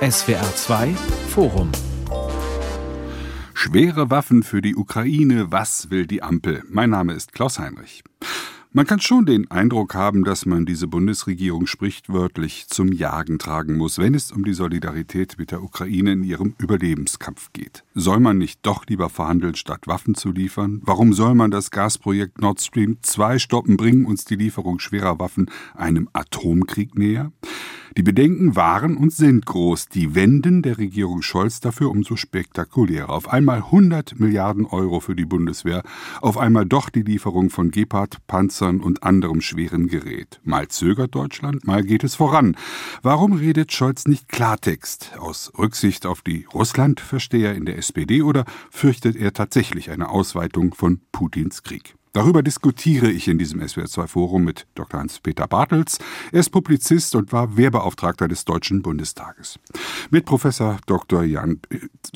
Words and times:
SWR 0.00 0.54
2 0.54 0.94
Forum 1.30 1.72
Schwere 3.54 4.10
Waffen 4.10 4.44
für 4.44 4.62
die 4.62 4.76
Ukraine, 4.76 5.50
was 5.50 5.90
will 5.90 6.06
die 6.06 6.22
Ampel? 6.22 6.62
Mein 6.68 6.90
Name 6.90 7.14
ist 7.14 7.32
Klaus 7.32 7.58
Heinrich. 7.58 8.04
Man 8.72 8.86
kann 8.86 9.00
schon 9.00 9.26
den 9.26 9.50
Eindruck 9.50 9.96
haben, 9.96 10.22
dass 10.22 10.46
man 10.46 10.64
diese 10.64 10.86
Bundesregierung 10.86 11.66
sprichwörtlich 11.66 12.68
zum 12.68 12.92
Jagen 12.92 13.40
tragen 13.40 13.76
muss, 13.76 13.98
wenn 13.98 14.14
es 14.14 14.30
um 14.30 14.44
die 14.44 14.52
Solidarität 14.52 15.38
mit 15.38 15.50
der 15.50 15.64
Ukraine 15.64 16.12
in 16.12 16.22
ihrem 16.22 16.54
Überlebenskampf 16.56 17.52
geht. 17.52 17.82
Soll 17.96 18.20
man 18.20 18.38
nicht 18.38 18.60
doch 18.62 18.86
lieber 18.86 19.08
verhandeln, 19.08 19.56
statt 19.56 19.88
Waffen 19.88 20.14
zu 20.14 20.30
liefern? 20.30 20.82
Warum 20.84 21.14
soll 21.14 21.34
man 21.34 21.50
das 21.50 21.72
Gasprojekt 21.72 22.40
Nord 22.40 22.60
Stream 22.60 22.98
2 23.02 23.40
stoppen? 23.40 23.76
Bringen 23.76 24.06
uns 24.06 24.24
die 24.24 24.36
Lieferung 24.36 24.78
schwerer 24.78 25.18
Waffen 25.18 25.50
einem 25.74 26.08
Atomkrieg 26.12 26.96
näher? 26.96 27.32
Die 27.96 28.04
Bedenken 28.04 28.54
waren 28.54 28.96
und 28.96 29.12
sind 29.12 29.46
groß. 29.46 29.88
Die 29.88 30.14
Wenden 30.14 30.62
der 30.62 30.78
Regierung 30.78 31.22
Scholz 31.22 31.58
dafür 31.58 31.90
umso 31.90 32.14
spektakulärer. 32.14 33.10
Auf 33.10 33.28
einmal 33.28 33.58
100 33.58 34.20
Milliarden 34.20 34.64
Euro 34.64 35.00
für 35.00 35.16
die 35.16 35.24
Bundeswehr, 35.24 35.82
auf 36.20 36.38
einmal 36.38 36.66
doch 36.66 36.88
die 36.88 37.02
Lieferung 37.02 37.50
von 37.50 37.72
Gepard-Panzern 37.72 38.59
und 38.60 39.02
anderem 39.02 39.40
schweren 39.40 39.88
Gerät. 39.88 40.40
Mal 40.44 40.68
zögert 40.68 41.14
Deutschland, 41.14 41.66
mal 41.66 41.82
geht 41.82 42.04
es 42.04 42.14
voran. 42.14 42.56
Warum 43.02 43.32
redet 43.32 43.72
Scholz 43.72 44.06
nicht 44.06 44.28
Klartext? 44.28 45.12
Aus 45.18 45.52
Rücksicht 45.58 46.06
auf 46.06 46.22
die 46.22 46.46
Russlandversteher 46.52 47.54
in 47.54 47.64
der 47.64 47.78
SPD 47.78 48.22
oder 48.22 48.44
fürchtet 48.70 49.16
er 49.16 49.32
tatsächlich 49.32 49.90
eine 49.90 50.10
Ausweitung 50.10 50.74
von 50.74 51.00
Putins 51.12 51.62
Krieg? 51.62 51.94
Darüber 52.12 52.42
diskutiere 52.42 53.08
ich 53.10 53.28
in 53.28 53.38
diesem 53.38 53.60
SWR2-Forum 53.60 54.42
mit 54.42 54.66
Dr. 54.74 54.98
Hans-Peter 54.98 55.46
Bartels. 55.46 55.98
Er 56.32 56.40
ist 56.40 56.50
Publizist 56.50 57.14
und 57.14 57.32
war 57.32 57.56
Wehrbeauftragter 57.56 58.26
des 58.26 58.44
Deutschen 58.44 58.82
Bundestages. 58.82 59.60
Mit 60.10 60.24
Professor 60.24 60.78
Dr. 60.86 61.22
Jan 61.22 61.60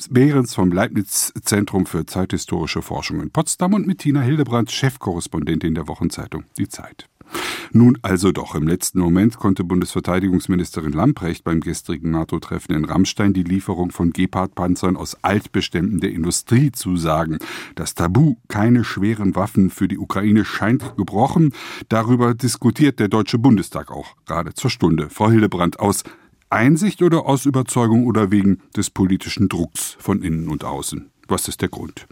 Behrens 0.09 0.53
vom 0.53 0.71
Leibniz-Zentrum 0.71 1.85
für 1.85 2.05
zeithistorische 2.05 2.81
Forschung 2.81 3.21
in 3.21 3.31
Potsdam 3.31 3.73
und 3.73 3.87
mit 3.87 3.99
Tina 3.99 4.21
Hildebrand, 4.21 4.69
Chefkorrespondentin 4.69 5.75
der 5.75 5.87
Wochenzeitung 5.87 6.43
Die 6.57 6.67
Zeit. 6.67 7.07
Nun 7.71 7.97
also 8.01 8.31
doch, 8.31 8.55
im 8.55 8.67
letzten 8.67 8.99
Moment 8.99 9.37
konnte 9.37 9.63
Bundesverteidigungsministerin 9.63 10.91
Lamprecht 10.91 11.43
beim 11.43 11.59
gestrigen 11.59 12.11
NATO-Treffen 12.11 12.73
in 12.73 12.85
Rammstein 12.85 13.33
die 13.33 13.43
Lieferung 13.43 13.91
von 13.91 14.11
Gepard-Panzern 14.11 14.95
aus 14.95 15.17
Altbeständen 15.23 15.99
der 15.99 16.11
Industrie 16.11 16.71
zusagen. 16.71 17.39
Das 17.75 17.95
Tabu, 17.95 18.35
keine 18.47 18.83
schweren 18.83 19.35
Waffen 19.35 19.69
für 19.69 19.87
die 19.87 19.97
Ukraine, 19.97 20.45
scheint 20.45 20.95
gebrochen. 20.95 21.53
Darüber 21.89 22.33
diskutiert 22.33 22.99
der 22.99 23.07
Deutsche 23.07 23.37
Bundestag 23.37 23.91
auch 23.91 24.15
gerade 24.25 24.53
zur 24.53 24.69
Stunde. 24.69 25.09
Frau 25.09 25.29
Hildebrandt, 25.29 25.79
aus 25.79 26.03
Einsicht 26.49 27.01
oder 27.01 27.25
aus 27.25 27.45
Überzeugung 27.45 28.05
oder 28.05 28.31
wegen 28.31 28.61
des 28.75 28.89
politischen 28.89 29.49
Drucks 29.49 29.97
von 29.99 30.21
innen 30.21 30.47
und 30.47 30.63
außen? 30.63 31.09
Was 31.27 31.47
ist 31.47 31.61
der 31.61 31.69
Grund? 31.69 32.07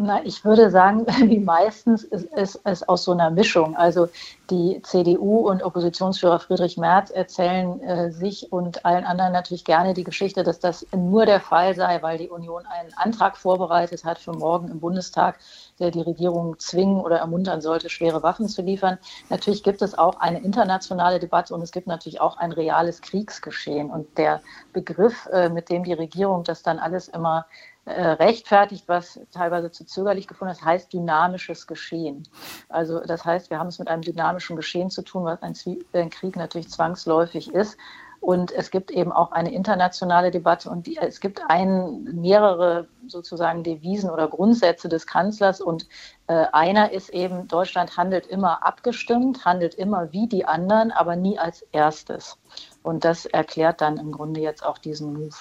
Na, 0.00 0.24
ich 0.24 0.44
würde 0.44 0.70
sagen, 0.70 1.06
wie 1.28 1.40
meistens 1.40 2.04
ist 2.04 2.60
es 2.64 2.88
aus 2.88 3.02
so 3.02 3.10
einer 3.10 3.30
Mischung. 3.30 3.76
Also 3.76 4.08
die 4.48 4.80
CDU 4.82 5.48
und 5.48 5.64
Oppositionsführer 5.64 6.38
Friedrich 6.38 6.76
Merz 6.76 7.10
erzählen 7.10 7.80
äh, 7.82 8.12
sich 8.12 8.52
und 8.52 8.84
allen 8.84 9.04
anderen 9.04 9.32
natürlich 9.32 9.64
gerne 9.64 9.94
die 9.94 10.04
Geschichte, 10.04 10.44
dass 10.44 10.60
das 10.60 10.86
nur 10.96 11.26
der 11.26 11.40
Fall 11.40 11.74
sei, 11.74 12.00
weil 12.00 12.16
die 12.16 12.28
Union 12.28 12.62
einen 12.66 12.94
Antrag 12.94 13.36
vorbereitet 13.36 14.04
hat 14.04 14.20
für 14.20 14.32
morgen 14.32 14.68
im 14.68 14.78
Bundestag, 14.78 15.40
der 15.80 15.90
die 15.90 16.02
Regierung 16.02 16.60
zwingen 16.60 17.00
oder 17.00 17.18
ermuntern 17.18 17.60
sollte, 17.60 17.90
schwere 17.90 18.22
Waffen 18.22 18.48
zu 18.48 18.62
liefern. 18.62 18.98
Natürlich 19.30 19.64
gibt 19.64 19.82
es 19.82 19.98
auch 19.98 20.20
eine 20.20 20.40
internationale 20.40 21.18
Debatte 21.18 21.54
und 21.54 21.62
es 21.62 21.72
gibt 21.72 21.88
natürlich 21.88 22.20
auch 22.20 22.36
ein 22.36 22.52
reales 22.52 23.02
Kriegsgeschehen. 23.02 23.90
Und 23.90 24.16
der 24.16 24.42
Begriff, 24.72 25.26
äh, 25.32 25.48
mit 25.48 25.70
dem 25.70 25.82
die 25.82 25.92
Regierung 25.92 26.44
das 26.44 26.62
dann 26.62 26.78
alles 26.78 27.08
immer 27.08 27.46
rechtfertigt, 27.92 28.88
was 28.88 29.20
teilweise 29.32 29.70
zu 29.70 29.84
zögerlich 29.84 30.26
gefunden 30.26 30.52
ist, 30.52 30.64
heißt 30.64 30.92
dynamisches 30.92 31.66
Geschehen. 31.66 32.22
Also 32.68 33.00
das 33.00 33.24
heißt, 33.24 33.50
wir 33.50 33.58
haben 33.58 33.68
es 33.68 33.78
mit 33.78 33.88
einem 33.88 34.02
dynamischen 34.02 34.56
Geschehen 34.56 34.90
zu 34.90 35.02
tun, 35.02 35.24
was 35.24 35.42
ein, 35.42 35.54
ein 35.92 36.10
Krieg 36.10 36.36
natürlich 36.36 36.70
zwangsläufig 36.70 37.52
ist. 37.52 37.78
Und 38.20 38.50
es 38.50 38.70
gibt 38.70 38.90
eben 38.90 39.12
auch 39.12 39.30
eine 39.30 39.52
internationale 39.52 40.30
Debatte 40.30 40.70
und 40.70 40.86
die, 40.86 40.96
es 40.96 41.20
gibt 41.20 41.40
ein, 41.48 42.02
mehrere 42.02 42.88
sozusagen 43.06 43.62
Devisen 43.62 44.10
oder 44.10 44.26
Grundsätze 44.26 44.88
des 44.88 45.06
Kanzlers 45.06 45.60
und 45.60 45.86
äh, 46.26 46.46
einer 46.52 46.90
ist 46.90 47.10
eben, 47.10 47.46
Deutschland 47.46 47.96
handelt 47.96 48.26
immer 48.26 48.66
abgestimmt, 48.66 49.44
handelt 49.44 49.74
immer 49.74 50.12
wie 50.12 50.26
die 50.26 50.44
anderen, 50.44 50.90
aber 50.90 51.14
nie 51.14 51.38
als 51.38 51.62
erstes. 51.70 52.38
Und 52.82 53.04
das 53.04 53.24
erklärt 53.24 53.80
dann 53.80 53.98
im 53.98 54.10
Grunde 54.10 54.40
jetzt 54.40 54.66
auch 54.66 54.78
diesen 54.78 55.12
Move. 55.12 55.36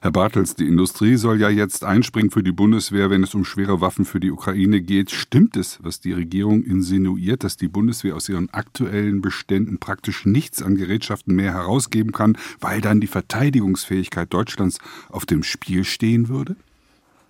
Herr 0.00 0.12
Bartels, 0.12 0.54
die 0.54 0.66
Industrie 0.66 1.16
soll 1.16 1.40
ja 1.40 1.48
jetzt 1.48 1.84
einspringen 1.84 2.30
für 2.30 2.42
die 2.42 2.52
Bundeswehr, 2.52 3.10
wenn 3.10 3.22
es 3.22 3.34
um 3.34 3.44
schwere 3.44 3.80
Waffen 3.80 4.04
für 4.04 4.20
die 4.20 4.30
Ukraine 4.30 4.80
geht. 4.80 5.10
Stimmt 5.10 5.56
es, 5.56 5.78
was 5.82 6.00
die 6.00 6.12
Regierung 6.12 6.62
insinuiert, 6.62 7.42
dass 7.42 7.56
die 7.56 7.68
Bundeswehr 7.68 8.14
aus 8.14 8.28
ihren 8.28 8.50
aktuellen 8.50 9.20
Beständen 9.20 9.78
praktisch 9.78 10.26
nichts 10.26 10.62
an 10.62 10.76
Gerätschaften 10.76 11.34
mehr 11.34 11.54
herausgeben 11.54 12.12
kann, 12.12 12.36
weil 12.60 12.80
dann 12.80 13.00
die 13.00 13.06
Verteidigungsfähigkeit 13.06 14.32
Deutschlands 14.32 14.78
auf 15.08 15.24
dem 15.26 15.42
Spiel 15.42 15.84
stehen 15.84 16.28
würde? 16.28 16.56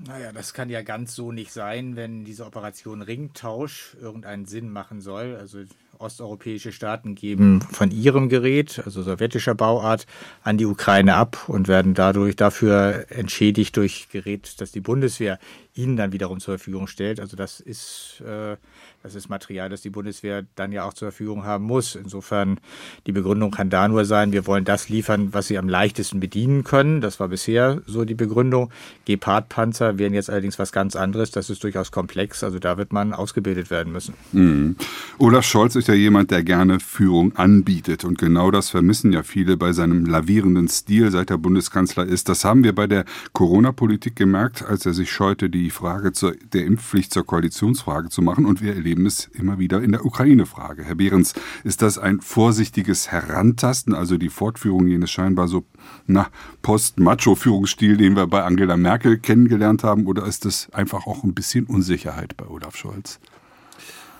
Naja, 0.07 0.33
das 0.33 0.53
kann 0.53 0.69
ja 0.69 0.83
ganz 0.83 1.15
so 1.15 1.33
nicht 1.33 1.53
sein, 1.53 1.97
wenn 1.97 2.25
diese 2.25 2.45
Operation 2.45 3.01
Ringtausch 3.01 3.97
irgendeinen 4.01 4.45
Sinn 4.45 4.71
machen 4.71 5.01
soll. 5.01 5.37
Also 5.37 5.61
osteuropäische 5.99 6.73
Staaten 6.73 7.15
geben 7.15 7.61
von 7.71 7.91
ihrem 7.91 8.29
Gerät, 8.29 8.83
also 8.85 9.03
sowjetischer 9.03 9.55
Bauart, 9.55 10.07
an 10.43 10.59
die 10.59 10.67
Ukraine 10.67 11.15
ab 11.15 11.49
und 11.49 11.69
werden 11.69 11.95
dadurch 11.95 12.37
dafür 12.37 13.07
entschädigt 13.09 13.77
durch 13.77 14.09
Gerät, 14.11 14.61
das 14.61 14.73
die 14.73 14.81
Bundeswehr 14.81 15.39
ihnen 15.75 15.97
dann 15.97 16.13
wiederum 16.13 16.41
zur 16.41 16.57
Verfügung 16.57 16.87
stellt. 16.87 17.19
Also 17.19 17.37
das 17.37 17.61
ist, 17.61 18.23
äh, 18.25 18.57
das 19.03 19.15
ist 19.15 19.29
Material, 19.29 19.69
das 19.69 19.83
die 19.83 19.91
Bundeswehr 19.91 20.45
dann 20.55 20.71
ja 20.71 20.85
auch 20.85 20.95
zur 20.95 21.11
Verfügung 21.11 21.45
haben 21.45 21.65
muss. 21.65 21.97
Insofern, 21.97 22.61
die 23.07 23.13
Begründung 23.13 23.51
kann 23.51 23.71
da 23.71 23.89
nur 23.89 24.05
sein, 24.05 24.33
wir 24.33 24.47
wollen 24.47 24.65
das 24.65 24.89
liefern, 24.89 25.35
was 25.35 25.49
sie 25.49 25.59
am 25.59 25.69
leichtesten 25.69 26.21
bedienen 26.21 26.63
können. 26.63 27.01
Das 27.01 27.19
war 27.19 27.29
bisher 27.29 27.83
so 27.87 28.05
die 28.05 28.15
Begründung. 28.15 28.71
Gepard-Panzer 29.05 29.99
wären 29.99 30.15
jetzt 30.15 30.31
allerdings 30.31 30.59
was 30.61 30.71
ganz 30.71 30.95
anderes. 30.95 31.33
Das 31.33 31.51
ist 31.51 31.65
durchaus 31.65 31.91
komplex. 31.91 32.45
Also 32.45 32.61
da 32.61 32.79
wird 32.79 32.93
man 32.93 33.13
ausgebildet 33.13 33.71
werden 33.71 33.93
müssen. 33.93 34.15
Mhm. 34.33 34.77
Olaf 35.19 35.45
Scholz 35.45 35.75
ist 35.75 35.89
ja 35.89 35.95
jemand, 35.95 36.31
der 36.31 36.45
gerne 36.45 36.79
Führung 36.79 37.35
anbietet. 37.37 38.05
Und 38.05 38.19
genau 38.19 38.53
das 38.53 38.71
vermissen 38.71 39.13
ja 39.13 39.25
viele 39.25 39.57
bei 39.57 39.73
seinem 39.73 40.07
lavierenden 40.07 40.69
Stil, 40.69 41.11
seit 41.11 41.31
er 41.31 41.39
Bundeskanzler 41.39 42.07
ist. 42.07 42.29
Das 42.29 42.45
haben 42.45 42.63
wir 42.63 42.75
bei 42.75 42.87
der 42.87 43.05
Corona-Politik 43.33 44.15
gemerkt, 44.15 44.63
als 44.63 44.87
er 44.87 44.95
sich 44.95 45.11
scheute, 45.11 45.51
die 45.51 45.64
Frage 45.71 46.13
zur, 46.13 46.35
der 46.53 46.65
Impfpflicht 46.65 47.13
zur 47.13 47.27
Koalitionsfrage 47.27 48.09
zu 48.09 48.23
machen. 48.23 48.47
Und 48.47 48.63
wir 48.63 48.75
erleben 48.75 49.07
es 49.07 49.27
immer 49.33 49.59
wieder 49.59 49.83
in 49.83 49.93
der 49.93 50.05
Ukraine-Frage. 50.05 50.85
Herr 50.85 50.95
Behrens, 50.95 51.35
ist 51.65 51.83
das 51.83 51.99
ein 51.99 52.21
vorsichtiges 52.21 53.11
Herantasten, 53.11 53.95
also 53.95 54.17
die 54.17 54.29
Fortführung 54.29 54.87
jenes 54.87 55.11
scheinbar 55.11 55.49
so 55.49 55.65
na, 56.07 56.29
Post-Macho-Führungsstil, 56.63 57.97
den 57.97 58.17
wir 58.17 58.27
bei 58.27 58.43
Angela 58.43 58.77
Merkel 58.77 59.19
kennengelernt 59.19 59.85
haben? 59.85 60.07
Oder 60.07 60.27
ist 60.27 60.45
das 60.45 60.69
einfach 60.73 61.07
auch 61.07 61.25
ein 61.25 61.35
bisschen 61.35 61.67
Unsicherheit 61.67 62.37
bei 62.37 62.47
Olaf 62.47 62.77
Scholz? 62.77 63.21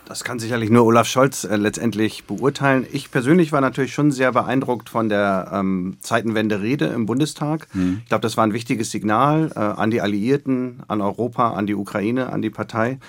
Das 0.07 0.23
kann 0.23 0.37
sicherlich 0.37 0.69
nur 0.69 0.85
Olaf 0.85 1.07
Scholz 1.07 1.45
äh, 1.45 1.55
letztendlich 1.55 2.25
beurteilen. 2.25 2.85
Ich 2.91 3.09
persönlich 3.09 3.51
war 3.51 3.59
natürlich 3.59 3.93
schon 3.93 4.11
sehr 4.11 4.31
beeindruckt 4.31 4.89
von 4.89 5.09
der 5.09 5.49
ähm, 5.51 5.97
Zeitenwende-Rede 5.99 6.85
im 6.85 7.07
Bundestag. 7.07 7.67
Mhm. 7.73 8.01
Ich 8.03 8.09
glaube, 8.09 8.21
das 8.21 8.37
war 8.37 8.45
ein 8.45 8.53
wichtiges 8.53 8.91
Signal 8.91 9.51
äh, 9.55 9.59
an 9.59 9.89
die 9.89 10.01
Alliierten, 10.01 10.83
an 10.87 11.01
Europa, 11.01 11.53
an 11.53 11.65
die 11.65 11.73
Ukraine, 11.73 12.31
an 12.31 12.43
die 12.43 12.51
Partei. 12.51 12.99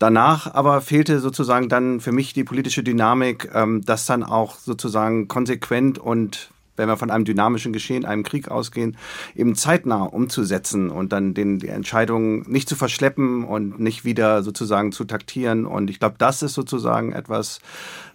Danach 0.00 0.52
aber 0.52 0.80
fehlte 0.80 1.20
sozusagen 1.20 1.68
dann 1.68 2.00
für 2.00 2.12
mich 2.12 2.32
die 2.32 2.44
politische 2.44 2.82
Dynamik, 2.82 3.50
ähm, 3.54 3.82
das 3.84 4.06
dann 4.06 4.24
auch 4.24 4.56
sozusagen 4.56 5.28
konsequent 5.28 5.98
und 5.98 6.50
wenn 6.80 6.88
wir 6.88 6.96
von 6.96 7.10
einem 7.10 7.24
dynamischen 7.24 7.72
Geschehen, 7.72 8.04
einem 8.04 8.22
Krieg 8.22 8.48
ausgehen, 8.48 8.96
eben 9.36 9.54
zeitnah 9.54 10.02
umzusetzen 10.02 10.90
und 10.90 11.12
dann 11.12 11.34
den, 11.34 11.58
die 11.58 11.68
Entscheidungen 11.68 12.44
nicht 12.48 12.68
zu 12.68 12.74
verschleppen 12.74 13.44
und 13.44 13.78
nicht 13.78 14.04
wieder 14.04 14.42
sozusagen 14.42 14.92
zu 14.92 15.04
taktieren. 15.04 15.66
Und 15.66 15.90
ich 15.90 16.00
glaube, 16.00 16.16
das 16.18 16.42
ist 16.42 16.54
sozusagen 16.54 17.12
etwas, 17.12 17.60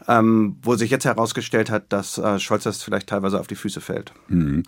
ähm, 0.07 0.57
wo 0.61 0.75
sich 0.75 0.91
jetzt 0.91 1.05
herausgestellt 1.05 1.69
hat, 1.69 1.85
dass 1.89 2.17
äh, 2.17 2.39
Scholz 2.39 2.63
das 2.63 2.83
vielleicht 2.83 3.07
teilweise 3.07 3.39
auf 3.39 3.47
die 3.47 3.55
Füße 3.55 3.81
fällt. 3.81 4.13
Mhm. 4.27 4.63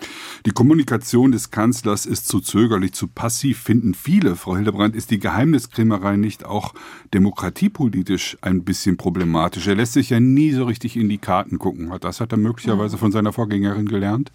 Die 0.46 0.52
Kommunikation 0.52 1.32
des 1.32 1.52
Kanzlers 1.52 2.06
ist 2.06 2.28
zu 2.28 2.40
zögerlich, 2.40 2.94
zu 2.94 3.08
passiv, 3.08 3.60
finden 3.60 3.94
viele. 3.94 4.36
Frau 4.36 4.56
Hildebrand, 4.56 4.96
ist 4.96 5.12
die 5.12 5.20
Geheimniskrämerei 5.20 6.18
nicht 6.18 6.46
auch 6.46 6.74
demokratiepolitisch 7.14 8.38
ein 8.42 8.64
bisschen 8.64 8.98
problematisch? 8.98 9.68
Er 9.68 9.76
lässt 9.76 9.94
sich 9.94 10.10
ja 10.10 10.20
nie 10.20 10.52
so 10.52 10.66
richtig 10.66 10.98
in 10.98 11.10
die 11.10 11.18
Karten 11.18 11.60
gucken. 11.60 11.92
Das 12.00 12.22
hat 12.22 12.32
er 12.32 12.38
möglicherweise 12.38 12.98
von 12.98 13.12
seiner 13.12 13.34
Vorgängerin 13.34 13.87
gelernt? 13.88 14.32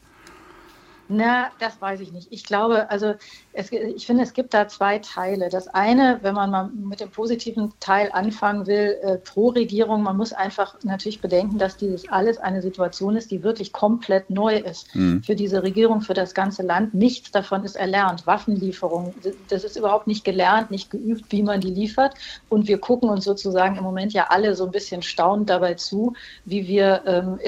Na, 1.14 1.50
das 1.58 1.78
weiß 1.80 2.00
ich 2.00 2.10
nicht. 2.12 2.28
Ich 2.30 2.44
glaube, 2.44 2.90
also 2.90 3.14
es, 3.52 3.70
ich 3.70 4.06
finde, 4.06 4.22
es 4.22 4.32
gibt 4.32 4.54
da 4.54 4.66
zwei 4.68 4.98
Teile. 4.98 5.50
Das 5.50 5.68
eine, 5.68 6.18
wenn 6.22 6.34
man 6.34 6.50
mal 6.50 6.70
mit 6.72 7.00
dem 7.00 7.10
positiven 7.10 7.72
Teil 7.80 8.08
anfangen 8.12 8.66
will, 8.66 8.96
äh, 9.02 9.18
pro 9.18 9.48
Regierung, 9.48 10.02
man 10.02 10.16
muss 10.16 10.32
einfach 10.32 10.74
natürlich 10.84 11.20
bedenken, 11.20 11.58
dass 11.58 11.76
dieses 11.76 12.08
alles 12.08 12.38
eine 12.38 12.62
Situation 12.62 13.14
ist, 13.14 13.30
die 13.30 13.42
wirklich 13.42 13.72
komplett 13.72 14.30
neu 14.30 14.56
ist 14.56 14.94
mhm. 14.94 15.22
für 15.22 15.34
diese 15.34 15.62
Regierung, 15.62 16.00
für 16.00 16.14
das 16.14 16.32
ganze 16.32 16.62
Land. 16.62 16.94
Nichts 16.94 17.30
davon 17.30 17.62
ist 17.64 17.76
erlernt. 17.76 18.26
Waffenlieferung, 18.26 19.14
das 19.48 19.64
ist 19.64 19.76
überhaupt 19.76 20.06
nicht 20.06 20.24
gelernt, 20.24 20.70
nicht 20.70 20.90
geübt, 20.90 21.24
wie 21.28 21.42
man 21.42 21.60
die 21.60 21.70
liefert. 21.70 22.14
Und 22.48 22.68
wir 22.68 22.78
gucken 22.78 23.10
uns 23.10 23.24
sozusagen 23.24 23.76
im 23.76 23.84
Moment 23.84 24.14
ja 24.14 24.28
alle 24.30 24.54
so 24.54 24.64
ein 24.64 24.70
bisschen 24.70 25.02
staunend 25.02 25.50
dabei 25.50 25.74
zu, 25.74 26.14
wie 26.46 26.66
wir 26.66 27.02
ähm, 27.04 27.38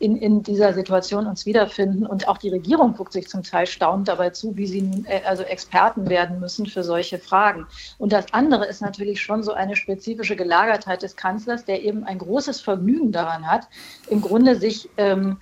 in, 0.00 0.16
in 0.16 0.42
dieser 0.42 0.72
Situation 0.72 1.26
uns 1.26 1.44
wiederfinden. 1.44 2.06
Und 2.06 2.26
auch 2.26 2.38
die 2.38 2.48
Regierung 2.48 2.94
guckt 2.94 3.12
sich 3.12 3.28
zum 3.28 3.42
Teil 3.42 3.66
staunend 3.66 4.08
dabei 4.08 4.30
zu, 4.30 4.56
wie 4.56 4.66
sie 4.66 4.82
nun 4.82 5.04
äh, 5.04 5.20
also 5.26 5.42
Experten 5.42 6.08
werden 6.08 6.40
müssen 6.40 6.66
für 6.66 6.82
solche 6.82 7.18
Fragen. 7.18 7.66
Und 7.98 8.12
das 8.12 8.32
andere 8.32 8.66
ist 8.66 8.80
natürlich 8.80 9.20
schon 9.20 9.42
so 9.42 9.52
eine 9.52 9.76
spezifische 9.76 10.36
Gelagertheit 10.36 11.02
des 11.02 11.16
Kanzlers, 11.16 11.66
der 11.66 11.82
eben 11.82 12.04
ein 12.04 12.18
großes 12.18 12.62
Vergnügen 12.62 13.12
daran 13.12 13.46
hat, 13.46 13.68
im 14.08 14.22
Grunde 14.22 14.56
sich 14.56 14.88
ähm, 14.96 15.36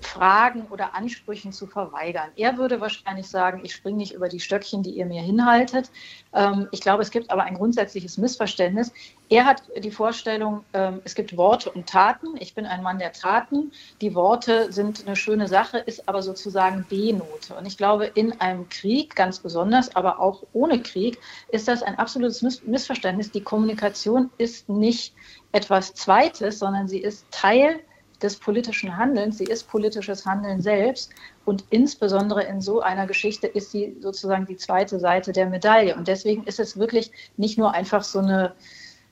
Fragen 0.00 0.66
oder 0.70 0.94
Ansprüchen 0.94 1.52
zu 1.52 1.66
verweigern. 1.66 2.30
Er 2.36 2.56
würde 2.56 2.80
wahrscheinlich 2.80 3.28
sagen, 3.28 3.60
ich 3.64 3.74
springe 3.74 3.98
nicht 3.98 4.12
über 4.12 4.28
die 4.28 4.40
Stöckchen, 4.40 4.82
die 4.82 4.90
ihr 4.90 5.06
mir 5.06 5.22
hinhaltet. 5.22 5.90
Ähm, 6.32 6.68
ich 6.72 6.80
glaube, 6.80 7.02
es 7.02 7.10
gibt 7.10 7.30
aber 7.30 7.44
ein 7.44 7.54
grundsätzliches 7.54 8.18
Missverständnis. 8.18 8.92
Er 9.28 9.44
hat 9.44 9.62
die 9.76 9.90
Vorstellung, 9.90 10.64
ähm, 10.72 11.00
es 11.04 11.14
gibt 11.14 11.36
Worte 11.36 11.70
und 11.70 11.88
Taten. 11.88 12.36
Ich 12.38 12.54
bin 12.54 12.66
ein 12.66 12.82
Mann 12.82 12.98
der 12.98 13.12
Taten. 13.12 13.72
Die 14.00 14.14
Worte 14.14 14.72
sind 14.72 15.06
eine 15.06 15.16
schöne 15.16 15.48
Sache, 15.48 15.78
ist 15.78 16.08
aber 16.08 16.22
sozusagen 16.22 16.86
B-Note. 16.88 17.54
Und 17.58 17.66
ich 17.66 17.76
glaube, 17.76 18.06
in 18.06 18.40
einem 18.40 18.68
Krieg 18.68 19.16
ganz 19.16 19.40
besonders, 19.40 19.94
aber 19.96 20.20
auch 20.20 20.44
ohne 20.52 20.80
Krieg, 20.80 21.18
ist 21.48 21.68
das 21.68 21.82
ein 21.82 21.98
absolutes 21.98 22.42
Missverständnis. 22.62 23.32
Die 23.32 23.42
Kommunikation 23.42 24.30
ist 24.38 24.68
nicht 24.68 25.14
etwas 25.52 25.94
Zweites, 25.94 26.58
sondern 26.58 26.88
sie 26.88 26.98
ist 26.98 27.26
Teil 27.30 27.80
des 28.22 28.36
politischen 28.36 28.96
Handelns, 28.96 29.38
sie 29.38 29.44
ist 29.44 29.68
politisches 29.68 30.24
Handeln 30.24 30.60
selbst 30.60 31.10
und 31.44 31.64
insbesondere 31.70 32.44
in 32.44 32.60
so 32.60 32.80
einer 32.80 33.06
Geschichte 33.06 33.46
ist 33.46 33.70
sie 33.70 33.96
sozusagen 34.00 34.46
die 34.46 34.56
zweite 34.56 34.98
Seite 34.98 35.32
der 35.32 35.46
Medaille. 35.46 35.94
Und 35.94 36.08
deswegen 36.08 36.44
ist 36.44 36.58
es 36.58 36.78
wirklich 36.78 37.12
nicht 37.36 37.58
nur 37.58 37.72
einfach 37.72 38.02
so 38.02 38.20
eine 38.20 38.54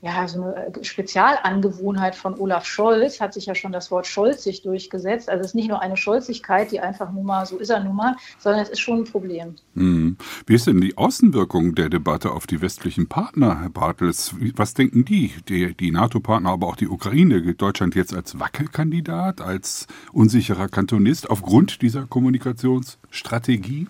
ja, 0.05 0.27
so 0.27 0.43
eine 0.43 0.71
Spezialangewohnheit 0.83 2.15
von 2.15 2.39
Olaf 2.39 2.65
Scholz, 2.65 3.19
hat 3.19 3.33
sich 3.33 3.47
ja 3.47 3.55
schon 3.55 3.71
das 3.71 3.89
Wort 3.89 4.05
scholzig 4.05 4.61
durchgesetzt. 4.61 5.31
Also 5.31 5.41
es 5.41 5.47
ist 5.47 5.55
nicht 5.55 5.67
nur 5.67 5.81
eine 5.81 5.97
Scholzigkeit, 5.97 6.71
die 6.71 6.79
einfach 6.79 7.11
nur 7.11 7.23
mal, 7.23 7.43
so 7.47 7.57
ist 7.57 7.71
er 7.71 7.83
nun 7.83 7.95
mal, 7.95 8.15
sondern 8.37 8.61
es 8.61 8.69
ist 8.69 8.81
schon 8.81 8.99
ein 8.99 9.03
Problem. 9.05 9.55
Hm. 9.73 10.15
Wie 10.45 10.53
ist 10.53 10.67
denn 10.67 10.79
die 10.79 10.95
Außenwirkung 10.95 11.73
der 11.73 11.89
Debatte 11.89 12.33
auf 12.33 12.45
die 12.45 12.61
westlichen 12.61 13.07
Partner, 13.09 13.61
Herr 13.61 13.71
Bartels? 13.71 14.35
Was 14.55 14.75
denken 14.75 15.05
die? 15.05 15.33
Die, 15.49 15.73
die 15.73 15.89
NATO-Partner, 15.89 16.51
aber 16.51 16.67
auch 16.67 16.75
die 16.75 16.87
Ukraine. 16.87 17.41
Gilt 17.41 17.63
Deutschland 17.63 17.95
jetzt 17.95 18.13
als 18.13 18.39
Wackelkandidat, 18.39 19.41
als 19.41 19.87
unsicherer 20.13 20.67
Kantonist 20.67 21.31
aufgrund 21.31 21.81
dieser 21.81 22.05
Kommunikationsstrategie? 22.05 23.87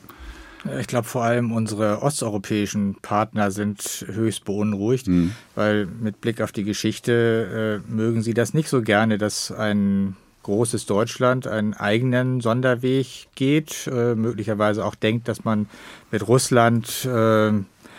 Ich 0.80 0.88
glaube, 0.88 1.08
vor 1.08 1.24
allem 1.24 1.52
unsere 1.52 2.02
osteuropäischen 2.02 2.96
Partner 3.02 3.52
sind 3.52 4.06
höchst 4.08 4.46
beunruhigt, 4.46 5.08
mhm. 5.08 5.32
weil 5.54 5.86
mit 5.86 6.22
Blick 6.22 6.42
auf 6.42 6.52
die 6.52 6.64
Geschichte 6.64 7.82
äh, 7.88 7.92
mögen 7.92 8.22
sie 8.22 8.34
das 8.34 8.54
nicht 8.54 8.70
so 8.70 8.82
gerne, 8.82 9.18
dass 9.18 9.52
ein 9.52 10.16
großes 10.44 10.86
Deutschland 10.86 11.48
einen 11.48 11.74
eigenen 11.74 12.42
Sonderweg 12.42 13.28
geht, 13.36 13.88
äh, 13.88 14.16
möglicherweise 14.16 14.86
auch 14.86 14.96
denkt, 14.96 15.28
dass 15.28 15.44
man 15.44 15.68
mit 16.12 16.28
Russland 16.28 17.06
äh, 17.06 17.52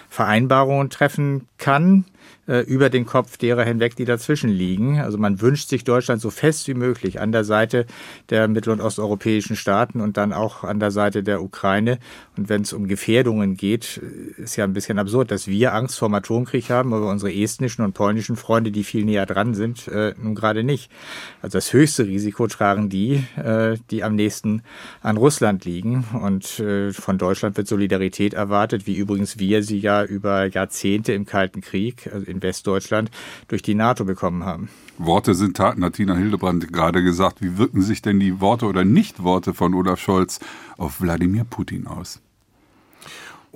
Vereinbarungen 0.08 0.90
treffen 0.90 1.48
kann 1.58 2.04
äh, 2.46 2.60
über 2.60 2.90
den 2.90 3.06
Kopf 3.06 3.36
derer 3.36 3.64
hinweg, 3.64 3.96
die 3.96 4.04
dazwischen 4.04 4.50
liegen. 4.50 5.00
Also 5.00 5.18
man 5.18 5.40
wünscht 5.40 5.68
sich 5.68 5.84
Deutschland 5.84 6.20
so 6.20 6.30
fest 6.30 6.68
wie 6.68 6.74
möglich 6.74 7.20
an 7.20 7.32
der 7.32 7.44
Seite 7.44 7.86
der 8.30 8.48
mittel- 8.48 8.72
und 8.72 8.80
osteuropäischen 8.80 9.56
Staaten 9.56 10.00
und 10.00 10.16
dann 10.16 10.32
auch 10.32 10.64
an 10.64 10.80
der 10.80 10.90
Seite 10.90 11.22
der 11.22 11.42
Ukraine. 11.42 11.98
Und 12.36 12.48
wenn 12.48 12.62
es 12.62 12.72
um 12.72 12.88
Gefährdungen 12.88 13.56
geht, 13.56 14.00
äh, 14.02 14.42
ist 14.42 14.56
ja 14.56 14.64
ein 14.64 14.72
bisschen 14.72 14.98
absurd, 14.98 15.30
dass 15.30 15.48
wir 15.48 15.74
Angst 15.74 15.98
vor 15.98 16.08
dem 16.08 16.14
Atomkrieg 16.14 16.70
haben, 16.70 16.94
aber 16.94 17.08
unsere 17.08 17.32
estnischen 17.32 17.84
und 17.84 17.92
polnischen 17.92 18.36
Freunde, 18.36 18.70
die 18.70 18.84
viel 18.84 19.04
näher 19.04 19.26
dran 19.26 19.54
sind, 19.54 19.88
äh, 19.88 20.14
nun 20.20 20.34
gerade 20.34 20.62
nicht. 20.62 20.90
Also 21.42 21.58
das 21.58 21.72
höchste 21.72 22.06
Risiko 22.06 22.46
tragen 22.46 22.88
die, 22.88 23.24
äh, 23.36 23.76
die 23.90 24.02
am 24.04 24.14
nächsten 24.14 24.62
an 25.02 25.16
Russland 25.16 25.64
liegen. 25.64 26.04
Und 26.22 26.60
äh, 26.60 26.92
von 26.92 27.18
Deutschland 27.18 27.56
wird 27.56 27.68
Solidarität 27.68 28.34
erwartet, 28.34 28.86
wie 28.86 28.96
übrigens 28.96 29.38
wir 29.38 29.62
sie 29.62 29.78
ja 29.78 30.04
über 30.04 30.46
Jahrzehnte 30.46 31.12
im 31.12 31.26
Kalten 31.26 31.60
Krieg, 31.60 32.08
also 32.16 32.30
in 32.30 32.42
Westdeutschland 32.42 33.10
durch 33.48 33.62
die 33.62 33.74
NATO 33.74 34.04
bekommen 34.04 34.44
haben. 34.44 34.68
Worte 34.98 35.34
sind 35.34 35.56
Taten, 35.56 35.84
hat 35.84 35.94
Tina 35.94 36.14
Hildebrand 36.14 36.72
gerade 36.72 37.02
gesagt. 37.02 37.42
Wie 37.42 37.58
wirken 37.58 37.82
sich 37.82 38.02
denn 38.02 38.18
die 38.18 38.40
Worte 38.40 38.66
oder 38.66 38.84
Nichtworte 38.84 39.54
von 39.54 39.74
Olaf 39.74 40.00
Scholz 40.00 40.40
auf 40.76 41.00
Wladimir 41.00 41.44
Putin 41.44 41.86
aus? 41.86 42.20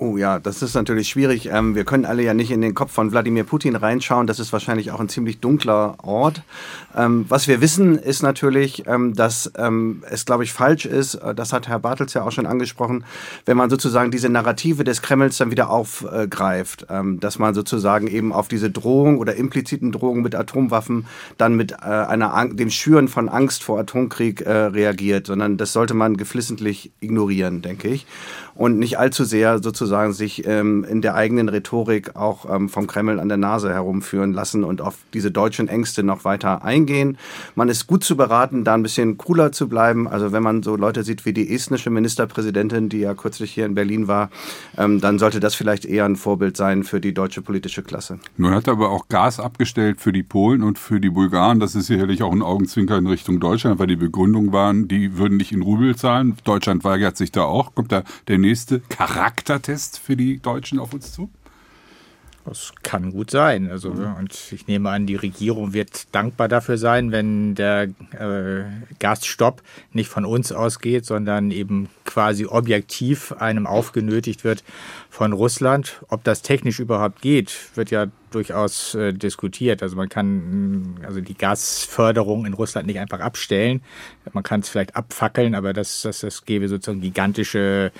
Oh 0.03 0.17
ja, 0.17 0.39
das 0.39 0.63
ist 0.63 0.73
natürlich 0.73 1.09
schwierig. 1.09 1.49
Ähm, 1.51 1.75
wir 1.75 1.83
können 1.83 2.05
alle 2.05 2.23
ja 2.23 2.33
nicht 2.33 2.49
in 2.49 2.61
den 2.61 2.73
Kopf 2.73 2.91
von 2.91 3.11
Wladimir 3.11 3.43
Putin 3.43 3.75
reinschauen. 3.75 4.25
Das 4.25 4.39
ist 4.39 4.51
wahrscheinlich 4.51 4.89
auch 4.89 4.99
ein 4.99 5.09
ziemlich 5.09 5.41
dunkler 5.41 5.93
Ort. 6.01 6.41
Ähm, 6.97 7.25
was 7.29 7.47
wir 7.47 7.61
wissen, 7.61 7.99
ist 7.99 8.23
natürlich, 8.23 8.87
ähm, 8.87 9.13
dass 9.13 9.51
ähm, 9.59 10.01
es, 10.09 10.25
glaube 10.25 10.43
ich, 10.43 10.53
falsch 10.53 10.87
ist, 10.87 11.13
äh, 11.13 11.35
das 11.35 11.53
hat 11.53 11.67
Herr 11.67 11.77
Bartels 11.77 12.15
ja 12.15 12.23
auch 12.23 12.31
schon 12.31 12.47
angesprochen, 12.47 13.05
wenn 13.45 13.55
man 13.57 13.69
sozusagen 13.69 14.09
diese 14.09 14.27
Narrative 14.27 14.83
des 14.83 15.03
Kremls 15.03 15.37
dann 15.37 15.51
wieder 15.51 15.69
aufgreift, 15.69 16.87
ähm, 16.89 17.19
dass 17.19 17.37
man 17.37 17.53
sozusagen 17.53 18.07
eben 18.07 18.33
auf 18.33 18.47
diese 18.47 18.71
Drohung 18.71 19.19
oder 19.19 19.35
impliziten 19.35 19.91
Drohungen 19.91 20.23
mit 20.23 20.33
Atomwaffen 20.33 21.05
dann 21.37 21.53
mit 21.53 21.73
äh, 21.73 21.75
einer, 21.75 22.47
dem 22.51 22.71
Schüren 22.71 23.07
von 23.07 23.29
Angst 23.29 23.63
vor 23.63 23.79
Atomkrieg 23.79 24.41
äh, 24.41 24.51
reagiert, 24.51 25.27
sondern 25.27 25.57
das 25.57 25.73
sollte 25.73 25.93
man 25.93 26.17
geflissentlich 26.17 26.91
ignorieren, 27.01 27.61
denke 27.61 27.89
ich 27.89 28.07
und 28.61 28.77
nicht 28.77 28.99
allzu 28.99 29.23
sehr 29.23 29.57
sozusagen 29.61 30.13
sich 30.13 30.45
ähm, 30.45 30.83
in 30.83 31.01
der 31.01 31.15
eigenen 31.15 31.49
Rhetorik 31.49 32.15
auch 32.15 32.47
ähm, 32.47 32.69
vom 32.69 32.85
Kreml 32.85 33.19
an 33.19 33.27
der 33.27 33.39
Nase 33.39 33.73
herumführen 33.73 34.33
lassen 34.33 34.63
und 34.63 34.81
auf 34.81 34.97
diese 35.15 35.31
deutschen 35.31 35.67
Ängste 35.67 36.03
noch 36.03 36.25
weiter 36.25 36.63
eingehen. 36.63 37.17
Man 37.55 37.69
ist 37.69 37.87
gut 37.87 38.03
zu 38.03 38.15
beraten, 38.15 38.63
da 38.63 38.75
ein 38.75 38.83
bisschen 38.83 39.17
cooler 39.17 39.51
zu 39.51 39.67
bleiben. 39.67 40.07
Also 40.07 40.31
wenn 40.31 40.43
man 40.43 40.61
so 40.61 40.75
Leute 40.75 41.03
sieht 41.03 41.25
wie 41.25 41.33
die 41.33 41.51
estnische 41.51 41.89
Ministerpräsidentin, 41.89 42.87
die 42.87 42.99
ja 42.99 43.15
kürzlich 43.15 43.51
hier 43.51 43.65
in 43.65 43.73
Berlin 43.73 44.07
war, 44.07 44.29
ähm, 44.77 45.01
dann 45.01 45.17
sollte 45.17 45.39
das 45.39 45.55
vielleicht 45.55 45.83
eher 45.83 46.05
ein 46.05 46.15
Vorbild 46.15 46.55
sein 46.55 46.83
für 46.83 47.01
die 47.01 47.15
deutsche 47.15 47.41
politische 47.41 47.81
Klasse. 47.81 48.19
Nun 48.37 48.53
hat 48.53 48.67
er 48.67 48.73
aber 48.73 48.91
auch 48.91 49.07
Gas 49.09 49.39
abgestellt 49.39 49.99
für 49.99 50.11
die 50.11 50.21
Polen 50.21 50.61
und 50.61 50.77
für 50.77 50.99
die 50.99 51.09
Bulgaren. 51.09 51.59
Das 51.59 51.73
ist 51.73 51.87
sicherlich 51.87 52.21
auch 52.21 52.31
ein 52.31 52.43
Augenzwinker 52.43 52.99
in 52.99 53.07
Richtung 53.07 53.39
Deutschland, 53.39 53.79
weil 53.79 53.87
die 53.87 53.95
Begründung 53.95 54.53
waren, 54.53 54.87
die 54.87 55.17
würden 55.17 55.37
nicht 55.37 55.51
in 55.51 55.63
Rubel 55.63 55.95
zahlen. 55.95 56.35
Deutschland 56.43 56.83
weigert 56.83 57.17
sich 57.17 57.31
da 57.31 57.41
auch. 57.41 57.73
Kommt 57.73 57.91
da 57.91 58.03
der 58.27 58.37
nächste 58.37 58.50
Charaktertest 58.89 59.99
für 59.99 60.15
die 60.15 60.39
Deutschen 60.39 60.79
auf 60.79 60.93
uns 60.93 61.11
zu? 61.13 61.29
Das 62.45 62.73
kann 62.81 63.11
gut 63.11 63.29
sein. 63.29 63.69
Also, 63.69 63.93
mhm. 63.93 64.15
und 64.15 64.51
ich 64.51 64.67
nehme 64.67 64.89
an, 64.89 65.05
die 65.05 65.15
Regierung 65.15 65.73
wird 65.73 66.13
dankbar 66.13 66.47
dafür 66.47 66.77
sein, 66.77 67.11
wenn 67.11 67.55
der 67.55 67.83
äh, 67.83 68.63
Gasstopp 68.99 69.61
nicht 69.93 70.09
von 70.09 70.25
uns 70.25 70.51
ausgeht, 70.51 71.05
sondern 71.05 71.51
eben 71.51 71.89
quasi 72.05 72.45
objektiv 72.45 73.31
einem 73.33 73.67
aufgenötigt 73.67 74.43
wird 74.43 74.63
von 75.09 75.33
Russland. 75.33 76.03
Ob 76.09 76.23
das 76.23 76.41
technisch 76.41 76.79
überhaupt 76.79 77.21
geht, 77.21 77.53
wird 77.75 77.91
ja 77.91 78.07
durchaus 78.31 78.95
äh, 78.95 79.13
diskutiert. 79.13 79.83
Also 79.83 79.95
man 79.95 80.09
kann 80.09 80.95
also 81.05 81.21
die 81.21 81.35
Gasförderung 81.35 82.45
in 82.45 82.53
Russland 82.53 82.87
nicht 82.87 82.99
einfach 82.99 83.19
abstellen. 83.19 83.81
Man 84.33 84.43
kann 84.43 84.61
es 84.61 84.69
vielleicht 84.69 84.95
abfackeln, 84.95 85.55
aber 85.55 85.73
das, 85.73 86.01
das, 86.01 86.21
das 86.21 86.45
gäbe 86.45 86.67
sozusagen 86.67 87.01
gigantische 87.01 87.91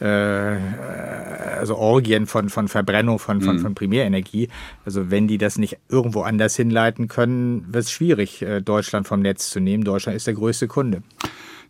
äh, 0.00 0.04
also 0.04 1.76
Orgien 1.76 2.26
von, 2.26 2.48
von 2.48 2.68
Verbrennung 2.68 3.18
von, 3.18 3.40
von, 3.40 3.56
mhm. 3.56 3.60
von 3.60 3.74
Primärenergie. 3.74 4.48
Also 4.84 5.10
wenn 5.10 5.28
die 5.28 5.38
das 5.38 5.58
nicht 5.58 5.78
irgendwo 5.88 6.22
anders 6.22 6.56
hinleiten 6.56 7.08
können, 7.08 7.66
wird 7.72 7.84
es 7.84 7.90
schwierig, 7.90 8.42
äh, 8.42 8.60
Deutschland 8.60 9.06
vom 9.06 9.20
Netz 9.20 9.50
zu 9.50 9.60
nehmen. 9.60 9.84
Deutschland 9.84 10.16
ist 10.16 10.26
der 10.26 10.34
größte 10.34 10.68
Kunde. 10.68 11.02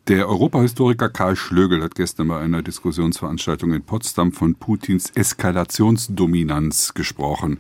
Der 0.09 0.29
Europahistoriker 0.29 1.09
Karl 1.09 1.37
Schlögel 1.37 1.83
hat 1.83 1.95
gestern 1.95 2.29
bei 2.29 2.39
einer 2.41 2.63
Diskussionsveranstaltung 2.63 3.73
in 3.73 3.83
Potsdam 3.83 4.33
von 4.33 4.55
Putins 4.57 5.11
Eskalationsdominanz 5.15 6.95
gesprochen. 6.95 7.59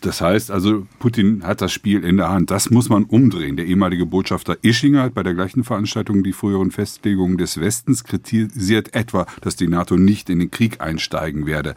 Das 0.00 0.22
heißt 0.22 0.50
also, 0.50 0.86
Putin 0.98 1.42
hat 1.44 1.60
das 1.60 1.72
Spiel 1.72 2.04
in 2.04 2.16
der 2.16 2.30
Hand. 2.30 2.50
Das 2.50 2.70
muss 2.70 2.88
man 2.88 3.04
umdrehen. 3.04 3.56
Der 3.56 3.66
ehemalige 3.66 4.06
Botschafter 4.06 4.56
Ischinger 4.62 5.02
hat 5.02 5.14
bei 5.14 5.22
der 5.22 5.34
gleichen 5.34 5.62
Veranstaltung 5.62 6.22
die 6.22 6.32
früheren 6.32 6.70
Festlegungen 6.70 7.36
des 7.36 7.60
Westens 7.60 8.04
kritisiert 8.04 8.94
etwa, 8.94 9.26
dass 9.42 9.56
die 9.56 9.68
NATO 9.68 9.96
nicht 9.96 10.30
in 10.30 10.38
den 10.38 10.50
Krieg 10.50 10.80
einsteigen 10.80 11.44
werde. 11.44 11.74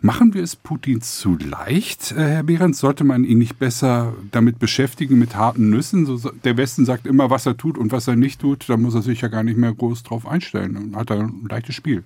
Machen 0.00 0.32
wir 0.32 0.42
es 0.42 0.56
Putin 0.56 1.02
zu 1.02 1.36
leicht, 1.36 2.12
äh, 2.12 2.36
Herr 2.36 2.42
Behrens? 2.44 2.78
Sollte 2.78 3.04
man 3.04 3.24
ihn 3.24 3.38
nicht 3.38 3.58
besser 3.58 4.14
damit 4.30 4.58
beschäftigen, 4.58 5.18
mit 5.18 5.36
harten 5.36 5.68
Nüssen? 5.68 6.06
der 6.44 6.56
Westen 6.56 6.84
sagt 6.84 7.06
immer, 7.06 7.30
was 7.30 7.46
er 7.46 7.56
tut 7.56 7.76
und 7.76 7.92
was 7.92 8.08
er 8.08 8.16
nicht 8.16 8.40
tut. 8.40 8.68
Da 8.68 8.76
muss 8.76 8.94
er 8.94 9.02
sich 9.02 9.20
ja 9.20 9.28
gar 9.28 9.42
nicht 9.42 9.58
mehr 9.58 9.72
groß 9.72 10.02
drauf 10.02 10.26
einstellen. 10.26 10.74
Dann 10.74 10.96
hat 10.96 11.10
er 11.10 11.20
ein 11.20 11.46
leichtes 11.48 11.74
Spiel. 11.74 12.04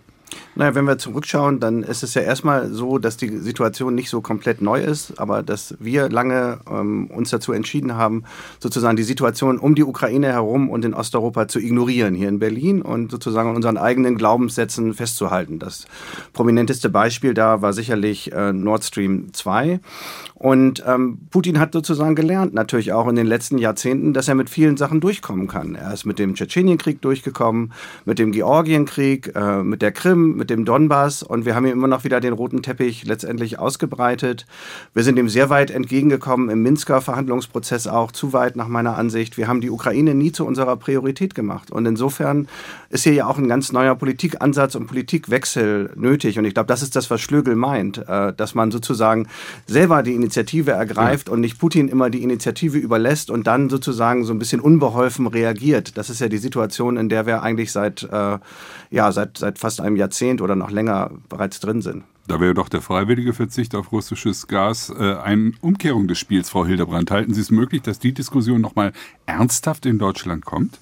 Naja, 0.55 0.75
wenn 0.75 0.85
wir 0.85 0.99
zurückschauen, 0.99 1.61
dann 1.61 1.83
ist 1.83 2.03
es 2.03 2.15
ja 2.15 2.23
erstmal 2.23 2.71
so, 2.71 2.99
dass 2.99 3.17
die 3.17 3.39
Situation 3.39 3.95
nicht 3.95 4.11
so 4.11 4.21
komplett 4.21 4.61
neu 4.61 4.81
ist, 4.81 5.19
aber 5.19 5.43
dass 5.43 5.77
wir 5.79 6.09
lange 6.09 6.61
ähm, 6.71 7.07
uns 7.07 7.31
dazu 7.31 7.53
entschieden 7.53 7.95
haben, 7.95 8.25
sozusagen 8.59 8.97
die 8.97 9.03
Situation 9.03 9.59
um 9.59 9.75
die 9.75 9.85
Ukraine 9.85 10.29
herum 10.29 10.69
und 10.69 10.85
in 10.85 10.95
Osteuropa 10.95 11.49
zu 11.49 11.61
ignorieren 11.61 12.15
hier 12.15 12.29
in 12.29 12.39
Berlin 12.39 12.83
und 12.83 13.11
sozusagen 13.11 13.55
unseren 13.55 13.77
eigenen 13.77 14.17
Glaubenssätzen 14.17 14.93
festzuhalten. 14.95 15.59
Das 15.59 15.87
prominenteste 16.33 16.91
Beispiel 16.91 17.35
da 17.35 17.63
war 17.63 17.73
sicherlich 17.73 18.33
äh, 18.33 18.53
Nord 18.53 18.85
Stream 18.85 19.33
2. 19.33 19.81
Und 20.41 20.83
ähm, 20.87 21.19
Putin 21.31 21.61
hat 21.61 21.75
sozusagen 21.75 22.15
gelernt, 22.15 22.55
natürlich 22.55 22.95
auch 22.95 23.07
in 23.09 23.15
den 23.15 23.27
letzten 23.27 23.59
Jahrzehnten, 23.59 24.15
dass 24.15 24.27
er 24.27 24.35
mit 24.35 24.49
vielen 24.49 24.79
Sachen 24.79 24.99
durchkommen 24.99 25.49
kann. 25.49 25.75
Er 25.75 25.93
ist 25.93 26.07
mit 26.07 26.19
dem 26.19 26.35
Tschetschenienkrieg 26.35 27.03
durchgekommen, 27.03 27.75
mit 28.07 28.19
dem 28.19 28.33
Georgienkrieg, 28.33 29.37
äh, 29.37 29.63
mit 29.63 29.83
der 29.83 29.93
Krim, 29.93 30.37
mit 30.37 30.49
dem 30.49 30.65
Donbass 30.65 31.23
und 31.23 31.45
wir 31.45 31.55
haben 31.55 31.67
ihm 31.67 31.73
immer 31.73 31.89
noch 31.89 32.05
wieder 32.05 32.21
den 32.21 32.33
roten 32.33 32.63
Teppich 32.63 33.05
letztendlich 33.05 33.59
ausgebreitet. 33.59 34.47
Wir 34.95 35.03
sind 35.03 35.19
ihm 35.19 35.29
sehr 35.29 35.51
weit 35.51 35.71
entgegengekommen 35.71 36.49
im 36.49 36.63
Minsker 36.63 37.03
Verhandlungsprozess 37.03 37.87
auch, 37.87 38.11
zu 38.11 38.33
weit 38.33 38.57
nach 38.57 38.69
meiner 38.69 38.97
Ansicht. 38.97 39.37
Wir 39.37 39.47
haben 39.47 39.61
die 39.61 39.69
Ukraine 39.69 40.15
nie 40.15 40.33
zu 40.33 40.47
unserer 40.47 40.77
Priorität 40.77 41.35
gemacht. 41.35 41.71
Und 41.71 41.85
insofern 41.85 42.49
ist 42.89 43.05
hier 43.05 43.13
ja 43.13 43.27
auch 43.27 43.37
ein 43.37 43.49
ganz 43.49 43.73
neuer 43.73 43.95
Politikansatz 43.95 44.75
und 44.75 44.87
Politikwechsel 44.87 45.91
nötig. 45.97 46.39
Und 46.39 46.47
ich 46.47 46.55
glaube, 46.55 46.69
das 46.69 46.81
ist 46.81 46.97
das, 46.97 47.11
was 47.11 47.21
Schlögel 47.21 47.57
meint, 47.57 47.99
äh, 48.09 48.33
dass 48.33 48.55
man 48.55 48.71
sozusagen 48.71 49.29
selber 49.67 50.03
die 50.03 50.15
Initiative 50.31 50.71
ergreift 50.71 51.27
ja. 51.27 51.35
und 51.35 51.41
nicht 51.41 51.59
Putin 51.59 51.89
immer 51.89 52.09
die 52.09 52.23
Initiative 52.23 52.79
überlässt 52.79 53.31
und 53.31 53.49
dann 53.49 53.69
sozusagen 53.69 54.25
so 54.25 54.33
ein 54.33 54.39
bisschen 54.39 54.61
unbeholfen 54.61 55.27
reagiert. 55.27 55.99
Das 55.99 56.09
ist 56.09 56.21
ja 56.21 56.29
die 56.29 56.39
Situation, 56.39 56.97
in 56.97 57.09
der 57.09 57.27
wir 57.27 57.43
eigentlich 57.43 57.73
seit, 57.73 58.05
äh, 58.05 58.39
ja, 58.91 59.11
seit, 59.11 59.39
seit 59.39 59.59
fast 59.59 59.81
einem 59.81 59.97
Jahrzehnt 59.97 60.41
oder 60.41 60.55
noch 60.55 60.71
länger 60.71 61.11
bereits 61.29 61.59
drin 61.59 61.83
sind. 61.83 62.05
Da 62.29 62.39
wäre 62.39 62.55
doch 62.55 62.69
der 62.69 62.81
freiwillige 62.81 63.33
Verzicht 63.33 63.75
auf 63.75 63.91
russisches 63.91 64.47
Gas 64.47 64.93
äh, 64.97 65.15
eine 65.17 65.51
Umkehrung 65.63 66.07
des 66.07 66.19
Spiels, 66.21 66.49
Frau 66.49 66.65
Hildebrand. 66.65 67.11
Halten 67.11 67.35
Sie 67.35 67.41
es 67.41 67.51
möglich, 67.51 67.83
dass 67.83 67.99
die 67.99 68.13
Diskussion 68.13 68.61
nochmal 68.61 68.93
ernsthaft 69.27 69.85
in 69.85 69.99
Deutschland 69.99 70.45
kommt? 70.45 70.79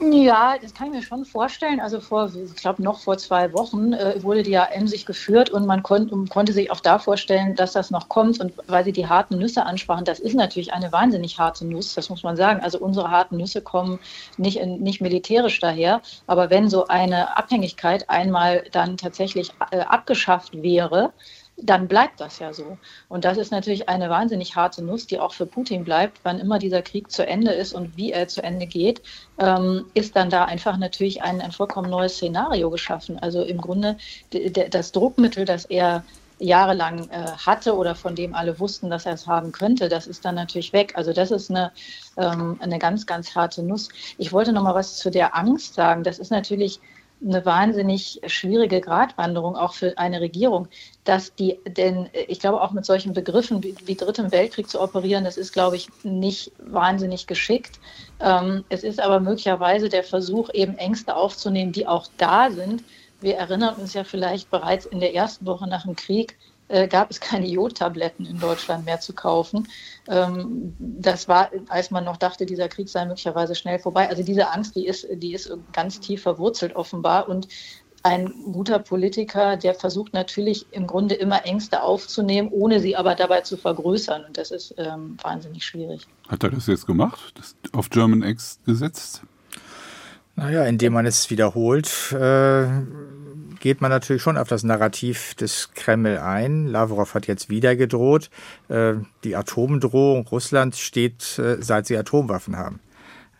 Ja, 0.00 0.56
das 0.62 0.74
kann 0.74 0.88
ich 0.88 0.92
mir 0.92 1.02
schon 1.02 1.24
vorstellen. 1.24 1.80
Also 1.80 2.00
vor, 2.00 2.30
ich 2.32 2.54
glaube, 2.54 2.80
noch 2.84 3.00
vor 3.00 3.18
zwei 3.18 3.52
Wochen 3.52 3.92
äh, 3.92 4.22
wurde 4.22 4.44
die 4.44 4.52
ja 4.52 4.64
emsig 4.64 5.06
geführt 5.06 5.50
und 5.50 5.66
man 5.66 5.82
kon 5.82 6.28
konnte 6.28 6.52
sich 6.52 6.70
auch 6.70 6.78
da 6.78 7.00
vorstellen, 7.00 7.56
dass 7.56 7.72
das 7.72 7.90
noch 7.90 8.08
kommt. 8.08 8.38
Und 8.38 8.52
weil 8.68 8.84
Sie 8.84 8.92
die 8.92 9.08
harten 9.08 9.38
Nüsse 9.38 9.66
ansprachen, 9.66 10.04
das 10.04 10.20
ist 10.20 10.34
natürlich 10.34 10.72
eine 10.72 10.92
wahnsinnig 10.92 11.38
harte 11.40 11.66
Nuss, 11.66 11.94
das 11.94 12.10
muss 12.10 12.22
man 12.22 12.36
sagen. 12.36 12.60
Also 12.62 12.78
unsere 12.78 13.10
harten 13.10 13.38
Nüsse 13.38 13.60
kommen 13.60 13.98
nicht, 14.36 14.58
in, 14.58 14.80
nicht 14.80 15.00
militärisch 15.00 15.58
daher. 15.58 16.00
Aber 16.28 16.48
wenn 16.48 16.68
so 16.70 16.86
eine 16.86 17.36
Abhängigkeit 17.36 18.08
einmal 18.08 18.64
dann 18.70 18.98
tatsächlich 18.98 19.50
äh, 19.72 19.80
abgeschafft 19.80 20.62
wäre, 20.62 21.12
dann 21.60 21.88
bleibt 21.88 22.20
das 22.20 22.38
ja 22.38 22.52
so. 22.52 22.78
Und 23.08 23.24
das 23.24 23.36
ist 23.36 23.50
natürlich 23.50 23.88
eine 23.88 24.08
wahnsinnig 24.10 24.54
harte 24.54 24.82
Nuss, 24.82 25.06
die 25.06 25.18
auch 25.18 25.32
für 25.32 25.46
Putin 25.46 25.84
bleibt. 25.84 26.20
Wann 26.22 26.38
immer 26.38 26.58
dieser 26.58 26.82
Krieg 26.82 27.10
zu 27.10 27.26
Ende 27.26 27.52
ist 27.52 27.72
und 27.72 27.96
wie 27.96 28.12
er 28.12 28.28
zu 28.28 28.42
Ende 28.42 28.66
geht, 28.66 29.02
ähm, 29.38 29.86
ist 29.94 30.14
dann 30.14 30.30
da 30.30 30.44
einfach 30.44 30.76
natürlich 30.76 31.22
ein, 31.22 31.40
ein 31.40 31.52
vollkommen 31.52 31.90
neues 31.90 32.14
Szenario 32.14 32.70
geschaffen. 32.70 33.18
Also 33.18 33.42
im 33.42 33.60
Grunde 33.60 33.96
das 34.70 34.92
Druckmittel, 34.92 35.44
das 35.44 35.64
er 35.64 36.04
jahrelang 36.40 37.08
äh, 37.10 37.26
hatte 37.44 37.76
oder 37.76 37.96
von 37.96 38.14
dem 38.14 38.34
alle 38.34 38.60
wussten, 38.60 38.90
dass 38.90 39.06
er 39.06 39.14
es 39.14 39.26
haben 39.26 39.50
könnte, 39.50 39.88
das 39.88 40.06
ist 40.06 40.24
dann 40.24 40.36
natürlich 40.36 40.72
weg. 40.72 40.92
Also 40.94 41.12
das 41.12 41.32
ist 41.32 41.50
eine, 41.50 41.72
ähm, 42.16 42.56
eine 42.60 42.78
ganz, 42.78 43.06
ganz 43.06 43.34
harte 43.34 43.64
Nuss. 43.64 43.88
Ich 44.18 44.32
wollte 44.32 44.52
noch 44.52 44.62
mal 44.62 44.74
was 44.74 44.96
zu 44.96 45.10
der 45.10 45.36
Angst 45.36 45.74
sagen. 45.74 46.04
Das 46.04 46.20
ist 46.20 46.30
natürlich 46.30 46.80
eine 47.22 47.44
wahnsinnig 47.44 48.20
schwierige 48.26 48.80
Gratwanderung 48.80 49.56
auch 49.56 49.74
für 49.74 49.98
eine 49.98 50.20
Regierung, 50.20 50.68
dass 51.04 51.34
die, 51.34 51.58
denn 51.66 52.08
ich 52.28 52.40
glaube 52.40 52.60
auch 52.60 52.72
mit 52.72 52.84
solchen 52.84 53.12
Begriffen 53.12 53.62
wie, 53.62 53.74
wie 53.84 53.96
Dritten 53.96 54.30
Weltkrieg 54.30 54.68
zu 54.68 54.80
operieren, 54.80 55.24
das 55.24 55.36
ist, 55.36 55.52
glaube 55.52 55.76
ich, 55.76 55.88
nicht 56.04 56.52
wahnsinnig 56.58 57.26
geschickt. 57.26 57.80
Ähm, 58.20 58.64
es 58.68 58.84
ist 58.84 59.00
aber 59.00 59.20
möglicherweise 59.20 59.88
der 59.88 60.04
Versuch, 60.04 60.50
eben 60.52 60.76
Ängste 60.76 61.16
aufzunehmen, 61.16 61.72
die 61.72 61.86
auch 61.86 62.06
da 62.18 62.50
sind. 62.50 62.84
Wir 63.20 63.36
erinnern 63.36 63.74
uns 63.76 63.94
ja 63.94 64.04
vielleicht 64.04 64.50
bereits 64.50 64.86
in 64.86 65.00
der 65.00 65.14
ersten 65.14 65.44
Woche 65.46 65.66
nach 65.66 65.84
dem 65.84 65.96
Krieg 65.96 66.32
äh, 66.32 66.57
gab 66.88 67.10
es 67.10 67.20
keine 67.20 67.46
Jodtabletten 67.46 68.26
in 68.26 68.38
Deutschland 68.38 68.84
mehr 68.84 69.00
zu 69.00 69.14
kaufen. 69.14 69.68
Ähm, 70.08 70.74
das 70.78 71.28
war, 71.28 71.50
als 71.68 71.90
man 71.90 72.04
noch 72.04 72.16
dachte, 72.16 72.46
dieser 72.46 72.68
Krieg 72.68 72.88
sei 72.88 73.04
möglicherweise 73.04 73.54
schnell 73.54 73.78
vorbei. 73.78 74.08
Also 74.08 74.22
diese 74.22 74.50
Angst, 74.50 74.76
die 74.76 74.86
ist, 74.86 75.06
die 75.10 75.34
ist 75.34 75.50
ganz 75.72 76.00
tief 76.00 76.22
verwurzelt 76.22 76.76
offenbar. 76.76 77.28
Und 77.28 77.48
ein 78.02 78.32
guter 78.52 78.78
Politiker, 78.78 79.56
der 79.56 79.74
versucht 79.74 80.14
natürlich 80.14 80.66
im 80.70 80.86
Grunde 80.86 81.14
immer 81.14 81.44
Ängste 81.44 81.82
aufzunehmen, 81.82 82.48
ohne 82.50 82.80
sie 82.80 82.96
aber 82.96 83.14
dabei 83.14 83.40
zu 83.40 83.56
vergrößern. 83.56 84.24
Und 84.24 84.36
das 84.36 84.50
ist 84.50 84.74
ähm, 84.78 85.16
wahnsinnig 85.22 85.64
schwierig. 85.64 86.06
Hat 86.28 86.42
er 86.42 86.50
das 86.50 86.66
jetzt 86.66 86.86
gemacht? 86.86 87.32
Das 87.34 87.56
auf 87.72 87.90
German 87.90 88.22
X 88.22 88.60
gesetzt? 88.64 89.22
Naja, 90.38 90.64
indem 90.64 90.92
man 90.92 91.04
es 91.04 91.30
wiederholt. 91.30 92.12
Äh 92.12 92.68
geht 93.60 93.80
man 93.80 93.90
natürlich 93.90 94.22
schon 94.22 94.36
auf 94.36 94.48
das 94.48 94.62
Narrativ 94.62 95.34
des 95.34 95.70
Kreml 95.74 96.18
ein. 96.18 96.66
Lavrov 96.66 97.14
hat 97.14 97.26
jetzt 97.26 97.50
wieder 97.50 97.76
gedroht. 97.76 98.30
Äh, 98.68 98.94
die 99.24 99.36
Atomdrohung 99.36 100.26
Russlands 100.26 100.78
steht, 100.78 101.38
äh, 101.38 101.56
seit 101.60 101.86
sie 101.86 101.96
Atomwaffen 101.96 102.56
haben. 102.56 102.80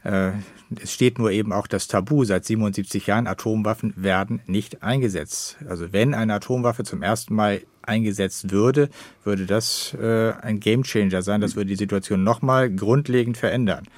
Es 0.05 0.93
steht 0.95 1.19
nur 1.19 1.33
eben 1.33 1.53
auch 1.53 1.67
das 1.67 1.89
Tabu 1.89 2.25
seit 2.25 2.45
77 2.45 3.09
Jahren, 3.09 3.27
Atomwaffen 3.27 3.93
werden 3.97 4.41
nicht 4.47 4.83
eingesetzt. 4.83 5.59
Also 5.69 5.93
wenn 5.93 6.15
eine 6.15 6.35
Atomwaffe 6.35 6.85
zum 6.85 7.03
ersten 7.03 7.35
Mal 7.35 7.63
eingesetzt 7.83 8.53
würde, 8.53 8.89
würde 9.25 9.45
das 9.45 9.95
ein 9.99 10.61
Gamechanger 10.61 11.21
sein. 11.23 11.41
Das 11.41 11.57
würde 11.57 11.71
die 11.71 11.77
Situation 11.77 12.23
nochmal 12.23 12.71
grundlegend 12.71 13.37
verändern. 13.37 13.89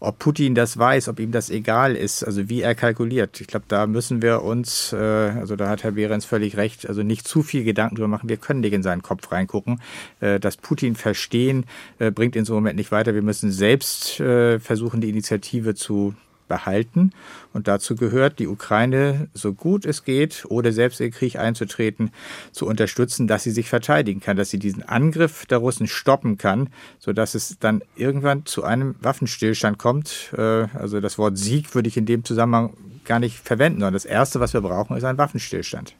Ob 0.00 0.18
Putin 0.18 0.54
das 0.54 0.78
weiß, 0.78 1.08
ob 1.08 1.20
ihm 1.20 1.30
das 1.30 1.50
egal 1.50 1.94
ist, 1.94 2.24
also 2.24 2.48
wie 2.48 2.62
er 2.62 2.74
kalkuliert. 2.74 3.40
Ich 3.40 3.46
glaube, 3.46 3.66
da 3.68 3.86
müssen 3.86 4.22
wir 4.22 4.42
uns, 4.42 4.94
äh, 4.94 4.96
also 4.96 5.56
da 5.56 5.68
hat 5.68 5.84
Herr 5.84 5.92
Behrens 5.92 6.24
völlig 6.24 6.56
recht, 6.56 6.88
also 6.88 7.02
nicht 7.02 7.28
zu 7.28 7.42
viel 7.42 7.64
Gedanken 7.64 7.96
drüber 7.96 8.08
machen. 8.08 8.30
Wir 8.30 8.38
können 8.38 8.60
nicht 8.60 8.72
in 8.72 8.82
seinen 8.82 9.02
Kopf 9.02 9.30
reingucken. 9.30 9.82
Äh, 10.20 10.40
das 10.40 10.56
Putin 10.56 10.96
verstehen 10.96 11.66
äh, 11.98 12.10
bringt 12.10 12.34
in 12.34 12.46
so 12.46 12.54
einem 12.54 12.62
Moment 12.62 12.76
nicht 12.78 12.92
weiter. 12.92 13.14
Wir 13.14 13.22
müssen 13.22 13.52
selbst 13.52 14.18
äh, 14.20 14.58
versuchen, 14.58 15.02
die 15.02 15.10
Initiative 15.10 15.74
zu 15.74 16.14
behalten. 16.50 17.12
Und 17.54 17.66
dazu 17.66 17.96
gehört, 17.96 18.38
die 18.38 18.46
Ukraine 18.46 19.28
so 19.32 19.54
gut 19.54 19.86
es 19.86 20.04
geht, 20.04 20.44
ohne 20.48 20.72
selbst 20.72 21.00
in 21.00 21.06
den 21.06 21.14
Krieg 21.14 21.36
einzutreten, 21.36 22.10
zu 22.52 22.66
unterstützen, 22.66 23.26
dass 23.26 23.44
sie 23.44 23.52
sich 23.52 23.70
verteidigen 23.70 24.20
kann, 24.20 24.36
dass 24.36 24.50
sie 24.50 24.58
diesen 24.58 24.82
Angriff 24.82 25.46
der 25.46 25.58
Russen 25.58 25.86
stoppen 25.86 26.36
kann, 26.36 26.68
sodass 26.98 27.34
es 27.34 27.56
dann 27.58 27.82
irgendwann 27.96 28.44
zu 28.44 28.64
einem 28.64 28.96
Waffenstillstand 29.00 29.78
kommt. 29.78 30.34
Äh, 30.36 30.66
also 30.74 31.00
das 31.00 31.16
Wort 31.16 31.38
Sieg 31.38 31.74
würde 31.74 31.88
ich 31.88 31.96
in 31.96 32.04
dem 32.04 32.24
Zusammenhang 32.24 32.74
gar 33.04 33.20
nicht 33.20 33.38
verwenden, 33.38 33.78
sondern 33.78 33.94
das 33.94 34.04
Erste, 34.04 34.40
was 34.40 34.52
wir 34.52 34.60
brauchen, 34.60 34.96
ist 34.96 35.04
ein 35.04 35.16
Waffenstillstand. 35.16 35.94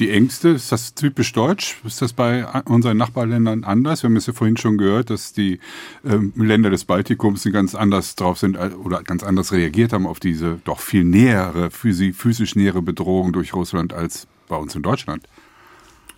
Die 0.00 0.10
Ängste, 0.10 0.48
ist 0.48 0.72
das 0.72 0.94
typisch 0.94 1.30
deutsch? 1.34 1.76
Ist 1.84 2.00
das 2.00 2.14
bei 2.14 2.46
unseren 2.64 2.96
Nachbarländern 2.96 3.64
anders? 3.64 4.02
Wir 4.02 4.08
haben 4.08 4.16
es 4.16 4.26
ja 4.26 4.32
vorhin 4.32 4.56
schon 4.56 4.78
gehört, 4.78 5.10
dass 5.10 5.34
die 5.34 5.60
ähm, 6.06 6.32
Länder 6.36 6.70
des 6.70 6.86
Baltikums 6.86 7.44
ganz 7.52 7.74
anders 7.74 8.16
drauf 8.16 8.38
sind 8.38 8.56
äh, 8.56 8.70
oder 8.82 9.02
ganz 9.02 9.22
anders 9.22 9.52
reagiert 9.52 9.92
haben 9.92 10.06
auf 10.06 10.18
diese 10.18 10.58
doch 10.64 10.80
viel 10.80 11.04
nähere, 11.04 11.70
physisch 11.70 12.56
nähere 12.56 12.80
Bedrohung 12.80 13.34
durch 13.34 13.52
Russland 13.52 13.92
als 13.92 14.26
bei 14.48 14.56
uns 14.56 14.74
in 14.74 14.80
Deutschland. 14.80 15.28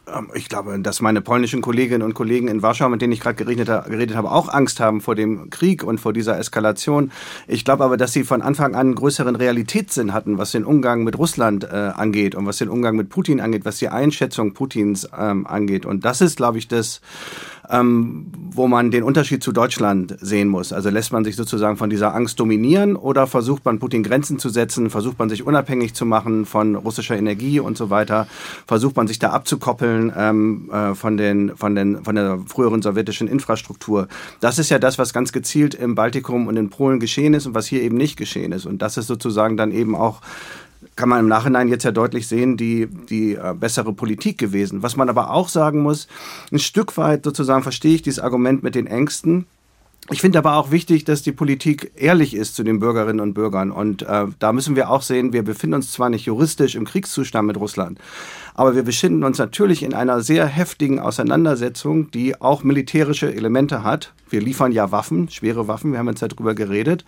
Ähm, 0.06 0.30
ich 0.35 0.49
glaube, 0.49 0.78
dass 0.80 1.00
meine 1.00 1.21
polnischen 1.21 1.62
Kolleginnen 1.62 2.02
und 2.02 2.14
Kollegen 2.14 2.49
in 2.49 2.62
Warschau, 2.62 2.88
mit 2.88 3.02
denen 3.02 3.12
ich 3.12 3.21
gerade 3.21 3.37
geredet, 3.37 3.68
geredet, 3.87 4.16
habe, 4.16 4.30
auch 4.30 4.49
Angst 4.49 4.80
haben 4.80 5.00
vor 5.00 5.14
dem 5.14 5.50
Krieg 5.50 5.85
und 5.85 5.99
vor 5.99 6.12
dieser 6.12 6.38
Eskalation. 6.38 7.12
Ich 7.47 7.64
glaube 7.64 7.85
aber, 7.85 7.97
dass 7.97 8.12
sie 8.12 8.25
von 8.25 8.42
Anfang 8.42 8.75
an 8.75 8.80
einen 8.80 8.94
größeren 8.94 9.37
Realitätssinn 9.37 10.12
hatten, 10.12 10.38
was 10.38 10.52
den 10.52 10.64
Umgang 10.64 11.04
mit 11.04 11.18
Russland 11.18 11.64
äh, 11.64 11.68
angeht 11.68 12.35
und 12.35 12.47
was 12.47 12.59
den 12.59 12.68
Umgang 12.68 12.97
mit 12.97 13.09
Putin 13.09 13.40
angeht, 13.40 13.64
was 13.64 13.78
die 13.78 13.88
Einschätzung 13.88 14.54
Putins 14.54 15.09
ähm, 15.16 15.47
angeht. 15.47 15.87
Und 15.87 16.04
das 16.04 16.21
ist, 16.21 16.37
glaube 16.37 16.59
ich, 16.59 16.68
das, 16.68 17.00
ähm, 17.73 18.26
wo 18.55 18.69
man 18.69 18.91
den 18.91 19.02
Unterschied 19.02 19.43
zu 19.43 19.50
Deutschland 19.50 20.17
sehen 20.21 20.49
muss. 20.49 20.73
Also 20.73 20.91
lässt 20.91 21.11
man 21.11 21.25
sich 21.25 21.37
sozusagen 21.37 21.79
von 21.79 21.88
dieser 21.88 22.14
Angst 22.14 22.38
dominieren 22.38 22.97
oder 22.97 23.26
versucht 23.26 23.64
man 23.64 23.79
Putin 23.79 24.02
Grenzen 24.02 24.38
zu 24.38 24.50
setzen, 24.50 24.91
versucht 24.91 25.19
man 25.19 25.31
sich 25.31 25.47
unabhängig 25.47 25.95
zu 25.95 26.05
machen 26.05 26.45
von 26.45 26.76
russischer 26.76 27.17
Energie 27.17 27.61
und 27.61 27.79
so 27.79 27.88
weiter, 27.88 28.26
versucht 28.67 28.97
man 28.97 29.09
sich 29.09 29.19
da 29.19 29.31
abzukoppeln 29.31 30.12
ähm, 30.14 30.71
äh, 30.71 30.95
von, 30.95 31.17
den, 31.17 31.57
von, 31.57 31.75
den, 31.75 32.05
von 32.05 32.14
der 32.14 32.41
früheren 32.47 32.83
sowjetischen 32.83 33.26
Infrastruktur. 33.26 34.07
Das 34.41 34.59
ist 34.59 34.69
ja 34.69 34.79
das, 34.79 34.99
was 34.99 35.14
ganz 35.14 35.33
gezielt 35.33 35.75
im 35.75 35.95
Baltikum 35.95 36.47
und 36.47 36.57
in 36.59 36.69
Polen 36.69 37.00
geschehen 37.00 37.33
ist 37.33 37.47
und 37.47 37.55
was 37.55 37.67
hier 37.67 37.83
eben 37.83 37.97
nicht 37.97 38.19
geschehen 38.19 38.52
ist. 38.52 38.67
Und 38.67 38.83
das 38.83 38.99
ist 38.99 39.07
sozusagen 39.07 39.57
dann 39.57 39.73
eben 39.73 39.97
auch 39.97 40.21
kann 40.96 41.08
man 41.08 41.20
im 41.20 41.28
Nachhinein 41.28 41.68
jetzt 41.68 41.84
ja 41.84 41.90
deutlich 41.90 42.28
sehen, 42.28 42.56
die, 42.56 42.87
die 42.87 43.34
äh, 43.34 43.54
bessere 43.58 43.92
Politik 43.92 44.38
gewesen. 44.38 44.82
Was 44.82 44.96
man 44.96 45.08
aber 45.08 45.30
auch 45.30 45.49
sagen 45.49 45.80
muss, 45.80 46.06
ein 46.50 46.58
Stück 46.58 46.96
weit 46.96 47.25
sozusagen 47.25 47.62
verstehe 47.62 47.94
ich 47.94 48.02
dieses 48.02 48.20
Argument 48.20 48.62
mit 48.62 48.75
den 48.75 48.87
Ängsten. 48.87 49.46
Ich 50.11 50.21
finde 50.21 50.38
aber 50.38 50.56
auch 50.56 50.73
wichtig, 50.73 51.04
dass 51.04 51.23
die 51.23 51.30
Politik 51.30 51.92
ehrlich 51.94 52.35
ist 52.35 52.56
zu 52.56 52.64
den 52.64 52.80
Bürgerinnen 52.80 53.21
und 53.21 53.35
Bürgern. 53.35 53.71
Und 53.71 54.02
äh, 54.02 54.26
da 54.40 54.52
müssen 54.52 54.75
wir 54.75 54.90
auch 54.90 55.02
sehen, 55.02 55.32
wir 55.32 55.44
befinden 55.44 55.75
uns 55.75 55.92
zwar 55.92 56.11
nicht 56.11 56.26
juristisch 56.26 56.75
im 56.75 56.85
Kriegszustand 56.85 57.47
mit 57.47 57.56
Russland, 57.56 58.00
aber 58.54 58.75
wir 58.75 58.82
befinden 58.82 59.23
uns 59.23 59.38
natürlich 59.38 59.85
in 59.85 59.94
einer 59.94 60.21
sehr 60.21 60.47
heftigen 60.47 60.99
Auseinandersetzung, 60.99 62.11
die 62.11 62.40
auch 62.40 62.64
militärische 62.64 63.32
Elemente 63.32 63.85
hat. 63.85 64.12
Wir 64.28 64.40
liefern 64.40 64.73
ja 64.73 64.90
Waffen, 64.90 65.28
schwere 65.28 65.68
Waffen, 65.68 65.92
wir 65.92 66.00
haben 66.00 66.09
jetzt 66.09 66.23
darüber 66.23 66.54
geredet. 66.54 67.04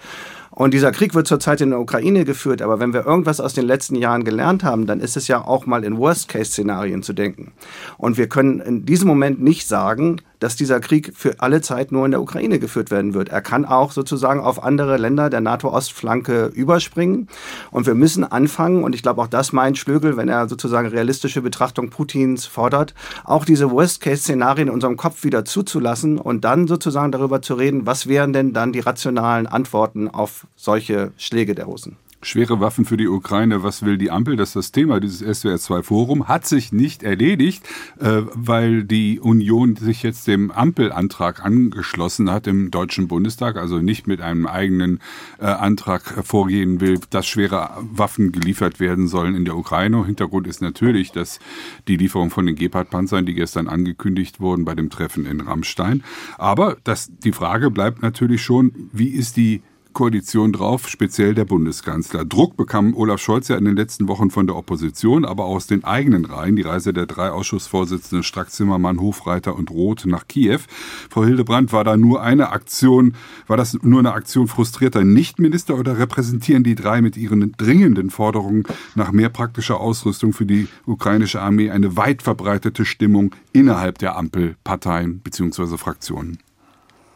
Und 0.50 0.72
dieser 0.72 0.92
Krieg 0.92 1.16
wird 1.16 1.26
zurzeit 1.26 1.60
in 1.60 1.70
der 1.70 1.80
Ukraine 1.80 2.24
geführt, 2.24 2.62
aber 2.62 2.78
wenn 2.78 2.92
wir 2.92 3.04
irgendwas 3.04 3.40
aus 3.40 3.54
den 3.54 3.66
letzten 3.66 3.96
Jahren 3.96 4.22
gelernt 4.22 4.62
haben, 4.62 4.86
dann 4.86 5.00
ist 5.00 5.16
es 5.16 5.26
ja 5.26 5.44
auch 5.44 5.66
mal 5.66 5.82
in 5.82 5.98
Worst-Case-Szenarien 5.98 7.02
zu 7.02 7.12
denken. 7.12 7.52
Und 7.98 8.18
wir 8.18 8.28
können 8.28 8.60
in 8.60 8.86
diesem 8.86 9.08
Moment 9.08 9.42
nicht 9.42 9.66
sagen, 9.66 10.20
dass 10.44 10.56
dieser 10.56 10.78
Krieg 10.78 11.12
für 11.16 11.40
alle 11.40 11.62
Zeit 11.62 11.90
nur 11.90 12.04
in 12.04 12.10
der 12.10 12.20
Ukraine 12.20 12.58
geführt 12.58 12.90
werden 12.90 13.14
wird. 13.14 13.30
Er 13.30 13.40
kann 13.40 13.64
auch 13.64 13.92
sozusagen 13.92 14.40
auf 14.40 14.62
andere 14.62 14.98
Länder 14.98 15.30
der 15.30 15.40
NATO-Ostflanke 15.40 16.52
überspringen. 16.54 17.28
Und 17.70 17.86
wir 17.86 17.94
müssen 17.94 18.24
anfangen, 18.24 18.84
und 18.84 18.94
ich 18.94 19.02
glaube 19.02 19.22
auch 19.22 19.26
das 19.26 19.54
meint 19.54 19.78
Schlögel, 19.78 20.18
wenn 20.18 20.28
er 20.28 20.46
sozusagen 20.46 20.86
realistische 20.88 21.40
Betrachtung 21.40 21.88
Putins 21.88 22.44
fordert, 22.44 22.92
auch 23.24 23.46
diese 23.46 23.70
Worst-Case-Szenarien 23.70 24.68
in 24.68 24.74
unserem 24.74 24.98
Kopf 24.98 25.24
wieder 25.24 25.46
zuzulassen 25.46 26.18
und 26.18 26.44
dann 26.44 26.66
sozusagen 26.66 27.10
darüber 27.10 27.40
zu 27.40 27.54
reden, 27.54 27.86
was 27.86 28.06
wären 28.06 28.34
denn 28.34 28.52
dann 28.52 28.74
die 28.74 28.80
rationalen 28.80 29.46
Antworten 29.46 30.08
auf 30.08 30.46
solche 30.56 31.12
Schläge 31.16 31.54
der 31.54 31.64
Russen. 31.64 31.96
Schwere 32.24 32.58
Waffen 32.58 32.84
für 32.84 32.96
die 32.96 33.06
Ukraine, 33.06 33.62
was 33.62 33.84
will 33.84 33.98
die 33.98 34.10
Ampel? 34.10 34.36
Das 34.36 34.50
ist 34.50 34.56
das 34.56 34.72
Thema 34.72 34.98
dieses 34.98 35.22
SWR2-Forum. 35.22 36.26
Hat 36.26 36.46
sich 36.46 36.72
nicht 36.72 37.02
erledigt, 37.02 37.64
äh, 38.00 38.22
weil 38.32 38.84
die 38.84 39.20
Union 39.20 39.76
sich 39.76 40.02
jetzt 40.02 40.26
dem 40.26 40.50
Ampelantrag 40.50 41.44
angeschlossen 41.44 42.30
hat 42.30 42.46
im 42.46 42.70
Deutschen 42.70 43.08
Bundestag, 43.08 43.56
also 43.56 43.78
nicht 43.78 44.06
mit 44.06 44.22
einem 44.22 44.46
eigenen 44.46 45.00
äh, 45.38 45.44
Antrag 45.44 46.24
vorgehen 46.24 46.80
will, 46.80 46.98
dass 47.10 47.26
schwere 47.26 47.70
Waffen 47.80 48.32
geliefert 48.32 48.80
werden 48.80 49.06
sollen 49.06 49.34
in 49.34 49.44
der 49.44 49.56
Ukraine. 49.56 50.04
Hintergrund 50.06 50.46
ist 50.46 50.62
natürlich, 50.62 51.12
dass 51.12 51.40
die 51.88 51.96
Lieferung 51.96 52.30
von 52.30 52.46
den 52.46 52.56
Gepard-Panzern, 52.56 53.26
die 53.26 53.34
gestern 53.34 53.68
angekündigt 53.68 54.40
wurden 54.40 54.64
bei 54.64 54.74
dem 54.74 54.88
Treffen 54.88 55.26
in 55.26 55.40
Rammstein. 55.40 56.02
Aber 56.38 56.78
das, 56.84 57.10
die 57.18 57.32
Frage 57.32 57.70
bleibt 57.70 58.02
natürlich 58.02 58.42
schon, 58.42 58.90
wie 58.92 59.08
ist 59.08 59.36
die 59.36 59.62
Koalition 59.94 60.52
drauf, 60.52 60.88
speziell 60.88 61.34
der 61.34 61.44
Bundeskanzler. 61.44 62.24
Druck 62.24 62.56
bekam 62.56 62.94
Olaf 62.94 63.20
Scholz 63.20 63.48
ja 63.48 63.56
in 63.56 63.64
den 63.64 63.76
letzten 63.76 64.08
Wochen 64.08 64.30
von 64.30 64.46
der 64.46 64.56
Opposition, 64.56 65.24
aber 65.24 65.44
aus 65.44 65.66
den 65.66 65.84
eigenen 65.84 66.24
Reihen. 66.24 66.56
Die 66.56 66.62
Reise 66.62 66.92
der 66.92 67.06
drei 67.06 67.30
Ausschussvorsitzenden 67.30 68.22
Strack-Zimmermann, 68.22 69.00
Hofreiter 69.00 69.54
und 69.54 69.70
Roth 69.70 70.04
nach 70.04 70.28
Kiew. 70.28 70.60
Frau 71.08 71.24
Hildebrandt, 71.24 71.72
war 71.72 71.84
da 71.84 71.96
nur 71.96 72.22
eine 72.22 72.50
Aktion, 72.50 73.14
war 73.46 73.56
das 73.56 73.78
nur 73.82 74.00
eine 74.00 74.12
Aktion 74.12 74.48
frustrierter 74.48 75.04
Nichtminister 75.04 75.78
oder 75.78 75.98
repräsentieren 75.98 76.64
die 76.64 76.74
drei 76.74 77.00
mit 77.00 77.16
ihren 77.16 77.52
dringenden 77.52 78.10
Forderungen 78.10 78.64
nach 78.94 79.12
mehr 79.12 79.28
praktischer 79.28 79.80
Ausrüstung 79.80 80.32
für 80.32 80.44
die 80.44 80.68
ukrainische 80.84 81.40
Armee 81.40 81.70
eine 81.70 81.96
weit 81.96 82.22
verbreitete 82.22 82.84
Stimmung 82.84 83.34
innerhalb 83.52 83.98
der 83.98 84.16
Ampelparteien 84.16 85.20
bzw. 85.20 85.76
Fraktionen? 85.76 86.38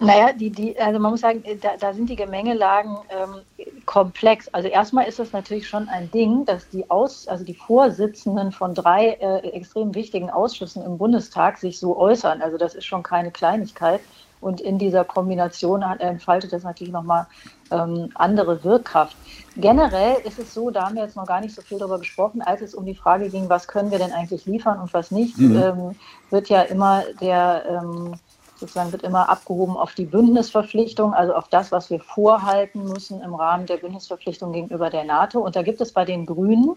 Naja, 0.00 0.32
die, 0.32 0.50
die, 0.50 0.78
also 0.78 1.00
man 1.00 1.10
muss 1.10 1.20
sagen, 1.20 1.42
da, 1.60 1.76
da 1.78 1.92
sind 1.92 2.08
die 2.08 2.16
Gemengelagen 2.16 2.96
ähm, 3.10 3.40
komplex. 3.84 4.48
Also 4.48 4.68
erstmal 4.68 5.06
ist 5.06 5.18
es 5.18 5.32
natürlich 5.32 5.66
schon 5.66 5.88
ein 5.88 6.10
Ding, 6.10 6.44
dass 6.44 6.68
die 6.68 6.88
Aus, 6.88 7.26
also 7.26 7.44
die 7.44 7.54
Vorsitzenden 7.54 8.52
von 8.52 8.74
drei 8.74 9.18
äh, 9.20 9.38
extrem 9.48 9.94
wichtigen 9.94 10.30
Ausschüssen 10.30 10.84
im 10.84 10.98
Bundestag 10.98 11.58
sich 11.58 11.80
so 11.80 11.96
äußern. 11.96 12.42
Also 12.42 12.58
das 12.58 12.74
ist 12.74 12.84
schon 12.84 13.02
keine 13.02 13.32
Kleinigkeit. 13.32 14.00
Und 14.40 14.60
in 14.60 14.78
dieser 14.78 15.04
Kombination 15.04 15.82
entfaltet 15.82 16.52
das 16.52 16.62
natürlich 16.62 16.92
nochmal 16.92 17.26
ähm, 17.72 18.10
andere 18.14 18.62
Wirkkraft. 18.62 19.16
Generell 19.56 20.18
ist 20.24 20.38
es 20.38 20.54
so, 20.54 20.70
da 20.70 20.86
haben 20.86 20.94
wir 20.94 21.02
jetzt 21.02 21.16
noch 21.16 21.26
gar 21.26 21.40
nicht 21.40 21.54
so 21.54 21.62
viel 21.62 21.78
darüber 21.78 21.98
gesprochen, 21.98 22.40
als 22.40 22.62
es 22.62 22.72
um 22.72 22.86
die 22.86 22.94
Frage 22.94 23.30
ging, 23.30 23.48
was 23.48 23.66
können 23.66 23.90
wir 23.90 23.98
denn 23.98 24.12
eigentlich 24.12 24.46
liefern 24.46 24.78
und 24.78 24.94
was 24.94 25.10
nicht, 25.10 25.36
mhm. 25.38 25.56
ähm, 25.56 25.96
wird 26.30 26.48
ja 26.48 26.62
immer 26.62 27.02
der 27.20 27.64
ähm, 27.68 28.14
sozusagen 28.58 28.92
wird 28.92 29.02
immer 29.02 29.28
abgehoben 29.28 29.76
auf 29.76 29.94
die 29.94 30.04
Bündnisverpflichtung, 30.04 31.14
also 31.14 31.34
auf 31.34 31.48
das, 31.48 31.72
was 31.72 31.90
wir 31.90 32.00
vorhalten 32.00 32.84
müssen 32.84 33.20
im 33.22 33.34
Rahmen 33.34 33.66
der 33.66 33.78
Bündnisverpflichtung 33.78 34.52
gegenüber 34.52 34.90
der 34.90 35.04
NATO. 35.04 35.40
Und 35.40 35.56
da 35.56 35.62
gibt 35.62 35.80
es 35.80 35.92
bei 35.92 36.04
den 36.04 36.26
Grünen 36.26 36.76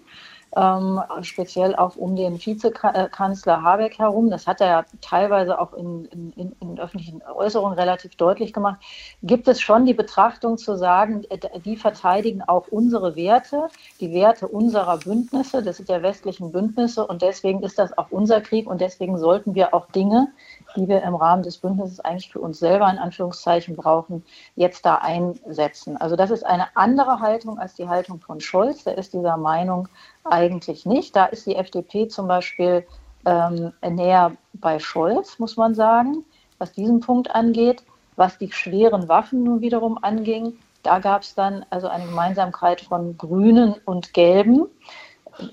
ähm, 0.55 1.01
speziell 1.21 1.75
auch 1.75 1.95
um 1.95 2.15
den 2.15 2.37
Vizekanzler 2.43 3.61
Habeck 3.61 3.99
herum. 3.99 4.29
Das 4.29 4.47
hat 4.47 4.61
er 4.61 4.67
ja 4.67 4.85
teilweise 4.99 5.59
auch 5.59 5.73
in, 5.73 6.05
in, 6.05 6.55
in, 6.59 6.79
öffentlichen 6.79 7.21
Äußerungen 7.23 7.77
relativ 7.77 8.15
deutlich 8.15 8.51
gemacht. 8.51 8.79
Gibt 9.23 9.47
es 9.47 9.61
schon 9.61 9.85
die 9.85 9.93
Betrachtung 9.93 10.57
zu 10.57 10.75
sagen, 10.75 11.23
äh, 11.29 11.59
die 11.61 11.77
verteidigen 11.77 12.41
auch 12.41 12.67
unsere 12.69 13.15
Werte, 13.15 13.67
die 13.99 14.11
Werte 14.11 14.47
unserer 14.47 14.97
Bündnisse, 14.97 15.63
das 15.63 15.77
sind 15.77 15.89
ja 15.89 16.01
westlichen 16.01 16.51
Bündnisse 16.51 17.05
und 17.05 17.21
deswegen 17.21 17.63
ist 17.63 17.79
das 17.79 17.97
auch 17.97 18.07
unser 18.09 18.41
Krieg 18.41 18.67
und 18.67 18.81
deswegen 18.81 19.17
sollten 19.17 19.55
wir 19.55 19.73
auch 19.73 19.87
Dinge, 19.91 20.27
die 20.75 20.87
wir 20.87 21.03
im 21.03 21.15
Rahmen 21.15 21.43
des 21.43 21.57
Bündnisses 21.57 21.99
eigentlich 21.99 22.31
für 22.31 22.39
uns 22.39 22.59
selber 22.59 22.89
in 22.89 22.97
Anführungszeichen 22.97 23.75
brauchen, 23.75 24.23
jetzt 24.55 24.85
da 24.85 24.95
einsetzen. 24.95 25.97
Also 25.97 26.15
das 26.15 26.31
ist 26.31 26.45
eine 26.45 26.67
andere 26.75 27.19
Haltung 27.19 27.59
als 27.59 27.75
die 27.75 27.87
Haltung 27.87 28.19
von 28.19 28.39
Scholz. 28.39 28.83
Der 28.83 28.97
ist 28.97 29.13
dieser 29.13 29.37
Meinung 29.37 29.87
eigentlich 30.23 30.85
nicht. 30.85 31.15
Da 31.15 31.25
ist 31.25 31.45
die 31.45 31.55
FDP 31.55 32.07
zum 32.07 32.27
Beispiel 32.27 32.85
ähm, 33.25 33.73
näher 33.87 34.33
bei 34.53 34.79
Scholz, 34.79 35.39
muss 35.39 35.57
man 35.57 35.75
sagen, 35.75 36.23
was 36.57 36.73
diesen 36.73 36.99
Punkt 36.99 37.33
angeht. 37.33 37.83
Was 38.17 38.37
die 38.37 38.51
schweren 38.51 39.07
Waffen 39.07 39.43
nun 39.43 39.61
wiederum 39.61 39.97
anging, 40.03 40.57
da 40.83 40.99
gab 40.99 41.21
es 41.21 41.35
dann 41.35 41.65
also 41.69 41.87
eine 41.87 42.05
Gemeinsamkeit 42.05 42.81
von 42.81 43.17
Grünen 43.17 43.75
und 43.85 44.13
Gelben 44.13 44.67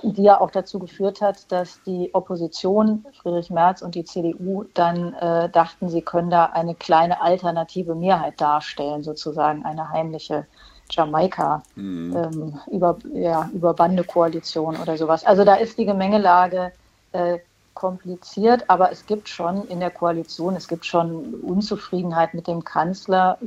die 0.02 0.22
ja 0.22 0.40
auch 0.40 0.50
dazu 0.50 0.78
geführt 0.78 1.20
hat, 1.20 1.50
dass 1.50 1.82
die 1.84 2.10
Opposition, 2.12 3.04
Friedrich 3.22 3.50
Merz 3.50 3.82
und 3.82 3.94
die 3.94 4.04
CDU, 4.04 4.64
dann 4.74 5.14
äh, 5.14 5.48
dachten, 5.48 5.88
sie 5.88 6.02
können 6.02 6.30
da 6.30 6.46
eine 6.46 6.74
kleine 6.74 7.20
alternative 7.20 7.94
Mehrheit 7.94 8.40
darstellen, 8.40 9.02
sozusagen 9.02 9.64
eine 9.64 9.90
heimliche 9.90 10.46
Jamaika 10.90 11.62
mhm. 11.74 12.16
ähm, 12.16 12.60
über, 12.70 12.98
ja, 13.12 13.48
über 13.52 13.74
Bandekoalition 13.74 14.76
oder 14.76 14.96
sowas. 14.96 15.24
Also 15.24 15.44
da 15.44 15.54
ist 15.54 15.78
die 15.78 15.84
Gemengelage 15.84 16.72
äh, 17.12 17.38
kompliziert, 17.74 18.64
aber 18.68 18.90
es 18.90 19.06
gibt 19.06 19.28
schon 19.28 19.68
in 19.68 19.78
der 19.78 19.90
Koalition, 19.90 20.56
es 20.56 20.66
gibt 20.66 20.84
schon 20.84 21.34
Unzufriedenheit 21.34 22.34
mit 22.34 22.48
dem 22.48 22.64
Kanzler 22.64 23.38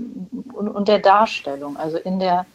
und, 0.54 0.70
und 0.70 0.88
der 0.88 1.00
Darstellung. 1.00 1.76
Also 1.76 1.98
in 1.98 2.20
der 2.20 2.46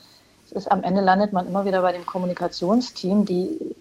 ist 0.53 0.71
am 0.71 0.83
Ende 0.83 1.01
landet 1.01 1.33
man 1.33 1.47
immer 1.47 1.65
wieder 1.65 1.83
bei 1.83 1.93
dem 1.93 2.07
Kommunikationsteam, 2.07 3.25
die 3.25 3.75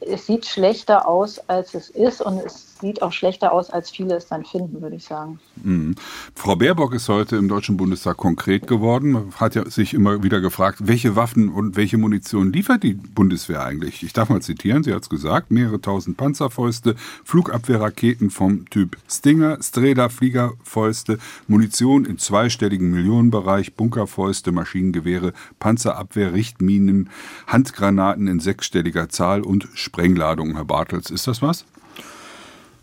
es 0.00 0.26
sieht 0.26 0.46
schlechter 0.46 1.06
aus, 1.06 1.38
als 1.48 1.74
es 1.74 1.90
ist 1.90 2.20
und 2.20 2.38
es 2.38 2.69
sieht 2.80 3.02
auch 3.02 3.12
schlechter 3.12 3.52
aus, 3.52 3.70
als 3.70 3.90
viele 3.90 4.16
es 4.16 4.26
dann 4.26 4.44
finden, 4.44 4.80
würde 4.82 4.96
ich 4.96 5.04
sagen. 5.04 5.38
Mhm. 5.62 5.94
Frau 6.34 6.56
Baerbock 6.56 6.94
ist 6.94 7.08
heute 7.08 7.36
im 7.36 7.48
Deutschen 7.48 7.76
Bundestag 7.76 8.16
konkret 8.16 8.66
geworden, 8.66 9.12
Man 9.12 9.32
hat 9.36 9.54
ja 9.54 9.68
sich 9.68 9.94
immer 9.94 10.22
wieder 10.22 10.40
gefragt, 10.40 10.78
welche 10.82 11.16
Waffen 11.16 11.48
und 11.50 11.76
welche 11.76 11.98
Munition 11.98 12.52
liefert 12.52 12.82
die 12.82 12.94
Bundeswehr 12.94 13.64
eigentlich? 13.64 14.02
Ich 14.02 14.12
darf 14.12 14.28
mal 14.28 14.42
zitieren, 14.42 14.82
sie 14.82 14.92
hat 14.92 15.02
es 15.02 15.08
gesagt, 15.08 15.50
mehrere 15.50 15.80
tausend 15.80 16.16
Panzerfäuste, 16.16 16.96
Flugabwehrraketen 17.24 18.30
vom 18.30 18.68
Typ 18.70 18.96
Stinger, 19.08 19.58
Strela-Fliegerfäuste, 19.62 21.18
Munition 21.48 22.04
in 22.04 22.18
zweistelligen 22.18 22.90
Millionenbereich, 22.90 23.74
Bunkerfäuste, 23.74 24.52
Maschinengewehre, 24.52 25.32
Panzerabwehr, 25.58 26.32
Richtminen, 26.32 27.10
Handgranaten 27.46 28.26
in 28.26 28.40
sechsstelliger 28.40 29.08
Zahl 29.08 29.42
und 29.42 29.68
Sprengladungen, 29.74 30.56
Herr 30.56 30.64
Bartels. 30.64 31.10
Ist 31.10 31.26
das 31.26 31.42
was? 31.42 31.64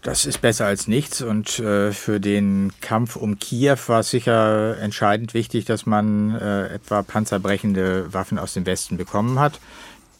Das 0.02 0.26
ist 0.26 0.42
besser 0.42 0.66
als 0.66 0.88
nichts 0.88 1.22
und 1.22 1.60
äh, 1.60 1.92
für 1.92 2.20
den 2.20 2.72
Kampf 2.82 3.16
um 3.16 3.40
Kiew 3.40 3.78
war 3.88 4.02
es 4.02 4.10
sicher 4.10 4.78
entscheidend 4.80 5.34
wichtig, 5.34 5.66
dass 5.66 5.86
man 5.86 6.36
äh, 6.36 6.68
etwa 6.68 7.02
panzerbrechende 7.04 8.14
Waffen 8.14 8.40
aus 8.40 8.54
dem 8.54 8.66
Westen 8.66 8.98
bekommen 8.98 9.40
hat. 9.40 9.60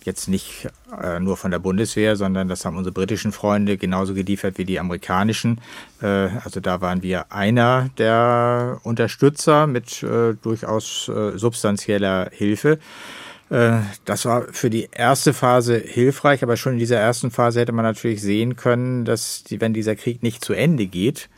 jetzt 0.04 0.28
nicht 0.28 0.68
äh, 1.02 1.20
nur 1.20 1.38
von 1.38 1.52
der 1.52 1.60
Bundeswehr, 1.60 2.16
sondern 2.16 2.48
das 2.48 2.66
haben 2.66 2.78
unsere 2.78 2.94
britischen 2.94 3.32
Freunde 3.32 3.78
genauso 3.78 4.14
geliefert 4.14 4.58
wie 4.58 4.66
die 4.66 4.80
amerikanischen. 4.80 5.62
Äh, 6.02 6.30
also 6.44 6.60
da 6.60 6.82
waren 6.82 7.04
wir 7.04 7.32
einer 7.32 7.90
der 7.98 8.80
Unterstützer 8.84 9.68
mit 9.68 10.02
äh, 10.02 10.34
durchaus 10.42 11.10
äh, 11.10 11.38
substanzieller 11.38 12.30
Hilfe. 12.32 12.80
Äh, 13.50 13.80
das 14.06 14.26
war 14.26 14.44
für 14.52 14.70
die 14.70 14.90
erste 14.92 15.34
Phase 15.34 15.78
hilfreich, 15.78 16.44
aber 16.44 16.58
schon 16.58 16.74
in 16.74 16.80
dieser 16.80 16.98
ersten 16.98 17.32
Phase 17.32 17.62
hätte 17.62 17.72
man 17.72 17.86
natürlich 17.86 18.22
sehen 18.22 18.56
können, 18.56 19.06
dass 19.06 19.44
die, 19.44 19.62
wenn 19.62 19.74
dieser 19.74 19.96
Krieg 19.96 20.24
nicht 20.24 20.44
zu 20.44 20.54
Ende 20.54 20.86
geht, 20.88 21.30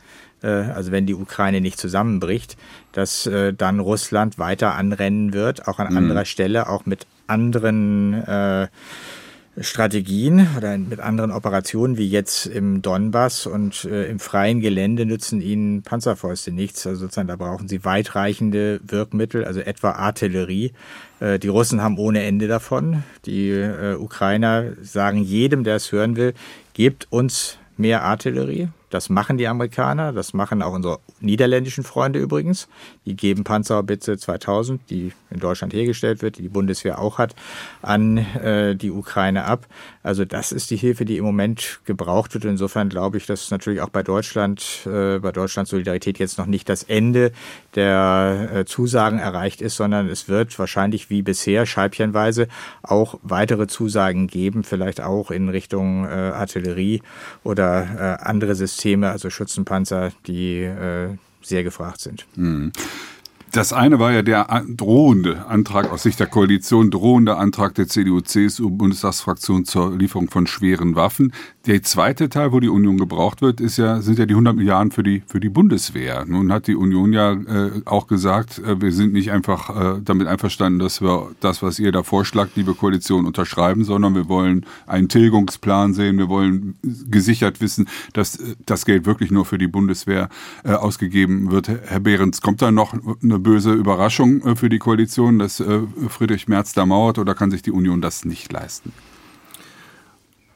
äh, 0.42 0.48
also 0.48 0.92
wenn 0.92 1.06
die 1.06 1.14
Ukraine 1.14 1.60
nicht 1.60 1.78
zusammenbricht, 1.78 2.56
dass 2.92 3.26
äh, 3.26 3.52
dann 3.52 3.80
Russland 3.80 4.38
weiter 4.38 4.74
anrennen 4.74 5.32
wird, 5.32 5.68
auch 5.68 5.78
an 5.78 5.90
mhm. 5.90 5.98
anderer 5.98 6.24
Stelle, 6.24 6.68
auch 6.68 6.86
mit 6.86 7.06
anderen 7.26 8.14
äh, 8.26 8.68
Strategien 9.60 10.48
oder 10.56 10.76
mit 10.78 11.00
anderen 11.00 11.30
Operationen 11.30 11.98
wie 11.98 12.08
jetzt 12.08 12.46
im 12.46 12.82
Donbass 12.82 13.46
und 13.46 13.84
äh, 13.84 14.06
im 14.06 14.18
freien 14.18 14.60
Gelände 14.60 15.06
nützen 15.06 15.40
ihnen 15.40 15.82
Panzerfäuste 15.82 16.50
nichts. 16.50 16.86
Also 16.86 17.02
sozusagen 17.02 17.28
da 17.28 17.36
brauchen 17.36 17.68
sie 17.68 17.84
weitreichende 17.84 18.80
Wirkmittel, 18.86 19.44
also 19.44 19.60
etwa 19.60 19.92
Artillerie. 19.92 20.72
Äh, 21.20 21.38
die 21.38 21.48
Russen 21.48 21.82
haben 21.82 21.98
ohne 21.98 22.22
Ende 22.22 22.48
davon. 22.48 23.02
Die 23.26 23.50
äh, 23.50 23.96
Ukrainer 23.96 24.72
sagen 24.82 25.22
jedem, 25.22 25.64
der 25.64 25.76
es 25.76 25.92
hören 25.92 26.16
will, 26.16 26.34
gebt 26.72 27.06
uns 27.10 27.58
mehr 27.76 28.02
Artillerie. 28.02 28.68
Das 28.90 29.08
machen 29.08 29.38
die 29.38 29.46
Amerikaner, 29.46 30.12
das 30.12 30.34
machen 30.34 30.62
auch 30.62 30.72
unsere 30.72 30.98
niederländischen 31.20 31.84
Freunde 31.84 32.18
übrigens. 32.18 32.68
Die 33.06 33.16
geben 33.16 33.44
Panzerhaubitze 33.44 34.18
2000, 34.18 34.80
die 34.90 35.12
in 35.30 35.40
Deutschland 35.40 35.72
hergestellt 35.72 36.22
wird, 36.22 36.38
die 36.38 36.42
die 36.42 36.48
Bundeswehr 36.48 36.98
auch 36.98 37.18
hat, 37.18 37.34
an 37.82 38.18
äh, 38.18 38.76
die 38.76 38.90
Ukraine 38.90 39.44
ab. 39.44 39.66
Also 40.02 40.24
das 40.24 40.52
ist 40.52 40.70
die 40.70 40.76
Hilfe, 40.76 41.04
die 41.04 41.16
im 41.16 41.24
Moment 41.24 41.80
gebraucht 41.84 42.34
wird. 42.34 42.44
Insofern 42.44 42.88
glaube 42.88 43.16
ich, 43.16 43.26
dass 43.26 43.50
natürlich 43.50 43.80
auch 43.80 43.88
bei 43.88 44.02
Deutschland, 44.02 44.86
äh, 44.86 45.18
bei 45.18 45.32
Deutschlands 45.32 45.70
Solidarität 45.70 46.18
jetzt 46.18 46.38
noch 46.38 46.46
nicht 46.46 46.68
das 46.68 46.82
Ende 46.82 47.32
der 47.74 48.50
äh, 48.52 48.64
Zusagen 48.64 49.18
erreicht 49.18 49.62
ist, 49.62 49.76
sondern 49.76 50.08
es 50.08 50.28
wird 50.28 50.58
wahrscheinlich 50.58 51.10
wie 51.10 51.22
bisher 51.22 51.66
scheibchenweise 51.66 52.48
auch 52.82 53.18
weitere 53.22 53.66
Zusagen 53.66 54.26
geben, 54.26 54.64
vielleicht 54.64 55.00
auch 55.00 55.30
in 55.30 55.48
Richtung 55.48 56.04
äh, 56.04 56.08
Artillerie 56.08 57.02
oder 57.44 58.18
äh, 58.20 58.24
andere 58.24 58.54
Systeme 58.54 59.10
also 59.10 59.30
Schützenpanzer, 59.30 60.12
die 60.26 60.62
äh, 60.62 61.16
sehr 61.42 61.64
gefragt 61.64 62.00
sind. 62.00 62.26
Mhm. 62.36 62.72
Das 63.52 63.72
eine 63.72 63.98
war 63.98 64.12
ja 64.12 64.22
der 64.22 64.64
drohende 64.68 65.46
Antrag 65.46 65.90
aus 65.90 66.04
Sicht 66.04 66.20
der 66.20 66.28
Koalition, 66.28 66.92
drohende 66.92 67.36
Antrag 67.36 67.74
der 67.74 67.88
CDU-CSU-Bundestagsfraktion 67.88 69.64
zur 69.64 69.96
Lieferung 69.96 70.30
von 70.30 70.46
schweren 70.46 70.94
Waffen. 70.94 71.32
Der 71.66 71.82
zweite 71.82 72.30
Teil, 72.30 72.52
wo 72.52 72.60
die 72.60 72.70
Union 72.70 72.96
gebraucht 72.96 73.42
wird, 73.42 73.60
ist 73.60 73.76
ja, 73.76 74.00
sind 74.00 74.18
ja 74.18 74.24
die 74.24 74.32
100 74.32 74.56
Milliarden 74.56 74.92
für 74.92 75.02
die, 75.02 75.22
für 75.26 75.40
die 75.40 75.50
Bundeswehr. 75.50 76.24
Nun 76.26 76.50
hat 76.50 76.68
die 76.68 76.74
Union 76.74 77.12
ja 77.12 77.32
äh, 77.32 77.82
auch 77.84 78.06
gesagt, 78.06 78.60
äh, 78.60 78.80
wir 78.80 78.92
sind 78.92 79.12
nicht 79.12 79.30
einfach 79.30 79.98
äh, 79.98 80.00
damit 80.02 80.26
einverstanden, 80.26 80.78
dass 80.78 81.02
wir 81.02 81.32
das, 81.40 81.62
was 81.62 81.78
ihr 81.78 81.92
da 81.92 82.02
vorschlagt, 82.02 82.56
liebe 82.56 82.72
Koalition, 82.72 83.26
unterschreiben, 83.26 83.84
sondern 83.84 84.14
wir 84.14 84.26
wollen 84.30 84.64
einen 84.86 85.10
Tilgungsplan 85.10 85.92
sehen. 85.92 86.16
Wir 86.16 86.30
wollen 86.30 86.76
gesichert 87.10 87.60
wissen, 87.60 87.88
dass 88.14 88.36
äh, 88.36 88.54
das 88.64 88.86
Geld 88.86 89.04
wirklich 89.04 89.30
nur 89.30 89.44
für 89.44 89.58
die 89.58 89.68
Bundeswehr 89.68 90.30
äh, 90.64 90.72
ausgegeben 90.72 91.50
wird. 91.50 91.68
Herr 91.68 92.00
Behrens, 92.00 92.40
kommt 92.40 92.62
da 92.62 92.70
noch 92.70 92.94
eine 93.22 93.38
böse 93.38 93.74
Überraschung 93.74 94.40
äh, 94.46 94.56
für 94.56 94.70
die 94.70 94.78
Koalition, 94.78 95.38
dass 95.38 95.62
Friedrich 96.08 96.48
Merz 96.48 96.72
da 96.72 96.86
mauert 96.86 97.18
oder 97.18 97.34
kann 97.34 97.50
sich 97.50 97.60
die 97.60 97.70
Union 97.70 98.00
das 98.00 98.24
nicht 98.24 98.50
leisten? 98.50 98.92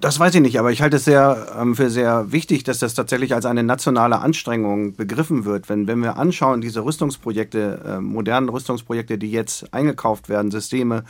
Das 0.04 0.20
weiß 0.20 0.34
ich 0.34 0.42
nicht, 0.42 0.58
aber 0.58 0.70
ich 0.70 0.82
halte 0.82 0.98
es 0.98 1.06
sehr, 1.06 1.46
ähm, 1.58 1.74
für 1.74 1.88
sehr 1.88 2.30
wichtig, 2.30 2.62
dass 2.62 2.78
das 2.78 2.92
tatsächlich 2.92 3.34
als 3.34 3.46
eine 3.46 3.62
nationale 3.62 4.18
Anstrengung 4.18 4.94
begriffen 4.96 5.46
wird. 5.46 5.70
Wenn, 5.70 5.86
wenn 5.86 6.00
wir 6.00 6.18
anschauen, 6.18 6.60
diese 6.60 6.84
Rüstungsprojekte, 6.84 7.80
äh, 7.86 8.00
modernen 8.02 8.50
Rüstungsprojekte, 8.50 9.16
die 9.16 9.30
jetzt 9.30 9.72
eingekauft 9.72 10.28
werden, 10.28 10.50
Systeme, 10.50 11.04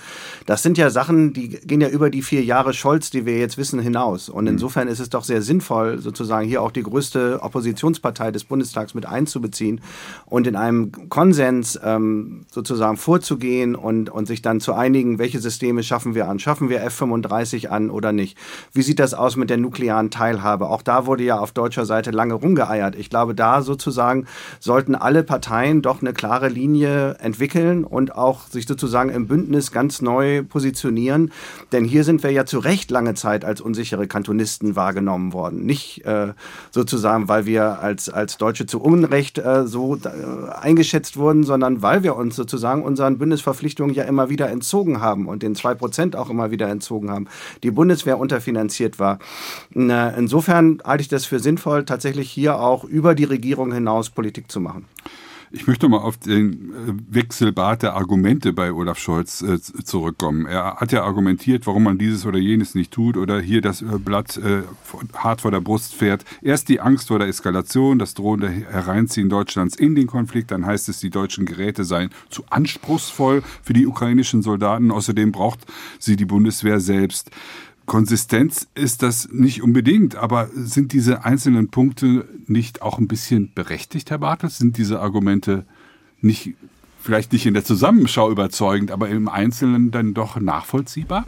das 0.46 0.62
sind 0.62 0.78
ja 0.78 0.90
Sachen, 0.90 1.32
die 1.32 1.48
gehen 1.48 1.80
ja 1.80 1.88
über 1.88 2.08
die 2.08 2.22
vier 2.22 2.44
Jahre 2.44 2.72
Scholz, 2.72 3.10
die 3.10 3.26
wir 3.26 3.36
jetzt 3.36 3.58
wissen, 3.58 3.80
hinaus. 3.80 4.28
Und 4.28 4.44
mhm. 4.44 4.50
insofern 4.50 4.86
ist 4.86 5.00
es 5.00 5.10
doch 5.10 5.24
sehr 5.24 5.42
sinnvoll, 5.42 5.98
sozusagen 5.98 6.46
hier 6.46 6.62
auch 6.62 6.70
die 6.70 6.84
größte 6.84 7.40
Oppositionspartei 7.42 8.30
des 8.30 8.44
Bundestags 8.44 8.94
mit 8.94 9.06
einzubeziehen 9.06 9.80
und 10.24 10.46
in 10.46 10.54
einem 10.54 11.08
Konsens 11.08 11.80
ähm, 11.82 12.46
sozusagen 12.48 12.96
vorzugehen 12.96 13.74
und, 13.74 14.08
und 14.08 14.26
sich 14.26 14.40
dann 14.40 14.60
zu 14.60 14.72
einigen, 14.72 15.18
welche 15.18 15.40
Systeme 15.40 15.82
schaffen 15.82 16.14
wir 16.14 16.28
an. 16.28 16.38
Schaffen 16.38 16.68
wir 16.68 16.80
F-35 16.84 17.66
an 17.66 17.90
oder 17.90 18.12
nicht? 18.12 18.38
Wie 18.72 18.83
sieht 18.84 19.00
das 19.00 19.14
aus 19.14 19.36
mit 19.36 19.50
der 19.50 19.56
nuklearen 19.56 20.10
Teilhabe? 20.10 20.68
Auch 20.68 20.82
da 20.82 21.06
wurde 21.06 21.24
ja 21.24 21.38
auf 21.38 21.52
deutscher 21.52 21.86
Seite 21.86 22.10
lange 22.10 22.34
rumgeeiert. 22.34 22.96
Ich 22.96 23.10
glaube, 23.10 23.34
da 23.34 23.62
sozusagen 23.62 24.26
sollten 24.60 24.94
alle 24.94 25.24
Parteien 25.24 25.82
doch 25.82 26.00
eine 26.00 26.12
klare 26.12 26.48
Linie 26.48 27.16
entwickeln 27.20 27.84
und 27.84 28.14
auch 28.14 28.46
sich 28.46 28.66
sozusagen 28.66 29.10
im 29.10 29.26
Bündnis 29.26 29.72
ganz 29.72 30.02
neu 30.02 30.42
positionieren. 30.42 31.32
Denn 31.72 31.84
hier 31.84 32.04
sind 32.04 32.22
wir 32.22 32.30
ja 32.30 32.46
zu 32.46 32.58
Recht 32.58 32.90
lange 32.90 33.14
Zeit 33.14 33.44
als 33.44 33.60
unsichere 33.60 34.06
Kantonisten 34.06 34.76
wahrgenommen 34.76 35.32
worden. 35.32 35.64
Nicht 35.64 36.04
äh, 36.04 36.34
sozusagen, 36.70 37.28
weil 37.28 37.46
wir 37.46 37.80
als, 37.80 38.08
als 38.08 38.36
Deutsche 38.36 38.66
zu 38.66 38.80
Unrecht 38.80 39.38
äh, 39.38 39.66
so 39.66 39.96
äh, 39.96 40.50
eingeschätzt 40.52 41.16
wurden, 41.16 41.44
sondern 41.44 41.82
weil 41.82 42.02
wir 42.02 42.16
uns 42.16 42.36
sozusagen 42.36 42.82
unseren 42.82 43.18
Bündnisverpflichtungen 43.18 43.94
ja 43.94 44.04
immer 44.04 44.28
wieder 44.28 44.50
entzogen 44.50 45.00
haben 45.00 45.26
und 45.26 45.42
den 45.42 45.54
zwei 45.54 45.74
Prozent 45.74 46.16
auch 46.16 46.30
immer 46.30 46.50
wieder 46.50 46.68
entzogen 46.68 47.10
haben. 47.10 47.26
Die 47.62 47.70
Bundeswehr 47.70 48.18
unterfinanziert 48.18 48.73
finanziert 48.74 48.98
war. 48.98 49.18
Insofern 49.74 50.80
halte 50.84 51.02
ich 51.02 51.08
das 51.08 51.26
für 51.26 51.38
sinnvoll, 51.38 51.84
tatsächlich 51.84 52.30
hier 52.30 52.58
auch 52.58 52.84
über 52.84 53.14
die 53.14 53.24
Regierung 53.24 53.72
hinaus 53.72 54.10
Politik 54.10 54.50
zu 54.50 54.60
machen. 54.60 54.86
Ich 55.56 55.68
möchte 55.68 55.88
mal 55.88 55.98
auf 55.98 56.16
den 56.16 56.72
äh, 56.72 57.14
Wechselbad 57.14 57.82
der 57.84 57.94
Argumente 57.94 58.52
bei 58.52 58.72
Olaf 58.72 58.98
Scholz 58.98 59.40
äh, 59.40 59.60
zurückkommen. 59.60 60.46
Er 60.46 60.78
hat 60.78 60.90
ja 60.90 61.04
argumentiert, 61.04 61.68
warum 61.68 61.84
man 61.84 61.96
dieses 61.96 62.26
oder 62.26 62.38
jenes 62.38 62.74
nicht 62.74 62.92
tut 62.92 63.16
oder 63.16 63.40
hier 63.40 63.60
das 63.60 63.80
äh, 63.80 63.84
Blatt 64.04 64.40
hart 65.14 65.42
vor 65.42 65.52
der 65.52 65.60
Brust 65.60 65.94
fährt. 65.94 66.24
Erst 66.42 66.68
die 66.68 66.80
Angst 66.80 67.06
vor 67.06 67.20
der 67.20 67.28
Eskalation, 67.28 68.00
das 68.00 68.14
drohende 68.14 68.48
Hereinziehen 68.48 69.28
Deutschlands 69.28 69.76
in 69.76 69.94
den 69.94 70.08
Konflikt, 70.08 70.50
dann 70.50 70.66
heißt 70.66 70.88
es, 70.88 70.98
die 70.98 71.10
deutschen 71.10 71.46
Geräte 71.46 71.84
seien 71.84 72.10
zu 72.30 72.42
anspruchsvoll 72.50 73.44
für 73.62 73.74
die 73.74 73.86
ukrainischen 73.86 74.42
Soldaten. 74.42 74.90
Außerdem 74.90 75.30
braucht 75.30 75.60
sie 76.00 76.16
die 76.16 76.24
Bundeswehr 76.24 76.80
selbst. 76.80 77.30
Konsistenz 77.86 78.66
ist 78.74 79.02
das 79.02 79.28
nicht 79.30 79.62
unbedingt, 79.62 80.16
aber 80.16 80.48
sind 80.54 80.92
diese 80.92 81.24
einzelnen 81.24 81.68
Punkte 81.68 82.26
nicht 82.46 82.82
auch 82.82 82.98
ein 82.98 83.08
bisschen 83.08 83.52
berechtigt, 83.54 84.10
Herr 84.10 84.18
Bartels? 84.18 84.58
Sind 84.58 84.78
diese 84.78 85.00
Argumente 85.00 85.66
nicht, 86.20 86.54
vielleicht 87.00 87.32
nicht 87.32 87.46
in 87.46 87.54
der 87.54 87.64
Zusammenschau 87.64 88.30
überzeugend, 88.30 88.90
aber 88.90 89.08
im 89.10 89.28
Einzelnen 89.28 89.90
dann 89.90 90.14
doch 90.14 90.40
nachvollziehbar? 90.40 91.26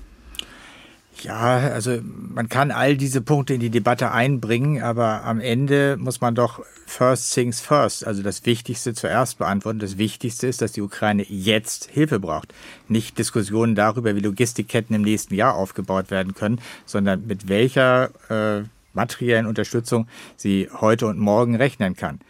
Ja, 1.22 1.58
also 1.58 1.98
man 2.02 2.48
kann 2.48 2.70
all 2.70 2.96
diese 2.96 3.22
Punkte 3.22 3.54
in 3.54 3.60
die 3.60 3.70
Debatte 3.70 4.12
einbringen, 4.12 4.82
aber 4.82 5.24
am 5.24 5.40
Ende 5.40 5.96
muss 5.98 6.20
man 6.20 6.34
doch 6.34 6.62
first 6.84 7.32
things 7.32 7.60
first, 7.60 8.06
also 8.06 8.22
das 8.22 8.44
Wichtigste 8.44 8.92
zuerst 8.92 9.38
beantworten. 9.38 9.78
Das 9.78 9.96
Wichtigste 9.96 10.46
ist, 10.46 10.60
dass 10.60 10.72
die 10.72 10.82
Ukraine 10.82 11.24
jetzt 11.28 11.86
Hilfe 11.90 12.20
braucht. 12.20 12.52
Nicht 12.88 13.18
Diskussionen 13.18 13.74
darüber, 13.74 14.14
wie 14.14 14.20
Logistikketten 14.20 14.94
im 14.94 15.02
nächsten 15.02 15.34
Jahr 15.34 15.54
aufgebaut 15.54 16.10
werden 16.10 16.34
können, 16.34 16.60
sondern 16.84 17.26
mit 17.26 17.48
welcher 17.48 18.10
äh, 18.28 18.64
materiellen 18.92 19.46
Unterstützung 19.46 20.08
sie 20.36 20.68
heute 20.80 21.06
und 21.06 21.18
morgen 21.18 21.56
rechnen 21.56 21.96
kann. 21.96 22.20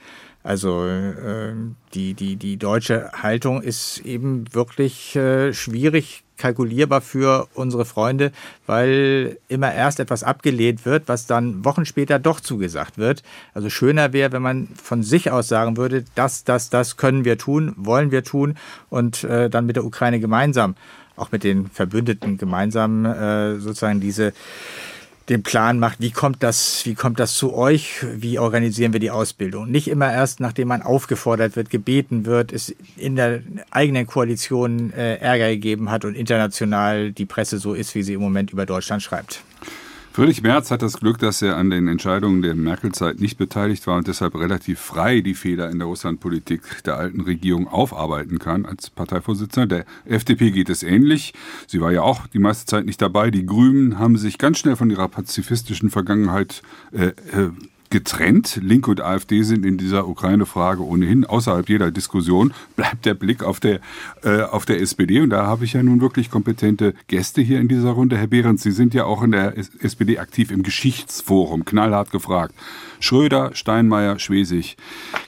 Also 0.44 0.86
äh, 0.86 1.54
die, 1.94 2.14
die, 2.14 2.36
die 2.36 2.56
deutsche 2.56 3.10
Haltung 3.20 3.62
ist 3.62 3.98
eben 3.98 4.44
wirklich 4.54 5.16
äh, 5.16 5.52
schwierig 5.52 6.22
kalkulierbar 6.36 7.00
für 7.00 7.48
unsere 7.54 7.84
Freunde, 7.84 8.32
weil 8.66 9.38
immer 9.48 9.72
erst 9.72 10.00
etwas 10.00 10.22
abgelehnt 10.22 10.84
wird, 10.84 11.08
was 11.08 11.26
dann 11.26 11.64
Wochen 11.64 11.84
später 11.84 12.18
doch 12.18 12.40
zugesagt 12.40 12.98
wird. 12.98 13.22
Also 13.54 13.70
schöner 13.70 14.12
wäre, 14.12 14.32
wenn 14.32 14.42
man 14.42 14.68
von 14.82 15.02
sich 15.02 15.30
aus 15.30 15.48
sagen 15.48 15.76
würde, 15.76 16.04
das, 16.14 16.44
das, 16.44 16.70
das 16.70 16.96
können 16.96 17.24
wir 17.24 17.38
tun, 17.38 17.72
wollen 17.76 18.10
wir 18.10 18.24
tun 18.24 18.56
und 18.90 19.24
äh, 19.24 19.48
dann 19.50 19.66
mit 19.66 19.76
der 19.76 19.84
Ukraine 19.84 20.20
gemeinsam, 20.20 20.76
auch 21.16 21.32
mit 21.32 21.44
den 21.44 21.68
Verbündeten 21.70 22.38
gemeinsam 22.38 23.04
äh, 23.04 23.58
sozusagen 23.58 24.00
diese 24.00 24.32
den 25.28 25.42
Plan 25.42 25.78
macht, 25.78 26.00
wie 26.00 26.10
kommt 26.10 26.42
das, 26.42 26.86
wie 26.86 26.94
kommt 26.94 27.18
das 27.18 27.34
zu 27.34 27.54
euch, 27.54 28.04
wie 28.14 28.38
organisieren 28.38 28.92
wir 28.92 29.00
die 29.00 29.10
Ausbildung. 29.10 29.70
Nicht 29.70 29.88
immer 29.88 30.12
erst, 30.12 30.40
nachdem 30.40 30.68
man 30.68 30.82
aufgefordert 30.82 31.56
wird, 31.56 31.70
gebeten 31.70 32.26
wird, 32.26 32.52
es 32.52 32.74
in 32.96 33.16
der 33.16 33.42
eigenen 33.70 34.06
Koalition 34.06 34.92
äh, 34.92 35.16
Ärger 35.16 35.48
gegeben 35.48 35.90
hat 35.90 36.04
und 36.04 36.14
international 36.14 37.12
die 37.12 37.26
Presse 37.26 37.58
so 37.58 37.74
ist, 37.74 37.94
wie 37.94 38.02
sie 38.02 38.14
im 38.14 38.20
Moment 38.20 38.52
über 38.52 38.66
Deutschland 38.66 39.02
schreibt. 39.02 39.42
Friedrich 40.16 40.42
Merz 40.42 40.70
hat 40.70 40.80
das 40.80 40.98
Glück, 40.98 41.18
dass 41.18 41.42
er 41.42 41.58
an 41.58 41.68
den 41.68 41.88
Entscheidungen 41.88 42.40
der 42.40 42.54
Merkel-Zeit 42.54 43.20
nicht 43.20 43.36
beteiligt 43.36 43.86
war 43.86 43.98
und 43.98 44.08
deshalb 44.08 44.34
relativ 44.34 44.80
frei 44.80 45.20
die 45.20 45.34
Fehler 45.34 45.68
in 45.68 45.78
der 45.78 45.88
Russlandpolitik 45.88 46.62
der 46.84 46.96
alten 46.96 47.20
Regierung 47.20 47.68
aufarbeiten 47.68 48.38
kann 48.38 48.64
als 48.64 48.88
Parteivorsitzender. 48.88 49.66
Der 49.66 49.84
FDP 50.06 50.52
geht 50.52 50.70
es 50.70 50.82
ähnlich. 50.82 51.34
Sie 51.66 51.82
war 51.82 51.92
ja 51.92 52.00
auch 52.00 52.26
die 52.28 52.38
meiste 52.38 52.64
Zeit 52.64 52.86
nicht 52.86 53.02
dabei. 53.02 53.30
Die 53.30 53.44
Grünen 53.44 53.98
haben 53.98 54.16
sich 54.16 54.38
ganz 54.38 54.58
schnell 54.58 54.74
von 54.74 54.88
ihrer 54.88 55.08
pazifistischen 55.08 55.90
Vergangenheit 55.90 56.62
äh, 56.92 57.08
äh, 57.08 57.50
getrennt. 57.90 58.60
Linke 58.62 58.90
und 58.90 59.00
AfD 59.00 59.42
sind 59.42 59.64
in 59.64 59.78
dieser 59.78 60.08
Ukraine-Frage 60.08 60.84
ohnehin 60.84 61.24
außerhalb 61.24 61.68
jeder 61.68 61.90
Diskussion. 61.90 62.52
Bleibt 62.76 63.06
der 63.06 63.14
Blick 63.14 63.42
auf 63.42 63.60
der, 63.60 63.80
äh, 64.22 64.42
auf 64.42 64.66
der 64.66 64.80
SPD. 64.80 65.20
Und 65.20 65.30
da 65.30 65.46
habe 65.46 65.64
ich 65.64 65.74
ja 65.74 65.82
nun 65.82 66.00
wirklich 66.00 66.30
kompetente 66.30 66.94
Gäste 67.08 67.40
hier 67.42 67.60
in 67.60 67.68
dieser 67.68 67.90
Runde. 67.90 68.16
Herr 68.16 68.26
Behrens, 68.26 68.62
Sie 68.62 68.70
sind 68.70 68.94
ja 68.94 69.04
auch 69.04 69.22
in 69.22 69.32
der 69.32 69.56
SPD 69.56 70.18
aktiv 70.18 70.50
im 70.50 70.62
Geschichtsforum. 70.62 71.64
Knallhart 71.64 72.10
gefragt. 72.10 72.54
Schröder, 73.00 73.54
Steinmeier, 73.54 74.18
Schwesig. 74.18 74.76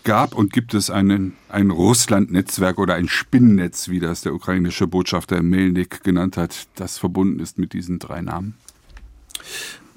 Gab 0.04 0.34
und 0.34 0.52
gibt 0.52 0.74
es 0.74 0.90
einen, 0.90 1.34
ein 1.48 1.70
Russland-Netzwerk 1.70 2.78
oder 2.78 2.94
ein 2.94 3.08
Spinnennetz, 3.08 3.88
wie 3.88 4.00
das 4.00 4.22
der 4.22 4.34
ukrainische 4.34 4.86
Botschafter 4.86 5.42
Melnik 5.42 6.02
genannt 6.02 6.36
hat, 6.36 6.66
das 6.76 6.98
verbunden 6.98 7.40
ist 7.40 7.58
mit 7.58 7.72
diesen 7.72 7.98
drei 7.98 8.22
Namen? 8.22 8.54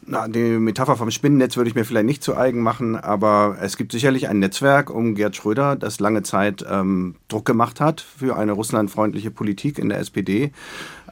Na, 0.04 0.28
die 0.28 0.58
Metapher 0.58 0.96
vom 0.96 1.12
Spinnennetz 1.12 1.58
würde 1.58 1.70
ich 1.70 1.76
mir 1.76 1.86
vielleicht 1.86 2.08
nicht 2.08 2.24
zu 2.24 2.36
eigen 2.36 2.62
machen, 2.62 2.96
aber 2.96 3.58
es 3.62 3.78
gibt 3.78 3.92
sicherlich 3.92 4.28
ein 4.30 4.40
Netzwerk 4.40 4.90
um 4.90 5.14
Gerd 5.14 5.36
Schröder, 5.36 5.76
das 5.76 6.00
lange 6.00 6.24
Zeit 6.24 6.66
ähm, 6.68 7.16
Druck 7.28 7.46
gemacht 7.46 7.80
hat 7.80 8.02
für 8.02 8.36
eine 8.36 8.54
russlandfreundliche 8.54 9.30
Politik 9.30 9.78
in 9.78 9.90
der 9.90 10.00
SPD. 10.00 10.52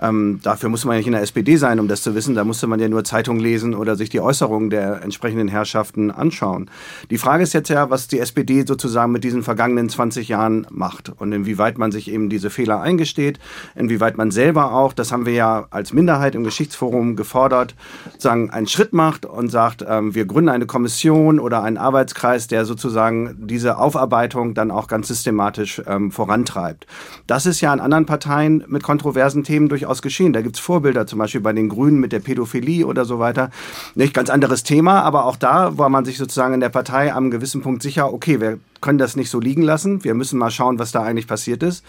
Ähm, 0.01 0.39
dafür 0.43 0.69
muss 0.69 0.85
man 0.85 0.93
ja 0.93 0.97
nicht 0.99 1.07
in 1.07 1.13
der 1.13 1.21
SPD 1.21 1.57
sein, 1.57 1.79
um 1.79 1.87
das 1.87 2.01
zu 2.01 2.15
wissen. 2.15 2.35
Da 2.35 2.43
musste 2.43 2.67
man 2.67 2.79
ja 2.79 2.87
nur 2.87 3.03
Zeitung 3.03 3.39
lesen 3.39 3.75
oder 3.75 3.95
sich 3.95 4.09
die 4.09 4.21
Äußerungen 4.21 4.69
der 4.69 5.01
entsprechenden 5.03 5.47
Herrschaften 5.47 6.11
anschauen. 6.11 6.69
Die 7.09 7.17
Frage 7.17 7.43
ist 7.43 7.53
jetzt 7.53 7.69
ja, 7.69 7.89
was 7.89 8.07
die 8.07 8.19
SPD 8.19 8.63
sozusagen 8.65 9.11
mit 9.11 9.23
diesen 9.23 9.43
vergangenen 9.43 9.89
20 9.89 10.27
Jahren 10.27 10.65
macht 10.69 11.09
und 11.09 11.31
inwieweit 11.31 11.77
man 11.77 11.91
sich 11.91 12.09
eben 12.11 12.29
diese 12.29 12.49
Fehler 12.49 12.81
eingesteht, 12.81 13.39
inwieweit 13.75 14.17
man 14.17 14.31
selber 14.31 14.73
auch, 14.73 14.93
das 14.93 15.11
haben 15.11 15.25
wir 15.25 15.33
ja 15.33 15.67
als 15.69 15.93
Minderheit 15.93 16.35
im 16.35 16.43
Geschichtsforum 16.43 17.15
gefordert, 17.15 17.75
sagen, 18.17 18.49
einen 18.49 18.67
Schritt 18.67 18.93
macht 18.93 19.25
und 19.25 19.49
sagt, 19.49 19.85
ähm, 19.87 20.15
wir 20.15 20.25
gründen 20.25 20.49
eine 20.49 20.65
Kommission 20.65 21.39
oder 21.39 21.63
einen 21.63 21.77
Arbeitskreis, 21.77 22.47
der 22.47 22.65
sozusagen 22.65 23.35
diese 23.47 23.77
Aufarbeitung 23.77 24.53
dann 24.53 24.71
auch 24.71 24.87
ganz 24.87 25.07
systematisch 25.07 25.81
ähm, 25.87 26.11
vorantreibt. 26.11 26.87
Das 27.27 27.45
ist 27.45 27.61
ja 27.61 27.73
in 27.73 27.79
anderen 27.79 28.05
Parteien 28.05 28.63
mit 28.67 28.83
kontroversen 28.83 29.43
Themen 29.43 29.69
durchaus 29.69 29.88
durchaus 29.89 30.01
geschehen. 30.01 30.33
Da 30.33 30.41
gibt 30.41 30.55
es 30.55 30.61
Vorbilder, 30.61 31.07
zum 31.07 31.19
Beispiel 31.19 31.41
bei 31.41 31.53
den 31.53 31.69
Grünen 31.69 31.99
mit 31.99 32.11
der 32.11 32.19
Pädophilie 32.19 32.85
oder 32.85 33.05
so 33.05 33.19
weiter. 33.19 33.49
Nicht 33.95 34.13
ganz 34.13 34.29
anderes 34.29 34.63
Thema, 34.63 35.01
aber 35.01 35.25
auch 35.25 35.35
da 35.35 35.77
war 35.77 35.89
man 35.89 36.05
sich 36.05 36.17
sozusagen 36.17 36.53
in 36.53 36.59
der 36.59 36.69
Partei 36.69 37.13
am 37.13 37.31
gewissen 37.31 37.61
Punkt 37.61 37.81
sicher, 37.81 38.13
okay, 38.13 38.39
wir 38.39 38.59
können 38.81 38.99
das 38.99 39.15
nicht 39.15 39.29
so 39.29 39.39
liegen 39.39 39.63
lassen. 39.63 40.03
Wir 40.03 40.13
müssen 40.13 40.39
mal 40.39 40.51
schauen, 40.51 40.79
was 40.79 40.91
da 40.91 41.03
eigentlich 41.03 41.27
passiert 41.27 41.63
ist. 41.63 41.83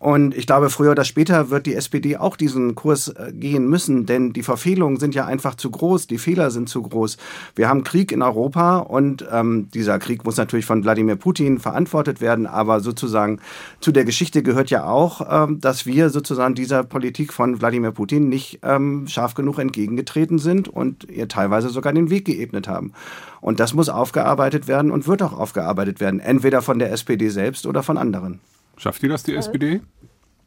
Und 0.00 0.34
ich 0.34 0.46
glaube, 0.46 0.70
früher 0.70 0.92
oder 0.92 1.04
später 1.04 1.50
wird 1.50 1.66
die 1.66 1.74
SPD 1.74 2.16
auch 2.16 2.36
diesen 2.36 2.74
Kurs 2.74 3.08
äh, 3.08 3.32
gehen 3.34 3.68
müssen, 3.68 4.06
denn 4.06 4.32
die 4.32 4.42
Verfehlungen 4.42 4.98
sind 4.98 5.14
ja 5.14 5.26
einfach 5.26 5.56
zu 5.56 5.70
groß, 5.70 6.06
die 6.06 6.16
Fehler 6.16 6.50
sind 6.50 6.70
zu 6.70 6.80
groß. 6.80 7.18
Wir 7.54 7.68
haben 7.68 7.84
Krieg 7.84 8.10
in 8.10 8.22
Europa 8.22 8.78
und 8.78 9.26
ähm, 9.30 9.68
dieser 9.74 9.98
Krieg 9.98 10.24
muss 10.24 10.38
natürlich 10.38 10.64
von 10.64 10.84
Wladimir 10.84 11.16
Putin 11.16 11.58
verantwortet 11.58 12.22
werden, 12.22 12.46
aber 12.46 12.80
sozusagen 12.80 13.40
zu 13.80 13.92
der 13.92 14.06
Geschichte 14.06 14.42
gehört 14.42 14.70
ja 14.70 14.84
auch, 14.84 15.20
ähm, 15.48 15.60
dass 15.60 15.84
wir 15.84 16.08
sozusagen 16.08 16.54
dieser 16.54 16.82
Politik 16.82 17.34
von 17.34 17.60
Wladimir 17.60 17.90
Putin 17.90 18.30
nicht 18.30 18.60
ähm, 18.62 19.06
scharf 19.06 19.34
genug 19.34 19.58
entgegengetreten 19.58 20.38
sind 20.38 20.66
und 20.66 21.04
ihr 21.10 21.28
teilweise 21.28 21.68
sogar 21.68 21.92
den 21.92 22.08
Weg 22.08 22.24
geebnet 22.24 22.68
haben. 22.68 22.94
Und 23.42 23.60
das 23.60 23.74
muss 23.74 23.90
aufgearbeitet 23.90 24.66
werden 24.66 24.92
und 24.92 25.06
wird 25.06 25.22
auch 25.22 25.34
aufgearbeitet 25.34 26.00
werden, 26.00 26.20
entweder 26.20 26.62
von 26.62 26.78
der 26.78 26.90
SPD 26.90 27.28
selbst 27.28 27.66
oder 27.66 27.82
von 27.82 27.98
anderen. 27.98 28.40
Schafft 28.80 29.02
ihr 29.02 29.10
das, 29.10 29.24
die 29.24 29.34
SPD? 29.34 29.82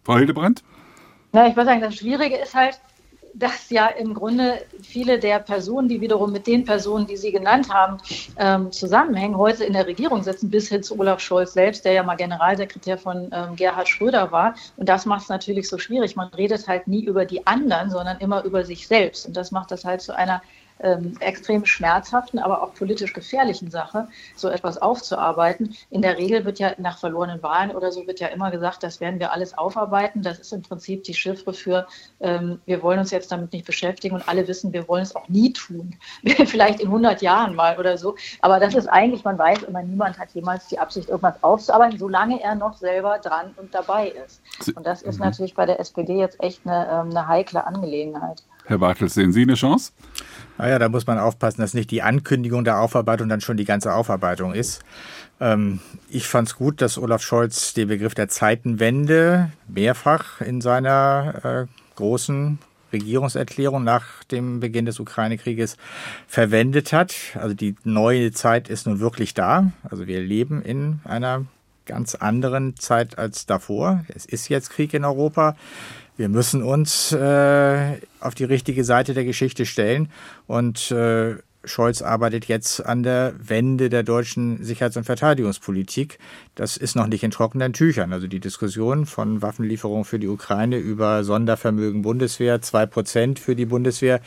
Frau 0.04 0.18
Hildebrandt? 0.18 0.64
Na, 1.34 1.48
ich 1.48 1.56
würde 1.56 1.68
sagen, 1.68 1.82
das 1.82 1.96
Schwierige 1.96 2.36
ist 2.38 2.56
halt, 2.56 2.80
dass 3.36 3.70
ja 3.70 3.88
im 3.88 4.16
Grunde 4.16 4.60
viele 4.82 5.20
der 5.20 5.38
Personen, 5.38 5.88
die 5.88 6.02
wiederum 6.02 6.32
mit 6.32 6.48
den 6.48 6.66
Personen, 6.66 7.06
die 7.06 7.16
Sie 7.16 7.32
genannt 7.32 7.72
haben, 7.72 7.98
ähm, 8.38 8.72
zusammenhängen, 8.72 9.38
heute 9.38 9.66
in 9.66 9.74
der 9.74 9.86
Regierung 9.86 10.24
sitzen, 10.24 10.50
bis 10.50 10.70
hin 10.70 10.82
zu 10.82 11.00
Olaf 11.00 11.20
Scholz 11.20 11.54
selbst, 11.54 11.86
der 11.86 11.94
ja 11.94 12.02
mal 12.02 12.16
Generalsekretär 12.16 12.98
von 12.98 13.30
ähm, 13.32 13.56
Gerhard 13.56 13.88
Schröder 13.88 14.32
war. 14.32 14.56
Und 14.78 14.90
das 14.90 15.06
macht 15.06 15.24
es 15.24 15.30
natürlich 15.30 15.70
so 15.70 15.78
schwierig. 15.78 16.16
Man 16.16 16.30
redet 16.30 16.68
halt 16.68 16.88
nie 16.88 17.06
über 17.06 17.26
die 17.26 17.46
anderen, 17.46 17.92
sondern 17.92 18.18
immer 18.18 18.44
über 18.44 18.64
sich 18.64 18.88
selbst. 18.88 19.28
Und 19.28 19.38
das 19.38 19.52
macht 19.52 19.70
das 19.70 19.86
halt 19.86 20.02
zu 20.02 20.16
einer 20.16 20.42
ähm, 20.84 21.16
extrem 21.20 21.66
schmerzhaften, 21.66 22.40
aber 22.40 22.62
auch 22.62 22.74
politisch 22.74 23.14
gefährlichen 23.14 23.72
Sache, 23.72 24.08
so 24.36 24.50
etwas 24.50 24.78
aufzuarbeiten. 24.78 25.76
In 25.90 26.02
der 26.02 26.18
Regel 26.18 26.46
wird 26.46 26.60
ja 26.60 26.74
nach 26.78 27.00
verlorenen 27.00 27.42
Wahlen 27.42 27.72
oder 27.72 27.92
so 27.92 28.06
wird 28.06 28.20
ja 28.20 28.28
immer 28.28 28.52
gesagt, 28.52 28.84
das 28.84 29.00
werden 29.00 29.20
wir 29.20 29.32
alles 29.32 29.58
aufarbeiten. 29.58 30.22
Das 30.22 30.40
ist 30.40 30.52
im 30.54 30.62
Prinzip 30.62 31.04
die 31.04 31.14
Chiffre 31.14 31.54
für, 31.54 31.88
ähm, 32.20 32.60
wir 32.66 32.84
wollen 32.84 33.00
uns 33.00 33.12
jetzt 33.12 33.32
damit 33.32 33.54
nicht 33.54 33.66
beschäftigen 33.66 34.16
und 34.16 34.28
alle 34.28 34.48
wissen, 34.48 34.74
wir 34.74 34.88
wollen 34.88 35.04
es 35.04 35.16
auch 35.16 35.28
nie 35.30 35.54
tun. 35.54 35.96
Vielleicht 36.46 36.82
in 36.82 36.88
100 36.88 37.22
Jahren 37.22 37.56
mal 37.56 37.80
oder 37.80 37.98
so. 37.98 38.16
Aber 38.42 38.60
das 38.60 38.76
ist 38.76 38.88
eigentlich, 38.88 39.24
man 39.24 39.38
weiß 39.38 39.64
immer, 39.64 39.82
niemand 39.82 40.20
hat 40.20 40.32
jemals 40.32 40.68
die 40.68 40.80
Absicht, 40.80 41.10
irgendwas 41.10 41.42
aufzuarbeiten, 41.42 41.98
solange 41.98 42.42
er 42.42 42.56
noch 42.56 42.78
selber 42.78 43.20
dran 43.20 43.54
und 43.58 43.74
dabei 43.74 44.10
ist. 44.10 44.42
Und 44.76 44.86
das 44.86 45.02
ist 45.02 45.20
mhm. 45.20 45.26
natürlich 45.26 45.56
bei 45.56 45.66
der 45.66 45.80
SPD 45.80 46.18
jetzt 46.18 46.42
echt 46.44 46.62
eine, 46.66 46.88
ähm, 46.90 47.10
eine 47.10 47.28
heikle 47.28 47.66
Angelegenheit. 47.66 48.44
Herr 48.66 48.78
Bartels, 48.78 49.14
sehen 49.14 49.34
Sie 49.34 49.42
eine 49.42 49.56
Chance? 49.56 49.92
Naja, 50.58 50.80
da 50.80 50.88
muss 50.88 51.08
man 51.08 51.18
aufpassen, 51.18 51.62
dass 51.62 51.74
nicht 51.74 51.92
die 51.92 52.02
Ankündigung 52.02 52.64
der 52.64 52.80
Aufarbeitung 52.80 53.28
dann 53.28 53.42
schon 53.42 53.58
die 53.58 53.66
ganze 53.66 53.94
Aufarbeitung 53.94 54.54
ist. 54.54 54.82
Ähm, 55.40 55.80
ich 56.10 56.28
fand 56.28 56.48
es 56.48 56.56
gut, 56.56 56.82
dass 56.82 56.98
Olaf 56.98 57.22
Scholz 57.22 57.74
den 57.74 57.88
Begriff 57.88 58.14
der 58.14 58.30
Zeitenwende 58.30 59.52
mehrfach 59.68 60.42
in 60.42 60.62
seiner 60.62 61.68
äh, 61.68 61.96
großen 61.96 62.60
Regierungserklärung 62.94 63.84
nach 63.84 64.24
dem 64.26 64.60
Beginn 64.60 64.86
des 64.86 65.00
Ukraine-Krieges 65.00 65.78
verwendet 66.28 66.94
hat. 66.94 67.16
Also 67.34 67.56
die 67.56 67.76
neue 67.84 68.32
Zeit 68.32 68.70
ist 68.70 68.86
nun 68.86 69.00
wirklich 69.00 69.34
da. 69.34 69.72
Also 69.90 70.08
wir 70.08 70.22
leben 70.22 70.62
in 70.62 71.00
einer 71.04 71.46
ganz 71.86 72.16
anderen 72.16 72.78
Zeit 72.78 73.18
als 73.18 73.46
davor. 73.46 74.06
Es 74.08 74.26
ist 74.26 74.48
jetzt 74.48 74.70
Krieg 74.70 74.94
in 74.94 75.04
Europa 75.04 75.58
wir 76.18 76.30
müssen 76.30 76.64
uns 76.64 77.12
äh, 77.12 77.98
auf 78.20 78.36
die 78.36 78.44
richtige 78.44 78.84
Seite 78.84 79.14
der 79.14 79.26
Geschichte 79.26 79.66
stellen 79.66 80.10
und 80.48 80.92
äh, 80.92 81.36
Scholz 81.66 82.02
arbeitet 82.02 82.46
jetzt 82.46 82.86
an 82.86 83.04
der 83.04 83.34
Wende 83.40 83.90
der 83.90 84.04
deutschen 84.04 84.64
Sicherheits- 84.64 84.98
und 84.98 85.06
Verteidigungspolitik. 85.06 86.20
Das 86.56 86.76
ist 86.76 86.96
noch 86.96 87.08
nicht 87.08 87.24
in 87.24 87.32
trockenen 87.32 87.72
Tüchern. 87.72 88.12
Also 88.12 88.28
die 88.28 88.42
Diskussion 88.42 89.06
von 89.06 89.42
Waffenlieferungen 89.42 90.04
für 90.04 90.20
die 90.20 90.28
Ukraine 90.28 90.78
über 90.78 91.24
Sondervermögen 91.24 92.02
Bundeswehr, 92.02 92.62
zwei 92.62 92.86
Prozent 92.86 93.40
für 93.40 93.56
die 93.56 93.66
Bundeswehr, 93.66 94.20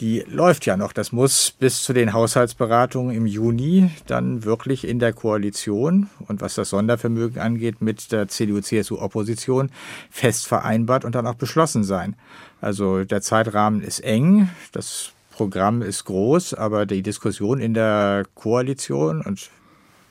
die 0.00 0.24
läuft 0.28 0.66
ja 0.66 0.76
noch. 0.76 0.92
Das 0.92 1.12
muss 1.12 1.50
bis 1.50 1.82
zu 1.82 1.92
den 1.92 2.12
Haushaltsberatungen 2.12 3.14
im 3.14 3.26
Juni 3.26 3.90
dann 4.06 4.44
wirklich 4.44 4.86
in 4.86 4.98
der 4.98 5.12
Koalition 5.12 6.08
und 6.26 6.40
was 6.40 6.54
das 6.54 6.70
Sondervermögen 6.70 7.40
angeht 7.40 7.80
mit 7.82 8.12
der 8.12 8.28
CDU-CSU-Opposition 8.28 9.70
fest 10.10 10.46
vereinbart 10.46 11.04
und 11.04 11.14
dann 11.14 11.26
auch 11.26 11.34
beschlossen 11.34 11.84
sein. 11.84 12.16
Also 12.60 13.04
der 13.04 13.22
Zeitrahmen 13.22 13.82
ist 13.82 14.00
eng, 14.00 14.48
das 14.72 15.12
Programm 15.30 15.82
ist 15.82 16.04
groß, 16.04 16.54
aber 16.54 16.86
die 16.86 17.02
Diskussion 17.02 17.60
in 17.60 17.74
der 17.74 18.24
Koalition 18.34 19.20
und 19.22 19.50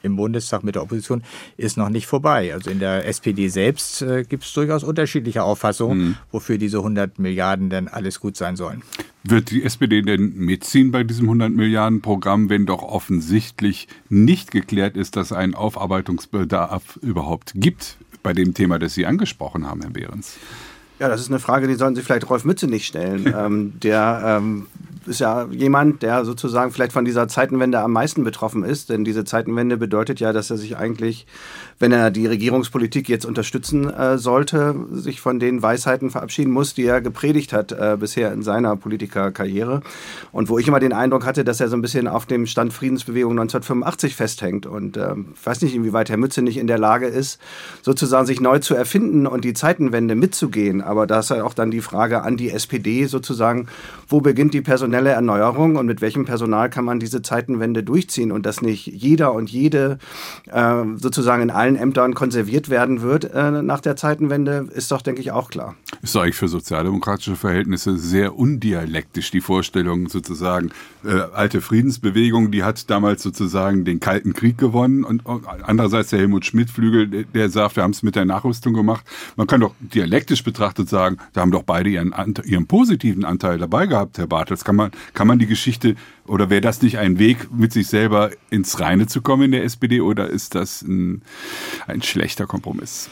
im 0.03 0.15
Bundestag 0.15 0.63
mit 0.63 0.75
der 0.75 0.83
Opposition 0.83 1.23
ist 1.57 1.77
noch 1.77 1.89
nicht 1.89 2.07
vorbei. 2.07 2.53
Also 2.53 2.69
in 2.69 2.79
der 2.79 3.05
SPD 3.05 3.49
selbst 3.49 4.01
äh, 4.01 4.23
gibt 4.23 4.43
es 4.43 4.53
durchaus 4.53 4.83
unterschiedliche 4.83 5.43
Auffassungen, 5.43 5.99
mhm. 5.99 6.17
wofür 6.31 6.57
diese 6.57 6.77
100 6.77 7.19
Milliarden 7.19 7.69
denn 7.69 7.87
alles 7.87 8.19
gut 8.19 8.37
sein 8.37 8.55
sollen. 8.55 8.83
Wird 9.29 9.51
die 9.51 9.63
SPD 9.63 10.03
denn 10.03 10.37
mitziehen 10.37 10.91
bei 10.91 11.03
diesem 11.03 11.25
100 11.25 11.51
Milliarden 11.51 12.01
Programm, 12.01 12.49
wenn 12.49 12.65
doch 12.65 12.81
offensichtlich 12.81 13.89
nicht 14.07 14.51
geklärt 14.51 14.95
ist, 14.95 15.17
dass 15.17 15.33
ein 15.33 15.53
Aufarbeitungsbedarf 15.53 16.97
überhaupt 17.01 17.51
gibt 17.55 17.97
bei 18.23 18.31
dem 18.31 18.53
Thema, 18.53 18.79
das 18.79 18.93
Sie 18.93 19.05
angesprochen 19.05 19.67
haben, 19.67 19.81
Herr 19.81 19.89
Behrens? 19.89 20.37
Ja, 20.99 21.07
das 21.07 21.21
ist 21.21 21.29
eine 21.29 21.39
Frage, 21.39 21.67
die 21.67 21.75
sollten 21.75 21.95
Sie 21.95 22.01
vielleicht 22.01 22.29
Rolf 22.29 22.43
Mütze 22.43 22.67
nicht 22.67 22.87
stellen. 22.87 23.33
ähm, 23.37 23.73
der 23.79 24.21
ähm, 24.25 24.67
ist 25.07 25.19
ja 25.19 25.45
jemand, 25.49 26.03
der 26.03 26.25
sozusagen 26.25 26.71
vielleicht 26.71 26.91
von 26.91 27.05
dieser 27.05 27.27
Zeitenwende 27.27 27.79
am 27.79 27.91
meisten 27.91 28.23
betroffen 28.23 28.63
ist. 28.63 28.89
Denn 28.89 29.03
diese 29.03 29.25
Zeitenwende 29.25 29.77
bedeutet 29.77 30.19
ja, 30.19 30.33
dass 30.33 30.49
er 30.49 30.57
sich 30.57 30.77
eigentlich, 30.77 31.25
wenn 31.79 31.91
er 31.91 32.11
die 32.11 32.27
Regierungspolitik 32.27 33.09
jetzt 33.09 33.25
unterstützen 33.25 33.89
äh, 33.89 34.17
sollte, 34.17 34.75
sich 34.91 35.21
von 35.21 35.39
den 35.39 35.61
Weisheiten 35.61 36.09
verabschieden 36.09 36.51
muss, 36.51 36.73
die 36.73 36.85
er 36.85 37.01
gepredigt 37.01 37.53
hat 37.53 37.71
äh, 37.71 37.97
bisher 37.99 38.31
in 38.33 38.43
seiner 38.43 38.75
Politikerkarriere. 38.75 39.81
Und 40.31 40.49
wo 40.49 40.59
ich 40.59 40.67
immer 40.67 40.79
den 40.79 40.93
Eindruck 40.93 41.25
hatte, 41.25 41.43
dass 41.43 41.59
er 41.59 41.69
so 41.69 41.77
ein 41.77 41.81
bisschen 41.81 42.07
auf 42.07 42.25
dem 42.25 42.45
Stand 42.45 42.73
Friedensbewegung 42.73 43.31
1985 43.31 44.15
festhängt. 44.15 44.65
Und 44.65 44.97
äh, 44.97 45.15
ich 45.33 45.45
weiß 45.45 45.61
nicht, 45.61 45.75
inwieweit 45.75 46.09
Herr 46.09 46.17
Mütze 46.17 46.41
nicht 46.41 46.57
in 46.57 46.67
der 46.67 46.79
Lage 46.79 47.07
ist, 47.07 47.39
sozusagen 47.81 48.25
sich 48.25 48.41
neu 48.41 48.59
zu 48.59 48.75
erfinden 48.75 49.27
und 49.27 49.43
die 49.43 49.53
Zeitenwende 49.53 50.15
mitzugehen. 50.15 50.81
Aber 50.87 51.07
da 51.07 51.19
ist 51.19 51.29
ja 51.29 51.43
auch 51.43 51.53
dann 51.53 51.71
die 51.71 51.81
Frage 51.81 52.23
an 52.23 52.37
die 52.37 52.49
SPD 52.49 53.05
sozusagen, 53.05 53.67
wo 54.07 54.21
beginnt 54.21 54.53
die 54.53 54.61
personelle 54.61 55.09
Erneuerung 55.09 55.75
und 55.75 55.85
mit 55.85 56.01
welchem 56.01 56.25
Personal 56.25 56.69
kann 56.69 56.85
man 56.85 56.99
diese 56.99 57.21
Zeitenwende 57.21 57.83
durchziehen 57.83 58.31
und 58.31 58.45
dass 58.45 58.61
nicht 58.61 58.87
jeder 58.87 59.33
und 59.33 59.49
jede 59.49 59.99
äh, 60.47 60.83
sozusagen 60.95 61.43
in 61.43 61.49
allen 61.49 61.75
Ämtern 61.75 62.13
konserviert 62.13 62.69
werden 62.69 63.01
wird 63.01 63.25
äh, 63.25 63.51
nach 63.61 63.81
der 63.81 63.95
Zeitenwende, 63.95 64.67
ist 64.73 64.91
doch, 64.91 65.01
denke 65.01 65.21
ich, 65.21 65.31
auch 65.31 65.49
klar. 65.49 65.75
Ist 66.01 66.15
eigentlich 66.15 66.35
für 66.35 66.47
sozialdemokratische 66.47 67.35
Verhältnisse 67.35 67.97
sehr 67.97 68.37
undialektisch 68.37 69.31
die 69.31 69.41
Vorstellung 69.41 70.09
sozusagen, 70.09 70.71
äh, 71.05 71.19
alte 71.33 71.61
Friedensbewegung, 71.61 72.51
die 72.51 72.63
hat 72.63 72.89
damals 72.89 73.23
sozusagen 73.23 73.85
den 73.85 73.99
Kalten 73.99 74.33
Krieg 74.33 74.57
gewonnen 74.57 75.03
und, 75.03 75.25
und 75.25 75.45
andererseits 75.63 76.09
der 76.09 76.19
Helmut 76.19 76.45
Schmidt-Flügel, 76.45 77.07
der, 77.07 77.23
der 77.23 77.49
sagt, 77.49 77.75
wir 77.75 77.83
haben 77.83 77.91
es 77.91 78.03
mit 78.03 78.15
der 78.15 78.25
Nachrüstung 78.25 78.73
gemacht. 78.73 79.05
Man 79.35 79.47
kann 79.47 79.61
doch 79.61 79.73
dialektisch 79.79 80.43
betrachtet 80.77 80.89
sagen, 80.89 81.17
da 81.33 81.41
haben 81.41 81.51
doch 81.51 81.63
beide 81.63 81.89
ihren, 81.89 82.13
ihren 82.45 82.67
positiven 82.67 83.25
Anteil 83.25 83.57
dabei 83.57 83.87
gehabt, 83.87 84.17
Herr 84.17 84.27
Bartels. 84.27 84.63
Kann 84.63 84.75
man, 84.75 84.91
kann 85.13 85.27
man 85.27 85.39
die 85.39 85.47
Geschichte 85.47 85.95
oder 86.25 86.49
wäre 86.49 86.61
das 86.61 86.81
nicht 86.81 86.97
ein 86.97 87.19
Weg, 87.19 87.51
mit 87.51 87.73
sich 87.73 87.87
selber 87.87 88.31
ins 88.49 88.79
Reine 88.79 89.07
zu 89.07 89.21
kommen 89.21 89.43
in 89.43 89.51
der 89.51 89.63
SPD 89.63 90.01
oder 90.01 90.29
ist 90.29 90.55
das 90.55 90.81
ein, 90.81 91.21
ein 91.87 92.01
schlechter 92.01 92.45
Kompromiss? 92.45 93.09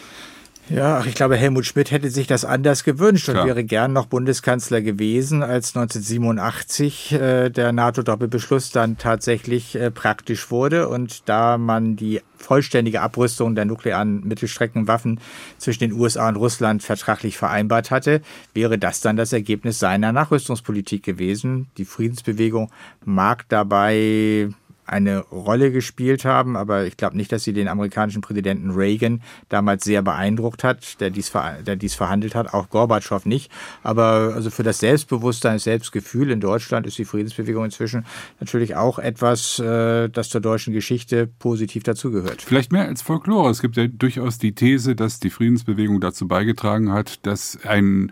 Ja, 0.69 1.03
ich 1.05 1.13
glaube, 1.13 1.35
Helmut 1.35 1.65
Schmidt 1.65 1.91
hätte 1.91 2.09
sich 2.09 2.25
das 2.25 2.43
anders 2.43 2.83
gewünscht 2.83 3.29
und 3.29 3.35
Klar. 3.35 3.45
wäre 3.45 3.63
gern 3.63 3.93
noch 3.93 4.07
Bundeskanzler 4.07 4.81
gewesen, 4.81 5.43
als 5.43 5.75
1987 5.75 7.11
äh, 7.11 7.49
der 7.49 7.71
NATO-Doppelbeschluss 7.71 8.71
dann 8.71 8.97
tatsächlich 8.97 9.75
äh, 9.75 9.91
praktisch 9.91 10.49
wurde. 10.49 10.89
Und 10.89 11.29
da 11.29 11.59
man 11.59 11.95
die 11.95 12.21
vollständige 12.37 13.01
Abrüstung 13.01 13.53
der 13.53 13.65
nuklearen 13.65 14.27
Mittelstreckenwaffen 14.27 15.19
zwischen 15.59 15.81
den 15.81 15.93
USA 15.93 16.29
und 16.29 16.35
Russland 16.35 16.81
vertraglich 16.81 17.37
vereinbart 17.37 17.91
hatte, 17.91 18.21
wäre 18.53 18.79
das 18.79 19.01
dann 19.01 19.17
das 19.17 19.33
Ergebnis 19.33 19.77
seiner 19.77 20.11
Nachrüstungspolitik 20.11 21.03
gewesen. 21.03 21.67
Die 21.77 21.85
Friedensbewegung 21.85 22.71
mag 23.03 23.45
dabei 23.49 24.49
eine 24.85 25.19
Rolle 25.19 25.71
gespielt 25.71 26.25
haben, 26.25 26.55
aber 26.55 26.85
ich 26.85 26.97
glaube 26.97 27.17
nicht, 27.17 27.31
dass 27.31 27.43
sie 27.43 27.53
den 27.53 27.67
amerikanischen 27.67 28.21
Präsidenten 28.21 28.71
Reagan 28.71 29.21
damals 29.49 29.83
sehr 29.83 30.01
beeindruckt 30.01 30.63
hat, 30.63 30.99
der 31.01 31.09
dies, 31.09 31.31
der 31.65 31.75
dies 31.75 31.95
verhandelt 31.95 32.35
hat, 32.35 32.53
auch 32.53 32.69
Gorbatschow 32.69 33.25
nicht. 33.25 33.51
Aber 33.83 34.33
also 34.35 34.49
für 34.49 34.63
das 34.63 34.79
Selbstbewusstsein, 34.79 35.55
das 35.55 35.63
Selbstgefühl 35.63 36.31
in 36.31 36.39
Deutschland 36.39 36.85
ist 36.85 36.97
die 36.97 37.05
Friedensbewegung 37.05 37.65
inzwischen 37.65 38.05
natürlich 38.39 38.75
auch 38.75 38.99
etwas, 38.99 39.59
äh, 39.59 40.09
das 40.09 40.29
zur 40.29 40.41
deutschen 40.41 40.73
Geschichte 40.73 41.27
positiv 41.27 41.83
dazugehört. 41.83 42.41
Vielleicht 42.41 42.71
mehr 42.71 42.87
als 42.87 43.01
Folklore. 43.01 43.49
Es 43.49 43.61
gibt 43.61 43.77
ja 43.77 43.87
durchaus 43.87 44.37
die 44.37 44.53
These, 44.53 44.95
dass 44.95 45.19
die 45.19 45.29
Friedensbewegung 45.29 45.99
dazu 45.99 46.27
beigetragen 46.27 46.91
hat, 46.91 47.25
dass 47.25 47.57
ein 47.63 48.11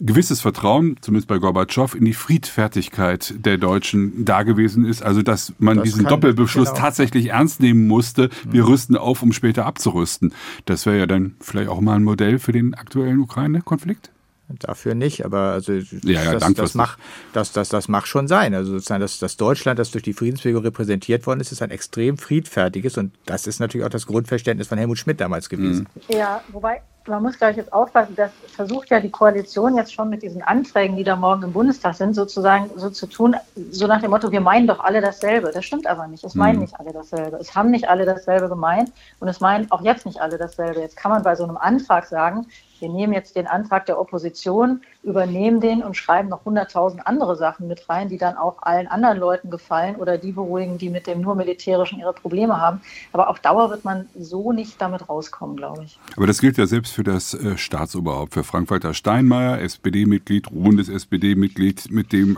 gewisses 0.00 0.40
Vertrauen, 0.40 0.96
zumindest 1.00 1.28
bei 1.28 1.38
Gorbatschow, 1.38 1.94
in 1.94 2.04
die 2.04 2.12
Friedfertigkeit 2.12 3.34
der 3.38 3.58
Deutschen 3.58 4.24
da 4.24 4.42
gewesen 4.42 4.84
ist. 4.84 5.02
Also, 5.02 5.22
dass 5.22 5.52
man 5.58 5.78
das 5.78 5.84
diesen 5.84 6.02
kann, 6.02 6.10
Doppelbeschluss 6.10 6.70
genau. 6.70 6.80
tatsächlich 6.80 7.28
ernst 7.28 7.60
nehmen 7.60 7.86
musste. 7.86 8.30
Wir 8.44 8.62
mhm. 8.62 8.68
rüsten 8.68 8.96
auf, 8.96 9.22
um 9.22 9.32
später 9.32 9.66
abzurüsten. 9.66 10.32
Das 10.64 10.86
wäre 10.86 10.98
ja 10.98 11.06
dann 11.06 11.36
vielleicht 11.40 11.68
auch 11.68 11.80
mal 11.80 11.96
ein 11.96 12.04
Modell 12.04 12.38
für 12.38 12.52
den 12.52 12.74
aktuellen 12.74 13.20
Ukraine-Konflikt. 13.20 14.10
Dafür 14.48 14.94
nicht, 14.94 15.24
aber 15.24 15.50
also 15.50 15.72
ja, 15.72 16.22
ja, 16.22 16.38
das, 16.38 16.54
das, 16.54 16.74
macht, 16.74 17.00
das, 17.32 17.50
das, 17.50 17.68
das 17.68 17.88
mag 17.88 18.06
schon 18.06 18.28
sein. 18.28 18.54
Also 18.54 18.72
sozusagen 18.72 19.00
das, 19.00 19.18
das 19.18 19.36
Deutschland, 19.36 19.80
das 19.80 19.90
durch 19.90 20.04
die 20.04 20.12
Friedensbewegung 20.12 20.62
repräsentiert 20.62 21.26
worden 21.26 21.40
ist, 21.40 21.50
ist 21.50 21.62
ein 21.62 21.72
extrem 21.72 22.16
friedfertiges 22.16 22.96
und 22.96 23.12
das 23.24 23.48
ist 23.48 23.58
natürlich 23.58 23.84
auch 23.84 23.90
das 23.90 24.06
Grundverständnis 24.06 24.68
von 24.68 24.78
Helmut 24.78 24.98
Schmidt 24.98 25.20
damals 25.20 25.48
gewesen. 25.48 25.88
Ja, 26.08 26.44
wobei 26.52 26.80
man 27.08 27.22
muss, 27.22 27.38
glaube 27.38 27.52
ich, 27.52 27.56
jetzt 27.56 27.72
aufpassen, 27.72 28.14
das 28.16 28.30
versucht 28.54 28.90
ja 28.90 29.00
die 29.00 29.10
Koalition 29.10 29.76
jetzt 29.76 29.92
schon 29.92 30.08
mit 30.08 30.22
diesen 30.22 30.42
Anträgen, 30.42 30.96
die 30.96 31.04
da 31.04 31.16
morgen 31.16 31.42
im 31.42 31.52
Bundestag 31.52 31.94
sind, 31.94 32.14
sozusagen 32.14 32.70
so 32.76 32.90
zu 32.90 33.06
tun, 33.06 33.36
so 33.70 33.86
nach 33.86 34.00
dem 34.00 34.10
Motto, 34.10 34.32
wir 34.32 34.40
meinen 34.40 34.66
doch 34.66 34.80
alle 34.80 35.00
dasselbe. 35.00 35.50
Das 35.52 35.64
stimmt 35.64 35.86
aber 35.86 36.06
nicht. 36.06 36.24
Es 36.24 36.34
mhm. 36.34 36.40
meinen 36.40 36.58
nicht 36.60 36.78
alle 36.78 36.92
dasselbe. 36.92 37.36
Es 37.38 37.54
haben 37.54 37.70
nicht 37.70 37.88
alle 37.88 38.04
dasselbe 38.04 38.48
gemeint 38.48 38.92
und 39.20 39.28
es 39.28 39.40
meinen 39.40 39.70
auch 39.70 39.82
jetzt 39.82 40.06
nicht 40.06 40.20
alle 40.20 40.38
dasselbe. 40.38 40.80
Jetzt 40.80 40.96
kann 40.96 41.10
man 41.10 41.22
bei 41.22 41.36
so 41.36 41.44
einem 41.44 41.56
Antrag 41.56 42.06
sagen, 42.06 42.46
wir 42.80 42.88
nehmen 42.88 43.12
jetzt 43.12 43.36
den 43.36 43.46
Antrag 43.46 43.86
der 43.86 44.00
Opposition, 44.00 44.82
übernehmen 45.02 45.60
den 45.60 45.82
und 45.82 45.96
schreiben 45.96 46.28
noch 46.28 46.44
100.000 46.44 47.00
andere 47.00 47.36
Sachen 47.36 47.68
mit 47.68 47.88
rein, 47.88 48.08
die 48.08 48.18
dann 48.18 48.36
auch 48.36 48.62
allen 48.62 48.88
anderen 48.88 49.18
Leuten 49.18 49.50
gefallen 49.50 49.96
oder 49.96 50.18
die 50.18 50.32
beruhigen, 50.32 50.78
die 50.78 50.90
mit 50.90 51.06
dem 51.06 51.20
nur 51.20 51.34
militärischen 51.34 51.98
ihre 52.00 52.12
Probleme 52.12 52.60
haben. 52.60 52.80
Aber 53.12 53.28
auf 53.28 53.40
Dauer 53.40 53.70
wird 53.70 53.84
man 53.84 54.06
so 54.18 54.52
nicht 54.52 54.80
damit 54.80 55.08
rauskommen, 55.08 55.56
glaube 55.56 55.84
ich. 55.84 55.98
Aber 56.16 56.26
das 56.26 56.40
gilt 56.40 56.58
ja 56.58 56.66
selbst 56.66 56.92
für 56.92 57.04
das 57.04 57.34
äh, 57.34 57.56
Staatsoberhaupt, 57.56 58.34
für 58.34 58.44
Frank-Walter 58.44 58.94
Steinmeier, 58.94 59.60
SPD-Mitglied, 59.60 60.50
ruhendes 60.50 60.88
SPD-Mitglied, 60.88 61.90
mit 61.90 62.12
äh, 62.12 62.36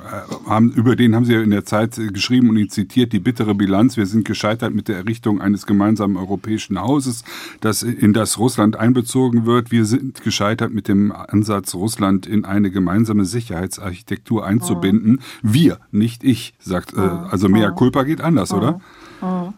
über 0.74 0.96
den 0.96 1.14
haben 1.14 1.24
Sie 1.24 1.34
ja 1.34 1.40
in 1.40 1.50
der 1.50 1.64
Zeit 1.64 1.98
äh, 1.98 2.08
geschrieben 2.08 2.50
und 2.50 2.56
ihn 2.56 2.68
zitiert, 2.68 3.12
die 3.12 3.20
bittere 3.20 3.54
Bilanz. 3.54 3.96
Wir 3.96 4.06
sind 4.06 4.24
gescheitert 4.24 4.74
mit 4.74 4.88
der 4.88 4.96
Errichtung 4.96 5.40
eines 5.40 5.66
gemeinsamen 5.66 6.16
europäischen 6.16 6.80
Hauses, 6.80 7.24
das 7.60 7.82
in 7.82 8.12
das 8.12 8.38
Russland 8.38 8.76
einbezogen 8.76 9.46
wird. 9.46 9.70
Wir 9.70 9.84
sind 9.84 10.22
gescheitert 10.28 10.72
mit 10.72 10.88
dem 10.88 11.10
Ansatz, 11.10 11.74
Russland 11.74 12.26
in 12.26 12.44
eine 12.44 12.70
gemeinsame 12.70 13.24
Sicherheitsarchitektur 13.24 14.44
einzubinden. 14.44 15.12
Mhm. 15.12 15.54
Wir, 15.54 15.78
nicht 15.90 16.22
ich, 16.22 16.52
sagt, 16.58 16.92
äh, 16.92 17.00
mhm. 17.00 17.26
also 17.30 17.48
mehr 17.48 17.70
Culpa 17.70 18.02
geht 18.02 18.20
anders, 18.20 18.52
oder? 18.52 18.80
Mhm. 19.22 19.54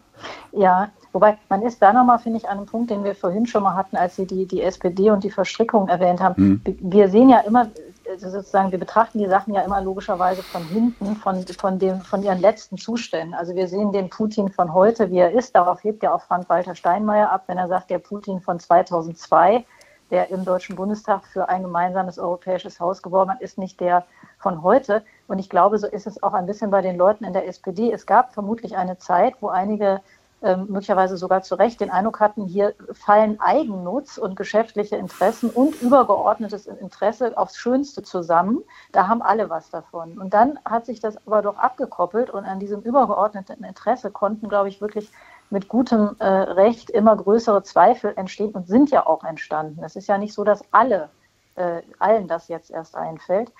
Ja, 0.52 0.90
Wobei, 1.12 1.38
man 1.48 1.62
ist 1.62 1.82
da 1.82 1.92
nochmal, 1.92 2.20
finde 2.20 2.38
ich, 2.38 2.48
an 2.48 2.58
einem 2.58 2.66
Punkt, 2.66 2.90
den 2.90 3.02
wir 3.02 3.16
vorhin 3.16 3.44
schon 3.44 3.64
mal 3.64 3.74
hatten, 3.74 3.96
als 3.96 4.14
Sie 4.14 4.26
die, 4.26 4.46
die 4.46 4.62
SPD 4.62 5.10
und 5.10 5.24
die 5.24 5.30
Verstrickung 5.30 5.88
erwähnt 5.88 6.20
haben. 6.20 6.62
Mhm. 6.64 6.76
Wir 6.82 7.08
sehen 7.08 7.28
ja 7.28 7.40
immer, 7.40 7.68
also 8.08 8.30
sozusagen, 8.30 8.70
wir 8.70 8.78
betrachten 8.78 9.18
die 9.18 9.26
Sachen 9.26 9.52
ja 9.52 9.62
immer 9.62 9.80
logischerweise 9.80 10.44
von 10.44 10.62
hinten, 10.68 11.16
von, 11.16 11.44
von, 11.46 11.80
dem, 11.80 12.00
von 12.02 12.22
ihren 12.22 12.40
letzten 12.40 12.78
Zuständen. 12.78 13.34
Also 13.34 13.56
wir 13.56 13.66
sehen 13.66 13.90
den 13.90 14.08
Putin 14.08 14.50
von 14.50 14.72
heute, 14.72 15.10
wie 15.10 15.18
er 15.18 15.32
ist. 15.32 15.56
Darauf 15.56 15.82
hebt 15.82 16.04
ja 16.04 16.14
auch 16.14 16.22
Frank-Walter 16.22 16.76
Steinmeier 16.76 17.32
ab, 17.32 17.42
wenn 17.48 17.58
er 17.58 17.66
sagt, 17.66 17.90
der 17.90 17.98
Putin 17.98 18.40
von 18.40 18.60
2002 18.60 19.64
der 20.10 20.30
im 20.30 20.44
Deutschen 20.44 20.76
Bundestag 20.76 21.24
für 21.26 21.48
ein 21.48 21.62
gemeinsames 21.62 22.18
europäisches 22.18 22.80
Haus 22.80 23.02
geworben 23.02 23.32
hat, 23.32 23.40
ist 23.40 23.58
nicht 23.58 23.80
der 23.80 24.04
von 24.38 24.62
heute. 24.62 25.02
Und 25.28 25.38
ich 25.38 25.48
glaube, 25.48 25.78
so 25.78 25.86
ist 25.86 26.06
es 26.06 26.22
auch 26.22 26.34
ein 26.34 26.46
bisschen 26.46 26.70
bei 26.70 26.82
den 26.82 26.96
Leuten 26.96 27.24
in 27.24 27.32
der 27.32 27.46
SPD. 27.46 27.92
Es 27.92 28.06
gab 28.06 28.34
vermutlich 28.34 28.76
eine 28.76 28.98
Zeit, 28.98 29.34
wo 29.40 29.48
einige 29.48 30.00
ähm, 30.42 30.66
möglicherweise 30.70 31.18
sogar 31.18 31.42
zu 31.42 31.54
Recht 31.54 31.82
den 31.82 31.90
Eindruck 31.90 32.18
hatten, 32.18 32.46
hier 32.46 32.72
fallen 32.92 33.38
Eigennutz 33.40 34.16
und 34.16 34.36
geschäftliche 34.36 34.96
Interessen 34.96 35.50
und 35.50 35.82
übergeordnetes 35.82 36.66
Interesse 36.66 37.36
aufs 37.36 37.58
Schönste 37.58 38.02
zusammen. 38.02 38.62
Da 38.92 39.06
haben 39.06 39.20
alle 39.20 39.50
was 39.50 39.68
davon. 39.68 40.18
Und 40.18 40.32
dann 40.32 40.58
hat 40.64 40.86
sich 40.86 40.98
das 40.98 41.18
aber 41.26 41.42
doch 41.42 41.58
abgekoppelt 41.58 42.30
und 42.30 42.46
an 42.46 42.58
diesem 42.58 42.80
übergeordneten 42.80 43.62
Interesse 43.64 44.10
konnten, 44.10 44.48
glaube 44.48 44.70
ich, 44.70 44.80
wirklich 44.80 45.10
mit 45.50 45.68
gutem 45.68 46.16
äh, 46.18 46.24
Recht 46.26 46.90
immer 46.90 47.16
größere 47.16 47.62
Zweifel 47.62 48.12
entstehen 48.16 48.52
und 48.52 48.68
sind 48.68 48.90
ja 48.90 49.06
auch 49.06 49.24
entstanden. 49.24 49.82
Es 49.84 49.96
ist 49.96 50.08
ja 50.08 50.16
nicht 50.16 50.32
so, 50.32 50.44
dass 50.44 50.64
alle, 50.70 51.10
äh, 51.56 51.82
allen 51.98 52.28
das 52.28 52.48
jetzt 52.48 52.70
erst 52.70 52.96
einfällt. 52.96 53.52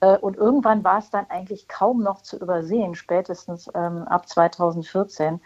Äh, 0.00 0.18
und 0.18 0.36
irgendwann 0.36 0.84
war 0.84 0.98
es 0.98 1.10
dann 1.10 1.26
eigentlich 1.28 1.68
kaum 1.68 2.02
noch 2.02 2.22
zu 2.22 2.38
übersehen, 2.38 2.94
spätestens 2.94 3.70
ähm, 3.74 4.02
ab 4.08 4.28
2014. 4.28 5.40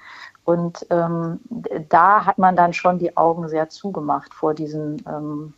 Und 0.45 0.87
ähm, 0.91 1.41
da 1.89 2.25
hat 2.25 2.39
man 2.39 2.57
dann 2.57 2.73
schon 2.73 2.99
die 2.99 3.17
Augen 3.17 3.49
sehr 3.49 3.69
zugemacht 3.69 4.35
vor 4.35 4.55
diesen, 4.55 5.03
ähm, 5.07 5.55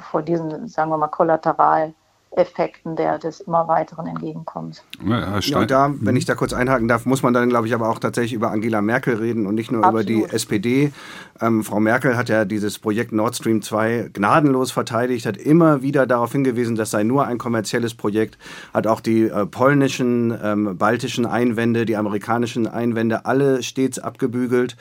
vor 0.00 0.22
diesen, 0.22 0.68
sagen 0.68 0.90
wir 0.90 0.96
mal, 0.96 1.08
Kollateral. 1.08 1.94
Effekten 2.34 2.96
der, 2.96 3.18
des 3.18 3.40
immer 3.40 3.68
weiteren 3.68 4.06
Entgegenkommens. 4.06 4.82
Ja, 5.06 5.38
ja, 5.38 5.58
und 5.58 5.70
da, 5.70 5.90
wenn 6.00 6.16
ich 6.16 6.24
da 6.24 6.34
kurz 6.34 6.54
einhaken 6.54 6.88
darf, 6.88 7.04
muss 7.04 7.22
man 7.22 7.34
dann, 7.34 7.50
glaube 7.50 7.66
ich, 7.66 7.74
aber 7.74 7.90
auch 7.90 7.98
tatsächlich 7.98 8.32
über 8.32 8.50
Angela 8.50 8.80
Merkel 8.80 9.16
reden 9.16 9.46
und 9.46 9.54
nicht 9.54 9.70
nur 9.70 9.84
Absolut. 9.84 10.08
über 10.08 10.26
die 10.28 10.34
SPD. 10.34 10.92
Ähm, 11.40 11.62
Frau 11.62 11.78
Merkel 11.78 12.16
hat 12.16 12.30
ja 12.30 12.44
dieses 12.44 12.78
Projekt 12.78 13.12
Nord 13.12 13.36
Stream 13.36 13.60
2 13.60 14.10
gnadenlos 14.14 14.70
verteidigt, 14.70 15.26
hat 15.26 15.36
immer 15.36 15.82
wieder 15.82 16.06
darauf 16.06 16.32
hingewiesen, 16.32 16.74
das 16.74 16.90
sei 16.90 17.02
nur 17.02 17.26
ein 17.26 17.36
kommerzielles 17.36 17.94
Projekt, 17.94 18.38
hat 18.72 18.86
auch 18.86 19.00
die 19.00 19.24
äh, 19.24 19.44
polnischen, 19.44 20.36
ähm, 20.42 20.78
baltischen 20.78 21.26
Einwände, 21.26 21.84
die 21.84 21.96
amerikanischen 21.96 22.66
Einwände 22.66 23.26
alle 23.26 23.62
stets 23.62 23.98
abgebügelt. 23.98 24.76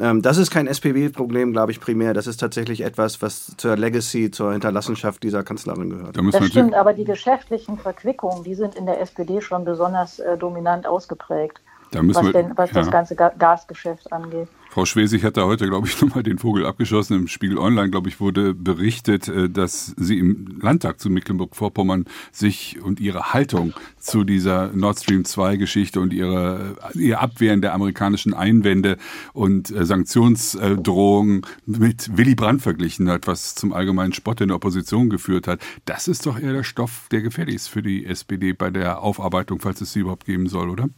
Ähm, 0.00 0.22
das 0.22 0.38
ist 0.38 0.50
kein 0.50 0.66
SPD-Problem, 0.66 1.52
glaube 1.52 1.70
ich, 1.70 1.80
primär. 1.80 2.14
Das 2.14 2.26
ist 2.26 2.38
tatsächlich 2.38 2.80
etwas, 2.80 3.22
was 3.22 3.54
zur 3.56 3.76
Legacy, 3.76 4.32
zur 4.32 4.52
Hinterlassenschaft 4.52 5.22
dieser 5.22 5.44
Kanzlerin 5.44 5.90
gehört. 5.90 6.16
Da 6.16 6.22
das 6.22 6.46
stimmt, 6.48 6.74
aber 6.74 6.95
die 6.96 7.04
geschäftlichen 7.04 7.78
Verquickungen, 7.78 8.44
die 8.44 8.54
sind 8.54 8.74
in 8.74 8.86
der 8.86 9.00
SPD 9.00 9.40
schon 9.40 9.64
besonders 9.64 10.18
äh, 10.18 10.36
dominant 10.36 10.86
ausgeprägt. 10.86 11.60
was, 11.92 12.32
denn, 12.32 12.52
was 12.56 12.70
ja. 12.70 12.80
das 12.80 12.90
ganze 12.90 13.14
Gasgeschäft 13.14 14.12
angeht. 14.12 14.48
Frau 14.76 14.84
Schwesig 14.84 15.24
hat 15.24 15.38
da 15.38 15.46
heute, 15.46 15.66
glaube 15.66 15.88
ich, 15.88 15.98
nochmal 16.02 16.22
den 16.22 16.36
Vogel 16.36 16.66
abgeschossen. 16.66 17.16
Im 17.16 17.28
Spiegel 17.28 17.56
Online, 17.56 17.88
glaube 17.88 18.10
ich, 18.10 18.20
wurde 18.20 18.52
berichtet, 18.52 19.26
äh, 19.26 19.48
dass 19.48 19.94
sie 19.96 20.18
im 20.18 20.58
Landtag 20.60 21.00
zu 21.00 21.08
Mecklenburg-Vorpommern 21.08 22.04
sich 22.30 22.78
und 22.82 23.00
ihre 23.00 23.32
Haltung 23.32 23.72
zu 23.98 24.22
dieser 24.22 24.70
Nord 24.74 25.00
Stream 25.00 25.24
2 25.24 25.56
Geschichte 25.56 25.98
und 25.98 26.12
ihre, 26.12 26.76
ihr 26.92 27.22
Abwehren 27.22 27.62
der 27.62 27.72
amerikanischen 27.72 28.34
Einwände 28.34 28.98
und 29.32 29.70
äh, 29.70 29.86
Sanktionsdrohungen 29.86 31.46
mit 31.64 32.14
Willy 32.18 32.34
Brandt 32.34 32.60
verglichen 32.60 33.08
hat, 33.08 33.26
was 33.26 33.54
zum 33.54 33.72
allgemeinen 33.72 34.12
Spott 34.12 34.42
in 34.42 34.48
der 34.48 34.56
Opposition 34.56 35.08
geführt 35.08 35.48
hat. 35.48 35.58
Das 35.86 36.06
ist 36.06 36.26
doch 36.26 36.38
eher 36.38 36.52
der 36.52 36.64
Stoff, 36.64 37.06
der 37.10 37.22
gefährlich 37.22 37.54
ist 37.54 37.68
für 37.68 37.80
die 37.80 38.04
SPD 38.04 38.52
bei 38.52 38.68
der 38.68 39.00
Aufarbeitung, 39.00 39.58
falls 39.58 39.80
es 39.80 39.94
sie 39.94 40.00
überhaupt 40.00 40.26
geben 40.26 40.48
soll, 40.48 40.68
oder? 40.68 40.90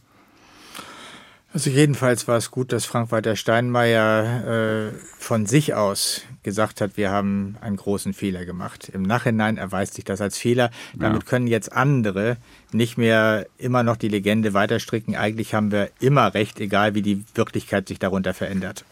Also 1.51 1.71
jedenfalls 1.71 2.27
war 2.27 2.37
es 2.37 2.51
gut, 2.51 2.71
dass 2.71 2.85
Frank-Walter 2.85 3.35
Steinmeier 3.35 4.91
äh, 4.91 4.91
von 5.17 5.47
sich 5.47 5.73
aus 5.73 6.21
gesagt 6.43 6.79
hat, 6.79 6.95
wir 6.95 7.09
haben 7.09 7.57
einen 7.59 7.75
großen 7.75 8.13
Fehler 8.13 8.45
gemacht. 8.45 8.89
Im 8.93 9.01
Nachhinein 9.01 9.57
erweist 9.57 9.95
sich 9.95 10.05
das 10.05 10.21
als 10.21 10.37
Fehler. 10.37 10.69
Damit 10.95 11.23
ja. 11.23 11.29
können 11.29 11.47
jetzt 11.47 11.73
andere 11.73 12.37
nicht 12.71 12.97
mehr 12.97 13.47
immer 13.57 13.81
noch 13.81 13.97
die 13.97 14.09
Legende 14.09 14.53
weiterstricken. 14.53 15.15
Eigentlich 15.15 15.55
haben 15.55 15.71
wir 15.71 15.89
immer 15.99 16.33
recht, 16.35 16.59
egal 16.59 16.93
wie 16.93 17.01
die 17.01 17.23
Wirklichkeit 17.33 17.87
sich 17.87 17.97
darunter 17.97 18.35
verändert. 18.35 18.85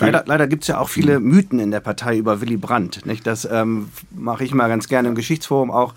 leider 0.00 0.24
leider 0.26 0.48
gibt 0.48 0.64
es 0.64 0.68
ja 0.68 0.78
auch 0.78 0.88
viele 0.88 1.20
Mythen 1.20 1.60
in 1.60 1.70
der 1.70 1.80
Partei 1.80 2.16
über 2.16 2.40
Willy 2.40 2.56
Brandt. 2.56 3.06
Nicht? 3.06 3.24
Das 3.24 3.44
ähm, 3.44 3.90
mache 4.10 4.44
ich 4.44 4.52
mal 4.52 4.68
ganz 4.68 4.88
gerne 4.88 5.08
im 5.08 5.14
Geschichtsforum 5.14 5.70
auch 5.70 5.94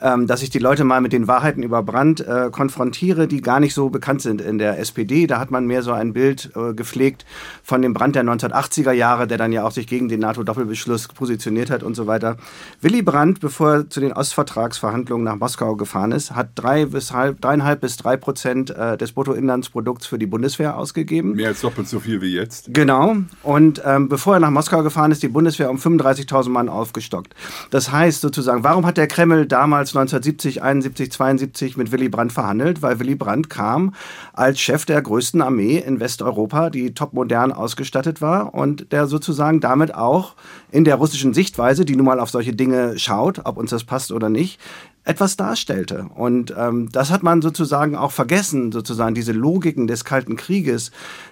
ähm, 0.00 0.26
dass 0.26 0.42
ich 0.42 0.50
die 0.50 0.58
Leute 0.58 0.84
mal 0.84 1.00
mit 1.00 1.12
den 1.12 1.28
Wahrheiten 1.28 1.62
über 1.62 1.82
Brand 1.82 2.20
äh, 2.20 2.50
konfrontiere, 2.50 3.26
die 3.28 3.40
gar 3.40 3.60
nicht 3.60 3.74
so 3.74 3.88
bekannt 3.88 4.22
sind 4.22 4.40
in 4.40 4.58
der 4.58 4.78
SPD. 4.78 5.26
Da 5.26 5.38
hat 5.38 5.50
man 5.50 5.66
mehr 5.66 5.82
so 5.82 5.92
ein 5.92 6.12
Bild 6.12 6.50
äh, 6.54 6.74
gepflegt 6.74 7.24
von 7.62 7.82
dem 7.82 7.94
Brand 7.94 8.16
der 8.16 8.24
1980er 8.24 8.92
Jahre, 8.92 9.26
der 9.26 9.38
dann 9.38 9.52
ja 9.52 9.64
auch 9.64 9.70
sich 9.70 9.86
gegen 9.86 10.08
den 10.08 10.20
NATO-Doppelbeschluss 10.20 11.08
positioniert 11.08 11.70
hat 11.70 11.82
und 11.82 11.94
so 11.94 12.06
weiter. 12.06 12.36
Willy 12.80 13.02
Brandt, 13.02 13.40
bevor 13.40 13.72
er 13.72 13.90
zu 13.90 14.00
den 14.00 14.12
Ostvertragsverhandlungen 14.12 15.24
nach 15.24 15.36
Moskau 15.36 15.76
gefahren 15.76 16.12
ist, 16.12 16.34
hat 16.34 16.50
drei 16.54 16.86
bis 16.86 17.12
halb, 17.12 17.40
dreieinhalb 17.40 17.80
bis 17.80 17.96
drei 17.96 18.16
Prozent 18.16 18.70
äh, 18.70 18.96
des 18.96 19.12
Bruttoinlandsprodukts 19.12 20.06
für 20.06 20.18
die 20.18 20.26
Bundeswehr 20.26 20.76
ausgegeben. 20.76 21.32
Mehr 21.32 21.48
als 21.48 21.60
doppelt 21.60 21.88
so 21.88 22.00
viel 22.00 22.20
wie 22.20 22.34
jetzt. 22.34 22.72
Genau. 22.72 23.16
Und 23.42 23.82
ähm, 23.84 24.08
bevor 24.08 24.34
er 24.34 24.40
nach 24.40 24.50
Moskau 24.50 24.82
gefahren 24.82 25.10
ist, 25.10 25.22
die 25.22 25.28
Bundeswehr 25.28 25.70
um 25.70 25.78
35.000 25.78 26.48
Mann 26.48 26.68
aufgestockt. 26.68 27.34
Das 27.70 27.90
heißt 27.90 28.20
sozusagen, 28.20 28.64
warum 28.64 28.86
hat 28.86 28.96
der 28.96 29.06
Kreml 29.06 29.46
damals 29.46 29.85
damals 29.92 30.12
1970, 30.12 30.62
71, 30.62 31.12
72 31.12 31.76
mit 31.76 31.92
Willy 31.92 32.08
Brandt 32.08 32.32
verhandelt, 32.32 32.82
weil 32.82 32.98
Willy 32.98 33.14
Brandt 33.14 33.50
kam 33.50 33.94
als 34.32 34.60
Chef 34.60 34.84
der 34.84 35.00
größten 35.00 35.42
Armee 35.42 35.78
in 35.78 36.00
Westeuropa, 36.00 36.70
die 36.70 36.94
topmodern 36.94 37.52
ausgestattet 37.52 38.20
war 38.20 38.54
und 38.54 38.92
der 38.92 39.06
sozusagen 39.06 39.60
damit 39.60 39.94
auch 39.94 40.34
in 40.70 40.84
der 40.84 40.96
russischen 40.96 41.34
Sichtweise, 41.34 41.84
die 41.84 41.96
nun 41.96 42.06
mal 42.06 42.20
auf 42.20 42.30
solche 42.30 42.54
Dinge 42.54 42.98
schaut, 42.98 43.42
ob 43.44 43.56
uns 43.56 43.70
das 43.70 43.84
passt 43.84 44.12
oder 44.12 44.28
nicht, 44.28 44.60
etwas 45.06 45.36
darstellte. 45.36 46.06
Und 46.16 46.52
ähm, 46.58 46.90
das 46.90 47.10
hat 47.10 47.22
man 47.22 47.40
sozusagen 47.40 47.94
auch 47.94 48.10
vergessen, 48.10 48.72
sozusagen 48.72 49.14
diese 49.14 49.32
Logiken 49.32 49.86
des 49.86 50.04
Kalten 50.04 50.36
Krieges, 50.36 50.90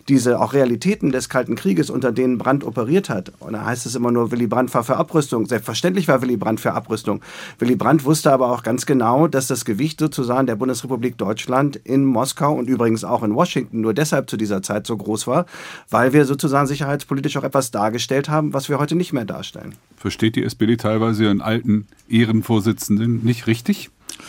diese 0.09 0.41
auch 0.41 0.53
Realitäten 0.53 1.11
des 1.11 1.29
Kalten 1.29 1.57
Krieges, 1.57 1.91
unter 1.91 2.13
denen 2.13 2.39
Brandt 2.39 2.63
operiert 2.63 3.11
hat. 3.11 3.33
Und 3.41 3.55
da 3.55 3.65
heißt 3.65 3.85
es 3.85 3.97
immer 3.97 4.13
nur, 4.13 4.31
Willy 4.31 4.47
Brandt 4.47 4.73
war 4.75 4.85
für 4.85 4.97
Abrüstung. 4.97 5.47
Selbstverständlich 5.47 6.07
war 6.07 6.23
Willy 6.23 6.37
Brandt 6.37 6.61
für 6.61 6.73
Abrüstung. 6.73 7.21
Willy 7.59 7.75
Brandt 7.75 8.05
wusste 8.05 8.33
aber 8.33 8.53
auch 8.53 8.63
ganz 8.63 8.87
genau, 8.87 9.27
dass 9.27 9.49
das 9.49 9.65
Gewicht 9.65 9.99
sozusagen 9.99 10.47
der 10.47 10.57
Bundesrepublik 10.57 11.19
Deutschland 11.19 11.75
in 11.75 12.05
Moskau 12.05 12.55
und 12.55 12.69
übrigens 12.69 13.03
auch 13.03 13.25
in 13.25 13.35
Washington 13.35 13.81
nur 13.81 13.93
deshalb 13.93 14.31
zu 14.31 14.37
dieser 14.37 14.63
Zeit 14.63 14.87
so 14.87 14.97
groß 14.97 15.27
war, 15.27 15.47
weil 15.91 16.13
wir 16.13 16.27
sozusagen 16.27 16.69
sicherheitspolitisch 16.69 17.37
auch 17.39 17.45
etwas 17.45 17.73
dargestellt 17.73 18.29
haben, 18.29 18.53
was 18.53 18.69
wir 18.69 18.79
heute 18.79 18.95
nicht 18.95 19.13
mehr 19.13 19.25
darstellen. 19.25 19.75
Versteht 19.97 20.37
die 20.37 20.45
SPD 20.45 20.77
teilweise 20.77 21.25
ihren 21.25 21.41
alten 21.41 21.89
Ehrenvorsitzenden 22.09 23.25
nicht 23.25 23.47
richtig? 23.47 23.64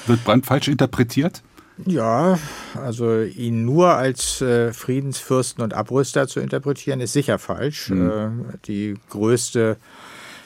Wird 0.08 0.24
Brandt 0.24 0.46
falsch 0.46 0.68
interpretiert? 0.68 1.44
Ja, 1.86 2.40
also 2.74 3.22
ihn 3.22 3.66
nur 3.66 3.90
als 3.90 4.42
äh, 4.42 4.72
Friedensfürsten 4.72 5.62
und 5.62 5.74
Abrüster 5.74 6.28
zu 6.28 6.40
interpretieren, 6.40 7.02
ist 7.02 7.14
sicher 7.14 7.38
falsch. 7.38 7.90
Mhm. 7.90 8.46
Äh, 8.54 8.58
die 8.66 8.96
größte 9.10 9.78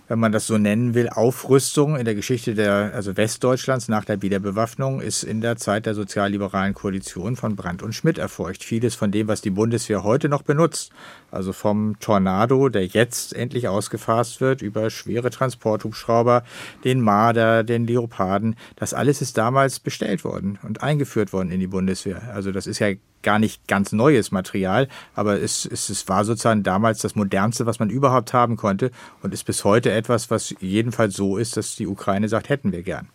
wenn 0.10 0.20
man 0.20 0.32
das 0.32 0.48
so 0.48 0.58
nennen 0.58 0.96
will, 0.96 1.08
Aufrüstung 1.08 1.96
in 1.96 2.04
der 2.04 2.16
Geschichte 2.16 2.56
der, 2.56 2.92
also 2.96 3.16
Westdeutschlands 3.16 3.88
nach 3.88 4.06
der 4.06 4.24
Wiederbewaffnung 4.24 5.02
ist 5.02 5.24
in 5.24 5.40
der 5.40 5.56
Zeit 5.56 5.86
der 5.86 5.94
sozialliberalen 5.94 6.74
Koalition 6.74 7.36
von 7.36 7.56
Brandt 7.56 7.84
und 7.84 7.94
Schmidt 7.94 8.18
erfolgt. 8.18 8.64
Vieles 8.64 8.96
von 8.96 9.12
dem, 9.12 9.28
was 9.28 9.42
die 9.42 9.52
Bundeswehr 9.52 10.04
heute 10.04 10.28
noch 10.28 10.42
benutzt, 10.42 10.92
also 11.30 11.54
vom 11.54 12.00
Tornado, 12.00 12.70
der 12.70 12.88
jetzt 12.88 13.36
endlich 13.36 13.68
ausgefasst 13.68 14.42
wird, 14.42 14.64
über 14.64 14.90
schwere 14.90 15.30
Transporthubschrauber, 15.30 16.44
den 16.84 17.02
Marder, 17.02 17.64
den 17.64 17.86
Leoparden, 17.86 18.56
das 18.78 18.96
alles 18.96 19.22
ist 19.22 19.38
damals 19.38 19.80
bestellt 19.80 20.24
worden 20.24 20.58
und 20.64 20.82
eingeführt 20.82 21.34
worden 21.34 21.52
in 21.52 21.60
die 21.60 21.68
Bundeswehr. 21.68 22.34
Also 22.34 22.52
das 22.52 22.66
ist 22.66 22.80
ja 22.80 22.94
gar 23.24 23.40
nicht 23.40 23.68
ganz 23.68 23.92
neues 23.92 24.32
Material, 24.32 24.88
aber 25.16 25.42
es, 25.42 25.66
es, 25.66 25.90
es 25.90 26.08
war 26.08 26.26
sozusagen 26.26 26.64
damals 26.64 27.00
das 27.00 27.16
modernste, 27.16 27.66
was 27.66 27.80
man 27.80 27.90
überhaupt 27.90 28.34
haben 28.34 28.56
konnte 28.56 28.92
und 29.22 29.34
ist 29.34 29.46
bis 29.46 29.64
heute 29.64 29.92
etwas, 29.92 30.30
was 30.32 30.56
jedenfalls 30.60 31.16
so 31.16 31.38
ist, 31.38 31.58
dass 31.58 31.76
die 31.76 31.88
Ukraine 31.88 32.30
sagt, 32.30 32.50
hätten 32.50 32.72
wir 32.72 32.84
gern. 32.84 33.10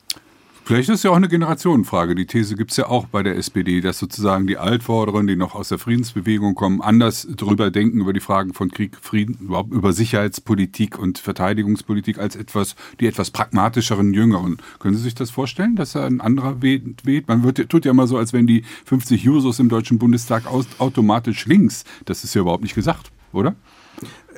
Vielleicht 0.66 0.88
ist 0.88 1.04
ja 1.04 1.10
auch 1.10 1.16
eine 1.16 1.28
Generationenfrage. 1.28 2.14
Die 2.14 2.24
These 2.24 2.56
gibt 2.56 2.70
es 2.70 2.78
ja 2.78 2.86
auch 2.86 3.04
bei 3.04 3.22
der 3.22 3.36
SPD, 3.36 3.82
dass 3.82 3.98
sozusagen 3.98 4.46
die 4.46 4.56
Altvorderen, 4.56 5.26
die 5.26 5.36
noch 5.36 5.54
aus 5.54 5.68
der 5.68 5.78
Friedensbewegung 5.78 6.54
kommen, 6.54 6.80
anders 6.80 7.28
drüber 7.36 7.70
denken 7.70 8.00
über 8.00 8.14
die 8.14 8.20
Fragen 8.20 8.54
von 8.54 8.70
Krieg, 8.70 8.96
Frieden, 9.02 9.36
überhaupt 9.42 9.74
über 9.74 9.92
Sicherheitspolitik 9.92 10.98
und 10.98 11.18
Verteidigungspolitik 11.18 12.16
als 12.18 12.34
etwas, 12.34 12.76
die 12.98 13.06
etwas 13.06 13.30
pragmatischeren 13.30 14.14
Jüngeren. 14.14 14.56
Können 14.78 14.96
Sie 14.96 15.02
sich 15.02 15.14
das 15.14 15.30
vorstellen, 15.30 15.76
dass 15.76 15.92
da 15.92 16.06
ein 16.06 16.22
anderer 16.22 16.62
weht? 16.62 17.28
Man 17.28 17.42
wird, 17.42 17.68
tut 17.68 17.84
ja 17.84 17.90
immer 17.90 18.06
so, 18.06 18.16
als 18.16 18.32
wenn 18.32 18.46
die 18.46 18.64
50 18.86 19.22
Jusos 19.22 19.58
im 19.58 19.68
Deutschen 19.68 19.98
Bundestag 19.98 20.44
automatisch 20.46 21.44
links. 21.44 21.84
Das 22.06 22.24
ist 22.24 22.34
ja 22.34 22.40
überhaupt 22.40 22.62
nicht 22.62 22.74
gesagt, 22.74 23.12
oder? 23.34 23.54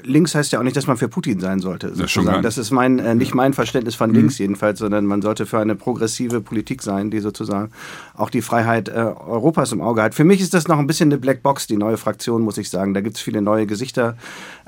Links 0.02 0.34
heißt 0.34 0.52
ja 0.52 0.58
auch 0.58 0.62
nicht, 0.62 0.76
dass 0.76 0.86
man 0.86 0.96
für 0.96 1.08
Putin 1.08 1.40
sein 1.40 1.60
sollte. 1.60 1.94
Sozusagen. 1.94 2.42
Das, 2.42 2.58
ist 2.58 2.70
mein, 2.70 2.98
äh, 2.98 3.14
nicht 3.14 3.34
mein 3.34 3.52
Verständnis 3.52 3.94
von 3.94 4.10
mhm. 4.10 4.16
links 4.16 4.38
jedenfalls, 4.38 4.78
sondern 4.78 5.06
man 5.06 5.22
sollte 5.22 5.46
für 5.46 5.58
eine 5.58 5.74
progressive 5.74 6.40
Politik 6.40 6.82
sein, 6.82 7.10
die 7.10 7.20
sozusagen 7.20 7.70
auch 8.14 8.30
die 8.30 8.42
Freiheit 8.42 8.88
äh, 8.88 8.92
Europas 8.92 9.72
im 9.72 9.80
Auge 9.80 10.02
hat. 10.02 10.14
Für 10.14 10.24
mich 10.24 10.40
ist 10.40 10.54
das 10.54 10.68
noch 10.68 10.78
ein 10.78 10.86
bisschen 10.86 11.08
eine 11.08 11.18
Blackbox, 11.18 11.66
die 11.66 11.76
neue 11.76 11.96
Fraktion, 11.96 12.42
muss 12.42 12.58
ich 12.58 12.70
sagen. 12.70 12.94
Da 12.94 13.00
gibt 13.00 13.16
es 13.16 13.22
viele 13.22 13.42
neue 13.42 13.66
Gesichter, 13.66 14.16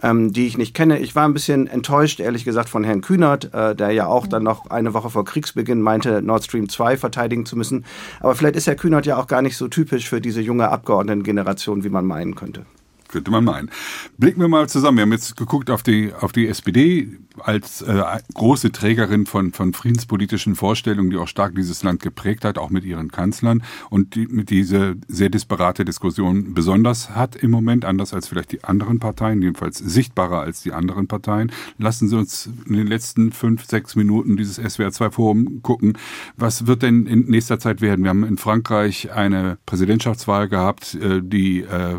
ähm, 0.02 0.32
die 0.32 0.46
ich 0.46 0.58
nicht 0.58 0.74
kenne. 0.74 0.98
Ich 0.98 1.14
war 1.14 1.26
ein 1.26 1.34
bisschen 1.34 1.66
enttäuscht, 1.66 2.20
ehrlich 2.20 2.44
gesagt, 2.44 2.68
von 2.68 2.84
Herrn 2.84 3.00
Kühnert, 3.00 3.52
äh, 3.54 3.74
der 3.74 3.90
ja 3.92 4.06
auch 4.06 4.26
dann 4.26 4.42
noch 4.42 4.70
eine 4.70 4.94
Woche 4.94 5.10
vor 5.10 5.24
Kriegsbeginn 5.24 5.80
meinte, 5.80 6.22
Nord 6.22 6.44
Stream 6.44 6.68
2 6.68 6.96
verteidigen 6.96 7.46
zu 7.46 7.56
müssen. 7.56 7.84
Aber 8.20 8.34
vielleicht 8.34 8.56
ist 8.56 8.66
Herr 8.66 8.76
Kühnert 8.76 9.06
ja 9.06 9.16
auch 9.16 9.26
gar 9.26 9.42
nicht 9.42 9.56
so 9.56 9.68
typisch 9.68 10.08
für 10.08 10.20
diese 10.20 10.40
junge 10.40 10.68
Abgeordnetengeneration, 10.68 11.84
wie 11.84 11.90
man 11.90 12.06
meinen 12.06 12.34
könnte 12.34 12.64
könnte 13.08 13.30
man 13.30 13.44
meinen. 13.44 13.70
Blicken 14.16 14.40
wir 14.40 14.48
mal 14.48 14.68
zusammen. 14.68 14.98
Wir 14.98 15.02
haben 15.02 15.12
jetzt 15.12 15.36
geguckt 15.36 15.70
auf 15.70 15.82
die, 15.82 16.12
auf 16.12 16.32
die 16.32 16.48
SPD 16.48 17.18
als 17.40 17.82
äh, 17.82 18.02
große 18.34 18.72
Trägerin 18.72 19.26
von, 19.26 19.52
von 19.52 19.72
friedenspolitischen 19.72 20.54
Vorstellungen, 20.56 21.10
die 21.10 21.16
auch 21.16 21.28
stark 21.28 21.54
dieses 21.54 21.82
Land 21.82 22.02
geprägt 22.02 22.44
hat, 22.44 22.58
auch 22.58 22.70
mit 22.70 22.84
ihren 22.84 23.10
Kanzlern 23.10 23.62
und 23.90 24.14
die, 24.14 24.26
mit 24.26 24.50
diese 24.50 24.96
sehr 25.08 25.28
disparate 25.28 25.84
Diskussion 25.84 26.54
besonders 26.54 27.10
hat 27.10 27.36
im 27.36 27.50
Moment, 27.50 27.84
anders 27.84 28.12
als 28.14 28.28
vielleicht 28.28 28.52
die 28.52 28.64
anderen 28.64 28.98
Parteien, 28.98 29.42
jedenfalls 29.42 29.78
sichtbarer 29.78 30.40
als 30.40 30.62
die 30.62 30.72
anderen 30.72 31.06
Parteien. 31.06 31.52
Lassen 31.78 32.08
Sie 32.08 32.16
uns 32.16 32.50
in 32.66 32.74
den 32.74 32.86
letzten 32.86 33.32
fünf, 33.32 33.64
sechs 33.66 33.96
Minuten 33.96 34.36
dieses 34.36 34.60
SWR2-Forum 34.60 35.62
gucken. 35.62 35.96
Was 36.36 36.66
wird 36.66 36.82
denn 36.82 37.06
in 37.06 37.26
nächster 37.26 37.58
Zeit 37.58 37.80
werden? 37.80 38.04
Wir 38.04 38.10
haben 38.10 38.24
in 38.24 38.38
Frankreich 38.38 39.12
eine 39.12 39.58
Präsidentschaftswahl 39.66 40.48
gehabt, 40.48 40.94
äh, 40.94 41.20
die 41.22 41.60
äh, 41.60 41.96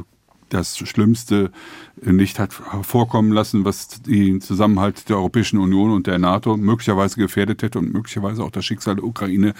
das 0.50 0.78
Schlimmste 0.78 1.52
nicht 2.02 2.40
hat 2.40 2.54
vorkommen 2.54 3.32
lassen, 3.32 3.66
was 3.66 4.02
den 4.02 4.42
Zusammenhalt 4.42 5.10
der 5.10 5.18
Europäischen 5.18 5.60
Union 5.60 5.92
und 5.92 6.08
der 6.08 6.18
NATO 6.18 6.56
möglicherweise 6.58 7.18
gefährdet 7.18 7.62
hätte 7.62 7.80
und 7.80 7.94
möglicherweise 7.94 8.44
auch 8.44 8.52
das 8.52 8.66
Schicksal 8.66 8.96
der 8.96 9.04
Ukraine 9.04 9.54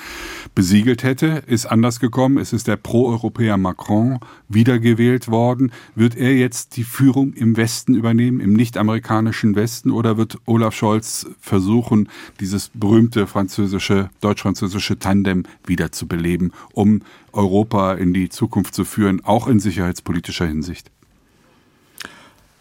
besiegelt 0.56 1.04
hätte, 1.04 1.44
ist 1.48 1.66
anders 1.66 2.00
gekommen. 2.00 2.38
Es 2.38 2.54
ist 2.54 2.68
der 2.68 2.78
Pro-Europäer 2.78 3.58
Macron 3.58 4.20
wiedergewählt 4.48 5.28
worden. 5.28 5.72
Wird 5.96 6.16
er 6.16 6.36
jetzt 6.36 6.78
die 6.78 6.84
Führung 6.84 7.34
im 7.34 7.58
Westen 7.58 7.96
übernehmen, 7.96 8.40
im 8.40 8.54
nicht-amerikanischen 8.54 9.56
Westen, 9.56 9.92
oder 9.92 10.18
wird 10.18 10.38
Olaf 10.46 10.76
Scholz 10.76 11.28
versuchen, 11.42 12.10
dieses 12.40 12.72
berühmte 12.74 13.28
französische, 13.28 14.10
deutsch-französische 14.22 14.98
Tandem 14.98 15.44
wiederzubeleben, 15.66 16.54
um 16.74 17.02
Europa 17.34 17.94
in 17.94 18.14
die 18.14 18.30
Zukunft 18.30 18.74
zu 18.74 18.86
führen, 18.86 19.24
auch 19.24 19.48
in 19.48 19.60
sicherheitspolitischer 19.60 20.48
Hinsicht? 20.48 20.79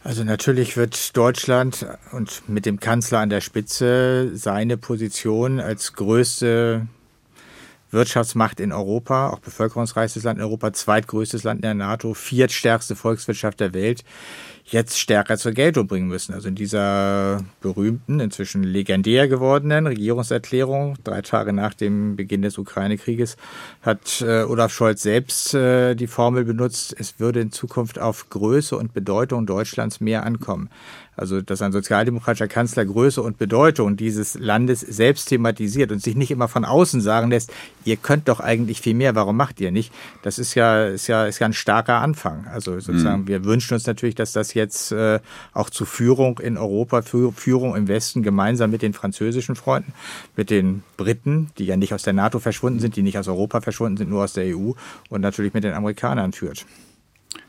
Also 0.08 0.24
natürlich 0.24 0.78
wird 0.78 1.14
Deutschland 1.18 1.86
und 2.12 2.48
mit 2.48 2.64
dem 2.64 2.80
Kanzler 2.80 3.18
an 3.18 3.28
der 3.28 3.42
Spitze 3.42 4.30
seine 4.34 4.78
Position 4.78 5.60
als 5.60 5.92
größte 5.92 6.86
Wirtschaftsmacht 7.90 8.58
in 8.58 8.72
Europa, 8.72 9.28
auch 9.28 9.40
bevölkerungsreichstes 9.40 10.22
Land 10.22 10.38
in 10.38 10.46
Europa, 10.46 10.72
zweitgrößtes 10.72 11.42
Land 11.44 11.58
in 11.58 11.62
der 11.62 11.74
NATO, 11.74 12.14
viertstärkste 12.14 12.96
Volkswirtschaft 12.96 13.60
der 13.60 13.74
Welt, 13.74 14.02
jetzt 14.72 14.98
stärker 14.98 15.38
zur 15.38 15.52
Geltung 15.52 15.86
bringen 15.86 16.08
müssen. 16.08 16.34
Also 16.34 16.48
in 16.48 16.54
dieser 16.54 17.42
berühmten, 17.60 18.20
inzwischen 18.20 18.62
legendär 18.62 19.28
gewordenen 19.28 19.86
Regierungserklärung, 19.86 20.96
drei 21.04 21.22
Tage 21.22 21.52
nach 21.52 21.74
dem 21.74 22.16
Beginn 22.16 22.42
des 22.42 22.58
Ukraine-Krieges, 22.58 23.36
hat 23.82 24.20
äh, 24.20 24.42
Olaf 24.42 24.72
Scholz 24.72 25.02
selbst 25.02 25.54
äh, 25.54 25.94
die 25.94 26.06
Formel 26.06 26.44
benutzt, 26.44 26.94
es 26.98 27.18
würde 27.18 27.40
in 27.40 27.52
Zukunft 27.52 27.98
auf 27.98 28.28
Größe 28.30 28.76
und 28.76 28.92
Bedeutung 28.92 29.46
Deutschlands 29.46 30.00
mehr 30.00 30.24
ankommen. 30.24 30.68
Also, 31.18 31.40
dass 31.40 31.62
ein 31.62 31.72
sozialdemokratischer 31.72 32.46
Kanzler 32.46 32.84
Größe 32.84 33.20
und 33.20 33.38
Bedeutung 33.38 33.96
dieses 33.96 34.38
Landes 34.38 34.80
selbst 34.80 35.26
thematisiert 35.26 35.90
und 35.90 36.00
sich 36.00 36.14
nicht 36.14 36.30
immer 36.30 36.46
von 36.46 36.64
außen 36.64 37.00
sagen 37.00 37.30
lässt, 37.30 37.52
ihr 37.84 37.96
könnt 37.96 38.28
doch 38.28 38.38
eigentlich 38.38 38.80
viel 38.80 38.94
mehr, 38.94 39.16
warum 39.16 39.36
macht 39.36 39.60
ihr 39.60 39.72
nicht? 39.72 39.92
Das 40.22 40.38
ist 40.38 40.54
ja, 40.54 40.86
ist 40.86 41.08
ja, 41.08 41.26
ist 41.26 41.40
ja 41.40 41.46
ein 41.46 41.54
starker 41.54 41.96
Anfang. 41.96 42.46
Also 42.46 42.78
sozusagen, 42.78 43.22
mhm. 43.22 43.28
wir 43.28 43.44
wünschen 43.44 43.74
uns 43.74 43.84
natürlich, 43.84 44.14
dass 44.14 44.30
das 44.30 44.54
jetzt 44.58 44.92
äh, 44.92 45.20
auch 45.54 45.70
zu 45.70 45.86
Führung 45.86 46.38
in 46.38 46.58
Europa, 46.58 47.00
Führung 47.02 47.74
im 47.74 47.88
Westen 47.88 48.22
gemeinsam 48.22 48.70
mit 48.70 48.82
den 48.82 48.92
französischen 48.92 49.56
Freunden, 49.56 49.94
mit 50.36 50.50
den 50.50 50.82
Briten, 50.98 51.50
die 51.56 51.64
ja 51.64 51.76
nicht 51.76 51.94
aus 51.94 52.02
der 52.02 52.12
NATO 52.12 52.38
verschwunden 52.38 52.80
sind, 52.80 52.96
die 52.96 53.02
nicht 53.02 53.18
aus 53.18 53.28
Europa 53.28 53.62
verschwunden 53.62 53.96
sind, 53.96 54.10
nur 54.10 54.24
aus 54.24 54.34
der 54.34 54.54
EU 54.54 54.72
und 55.08 55.20
natürlich 55.22 55.54
mit 55.54 55.64
den 55.64 55.72
Amerikanern 55.72 56.32
führt. 56.32 56.66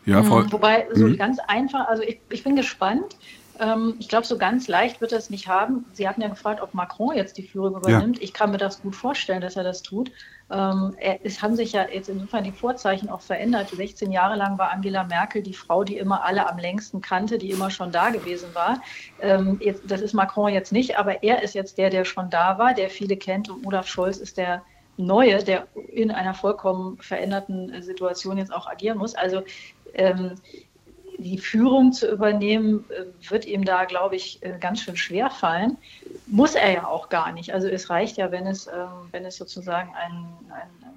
Ja, 0.06 0.24
Frau, 0.24 0.40
mhm. 0.40 0.52
Wobei, 0.52 0.88
so 0.94 1.08
mhm. 1.08 1.18
ganz 1.18 1.40
einfach, 1.48 1.88
also 1.88 2.04
ich, 2.04 2.20
ich 2.30 2.44
bin 2.44 2.56
gespannt, 2.56 3.18
ähm, 3.60 3.96
ich 4.00 4.08
glaube, 4.08 4.26
so 4.26 4.38
ganz 4.38 4.68
leicht 4.68 5.02
wird 5.02 5.12
er 5.12 5.18
es 5.18 5.30
nicht 5.30 5.48
haben. 5.48 5.86
Sie 5.92 6.08
hatten 6.08 6.22
ja 6.22 6.30
gefragt, 6.30 6.62
ob 6.62 6.74
Macron 6.74 7.16
jetzt 7.16 7.38
die 7.38 7.44
Führung 7.44 7.76
übernimmt. 7.76 8.18
Ja. 8.18 8.24
Ich 8.24 8.34
kann 8.34 8.52
mir 8.52 8.58
das 8.58 8.82
gut 8.82 8.96
vorstellen, 8.96 9.42
dass 9.42 9.56
er 9.56 9.64
das 9.64 9.84
tut. 9.84 10.12
Ähm, 10.50 10.96
es 11.24 11.42
haben 11.42 11.56
sich 11.56 11.74
ja 11.74 11.86
jetzt 11.92 12.10
insofern 12.10 12.44
die 12.44 12.52
Vorzeichen 12.52 13.10
auch 13.10 13.22
verändert. 13.22 13.70
16 13.70 14.12
Jahre 14.12 14.36
lang 14.36 14.58
war 14.58 14.72
Angela 14.72 15.04
Merkel 15.04 15.44
die 15.44 15.54
Frau, 15.54 15.84
die 15.84 15.98
immer 15.98 16.24
alle 16.24 16.50
am 16.50 16.58
längsten 16.58 17.02
kannte, 17.02 17.38
die 17.38 17.52
immer 17.52 17.70
schon 17.70 17.92
da 17.92 18.10
gewesen 18.10 18.50
war. 18.54 18.82
Ähm, 19.22 19.60
jetzt, 19.62 19.84
das 19.88 20.02
ist 20.02 20.14
Macron 20.14 20.54
jetzt 20.54 20.72
nicht, 20.72 20.98
aber 20.98 21.24
er 21.24 21.44
ist 21.44 21.54
jetzt 21.54 21.78
der, 21.78 21.90
der 21.90 22.06
schon 22.06 22.30
da 22.30 22.58
war, 22.58 22.74
der 22.74 22.90
viele 22.90 23.18
kennt. 23.18 23.50
Und 23.50 23.66
Olaf 23.68 23.88
Scholz 23.88 24.18
ist 24.18 24.38
der 24.38 24.64
Neue, 24.98 25.42
der 25.44 25.68
in 25.94 26.12
einer 26.12 26.34
vollkommen 26.34 26.98
veränderten 26.98 27.82
Situation 27.82 28.38
jetzt 28.38 28.54
auch 28.54 28.68
agieren 28.68 28.98
muss. 28.98 29.16
Also 29.16 29.44
ähm, 29.94 30.36
die 31.20 31.38
Führung 31.38 31.92
zu 31.92 32.10
übernehmen, 32.10 32.86
äh, 32.90 33.30
wird 33.30 33.46
ihm 33.46 33.66
da, 33.66 33.86
glaube 33.86 34.16
ich, 34.16 34.42
äh, 34.42 34.58
ganz 34.60 34.82
schön 34.82 34.98
schwer 34.98 35.30
fallen. 35.30 35.78
Muss 36.28 36.56
er 36.56 36.72
ja 36.72 36.88
auch 36.88 37.10
gar 37.10 37.32
nicht. 37.32 37.54
Also 37.54 37.68
es 37.68 37.90
reicht 37.90 38.18
ja, 38.18 38.32
wenn 38.32 38.48
es, 38.48 38.68
ähm, 38.68 39.10
wenn 39.12 39.26
es 39.26 39.38
sozusagen 39.38 39.94
ein, 39.96 40.28
ein 40.52 40.89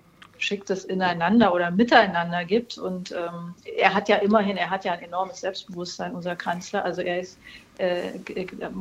geschicktes 0.43 0.85
Ineinander 0.85 1.55
oder 1.55 1.71
Miteinander 1.71 2.45
gibt. 2.45 2.77
Und 2.77 3.13
ähm, 3.13 3.55
er 3.77 3.95
hat 3.95 4.09
ja 4.09 4.17
immerhin, 4.17 4.57
er 4.57 4.71
hat 4.71 4.85
ja 4.85 4.93
ein 4.93 5.03
enormes 5.03 5.41
Selbstbewusstsein, 5.41 6.17
unser 6.17 6.35
Kanzler. 6.35 6.85
Also 6.85 7.01
er 7.01 7.21
ist, 7.21 7.39
äh, 7.79 8.11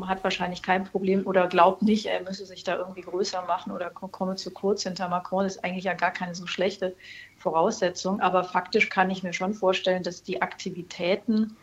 hat 0.08 0.24
wahrscheinlich 0.24 0.64
kein 0.64 0.86
Problem 0.86 1.28
oder 1.28 1.48
glaubt 1.48 1.84
nicht, 1.84 2.08
er 2.08 2.24
müsse 2.24 2.48
sich 2.48 2.64
da 2.64 2.78
irgendwie 2.78 3.02
größer 3.02 3.44
machen 3.44 3.72
oder 3.72 3.92
komme 3.92 4.36
zu 4.36 4.50
kurz 4.50 4.84
hinter 4.84 5.08
Macron. 5.08 5.44
Das 5.44 5.58
ist 5.58 5.64
eigentlich 5.64 5.86
ja 5.86 5.94
gar 5.94 6.12
keine 6.12 6.34
so 6.34 6.48
schlechte 6.48 6.96
Voraussetzung. 7.38 8.22
Aber 8.22 8.44
faktisch 8.44 8.90
kann 8.90 9.12
ich 9.12 9.22
mir 9.22 9.34
schon 9.34 9.54
vorstellen, 9.54 10.02
dass 10.02 10.24
die 10.24 10.42
Aktivitäten 10.42 11.56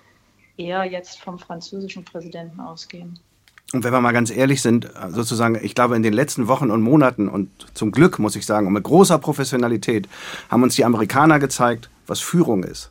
eher 0.56 0.84
jetzt 0.84 1.20
vom 1.20 1.40
französischen 1.40 2.04
Präsidenten 2.04 2.60
ausgehen. 2.60 3.18
Und 3.74 3.84
wenn 3.84 3.92
wir 3.92 4.00
mal 4.00 4.12
ganz 4.12 4.30
ehrlich 4.30 4.62
sind, 4.62 4.88
sozusagen, 5.10 5.58
ich 5.62 5.74
glaube, 5.74 5.94
in 5.94 6.02
den 6.02 6.14
letzten 6.14 6.48
Wochen 6.48 6.70
und 6.70 6.80
Monaten 6.80 7.28
und 7.28 7.50
zum 7.74 7.92
Glück, 7.92 8.18
muss 8.18 8.34
ich 8.34 8.46
sagen, 8.46 8.66
und 8.66 8.72
mit 8.72 8.84
großer 8.84 9.18
Professionalität 9.18 10.08
haben 10.48 10.62
uns 10.62 10.74
die 10.74 10.86
Amerikaner 10.86 11.38
gezeigt, 11.38 11.90
was 12.06 12.20
Führung 12.20 12.62
ist 12.64 12.90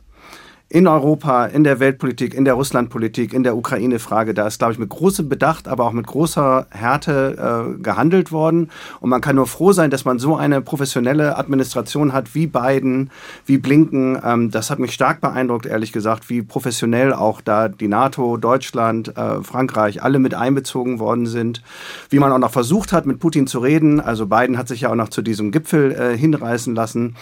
in 0.70 0.86
Europa, 0.86 1.46
in 1.46 1.64
der 1.64 1.80
Weltpolitik, 1.80 2.34
in 2.34 2.44
der 2.44 2.52
Russlandpolitik, 2.52 3.32
in 3.32 3.42
der 3.42 3.56
Ukraine-Frage. 3.56 4.34
Da 4.34 4.46
ist, 4.46 4.58
glaube 4.58 4.74
ich, 4.74 4.78
mit 4.78 4.90
großem 4.90 5.26
Bedacht, 5.26 5.66
aber 5.66 5.84
auch 5.84 5.92
mit 5.92 6.06
großer 6.06 6.66
Härte 6.70 7.74
äh, 7.78 7.82
gehandelt 7.82 8.32
worden. 8.32 8.70
Und 9.00 9.08
man 9.08 9.22
kann 9.22 9.36
nur 9.36 9.46
froh 9.46 9.72
sein, 9.72 9.90
dass 9.90 10.04
man 10.04 10.18
so 10.18 10.36
eine 10.36 10.60
professionelle 10.60 11.38
Administration 11.38 12.12
hat 12.12 12.34
wie 12.34 12.46
Biden, 12.46 13.10
wie 13.46 13.56
Blinken. 13.56 14.18
Ähm, 14.22 14.50
das 14.50 14.70
hat 14.70 14.78
mich 14.78 14.92
stark 14.92 15.22
beeindruckt, 15.22 15.64
ehrlich 15.64 15.90
gesagt, 15.90 16.28
wie 16.28 16.42
professionell 16.42 17.14
auch 17.14 17.40
da 17.40 17.68
die 17.68 17.88
NATO, 17.88 18.36
Deutschland, 18.36 19.16
äh, 19.16 19.42
Frankreich 19.42 20.02
alle 20.02 20.18
mit 20.18 20.34
einbezogen 20.34 20.98
worden 20.98 21.24
sind. 21.24 21.62
Wie 22.10 22.18
man 22.18 22.30
auch 22.30 22.38
noch 22.38 22.52
versucht 22.52 22.92
hat, 22.92 23.06
mit 23.06 23.20
Putin 23.20 23.46
zu 23.46 23.60
reden. 23.60 24.00
Also 24.00 24.26
Biden 24.26 24.58
hat 24.58 24.68
sich 24.68 24.82
ja 24.82 24.90
auch 24.90 24.96
noch 24.96 25.08
zu 25.08 25.22
diesem 25.22 25.50
Gipfel 25.50 25.92
äh, 25.92 26.18
hinreißen 26.18 26.74
lassen. 26.74 27.16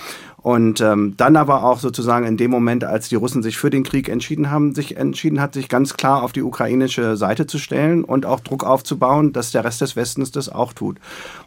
Und 0.46 0.80
ähm, 0.80 1.14
dann 1.16 1.34
aber 1.34 1.64
auch 1.64 1.80
sozusagen 1.80 2.24
in 2.24 2.36
dem 2.36 2.52
Moment, 2.52 2.84
als 2.84 3.08
die 3.08 3.16
Russen 3.16 3.42
sich 3.42 3.58
für 3.58 3.68
den 3.68 3.82
Krieg 3.82 4.08
entschieden 4.08 4.48
haben, 4.48 4.76
sich 4.76 4.96
entschieden 4.96 5.40
hat, 5.40 5.54
sich 5.54 5.68
ganz 5.68 5.94
klar 5.94 6.22
auf 6.22 6.30
die 6.30 6.42
ukrainische 6.42 7.16
Seite 7.16 7.48
zu 7.48 7.58
stellen 7.58 8.04
und 8.04 8.26
auch 8.26 8.38
Druck 8.38 8.62
aufzubauen, 8.62 9.32
dass 9.32 9.50
der 9.50 9.64
Rest 9.64 9.80
des 9.80 9.96
Westens 9.96 10.30
das 10.30 10.48
auch 10.48 10.72
tut. 10.72 10.98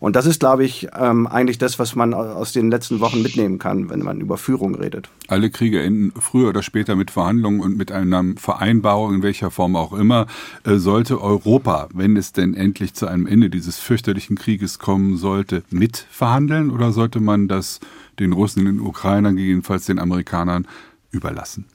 Und 0.01 0.17
das 0.17 0.25
ist, 0.25 0.41
glaube 0.41 0.65
ich, 0.65 0.89
ähm, 0.99 1.27
eigentlich 1.27 1.57
das, 1.57 1.79
was 1.79 1.95
man 1.95 2.13
aus 2.13 2.51
den 2.51 2.69
letzten 2.69 2.99
Wochen 2.99 3.21
mitnehmen 3.21 3.57
kann, 3.57 3.89
wenn 3.89 4.01
man 4.01 4.19
über 4.19 4.37
Führung 4.37 4.75
redet. 4.75 5.07
Alle 5.29 5.49
Kriege 5.49 5.81
enden 5.81 6.11
früher 6.19 6.49
oder 6.49 6.61
später 6.61 6.97
mit 6.97 7.09
Verhandlungen 7.09 7.61
und 7.61 7.77
mit 7.77 7.93
einer 7.93 8.21
Vereinbarung, 8.35 9.15
in 9.15 9.23
welcher 9.23 9.49
Form 9.49 9.77
auch 9.77 9.93
immer. 9.93 10.27
Äh, 10.65 10.75
sollte 10.75 11.21
Europa, 11.21 11.87
wenn 11.93 12.17
es 12.17 12.33
denn 12.33 12.53
endlich 12.53 12.95
zu 12.95 13.07
einem 13.07 13.27
Ende 13.27 13.49
dieses 13.49 13.79
fürchterlichen 13.79 14.37
Krieges 14.37 14.77
kommen 14.77 15.15
sollte, 15.15 15.63
mitverhandeln 15.69 16.69
oder 16.69 16.91
sollte 16.91 17.21
man 17.21 17.47
das 17.47 17.79
den 18.19 18.33
Russen, 18.33 18.65
den 18.65 18.79
Ukrainern, 18.79 19.35
gegebenenfalls 19.35 19.85
den 19.85 19.99
Amerikanern 19.99 20.67
überlassen. 21.11 21.65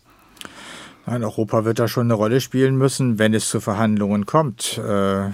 Nein, 1.07 1.23
Europa 1.23 1.67
wird 1.67 1.79
da 1.79 1.87
schon 1.87 2.07
eine 2.07 2.15
Rolle 2.15 2.41
spielen 2.41 2.77
müssen, 2.77 3.19
wenn 3.19 3.35
es 3.35 3.51
zu 3.51 3.61
Verhandlungen 3.61 4.25
kommt. 4.25 4.79
Äh, 4.79 5.29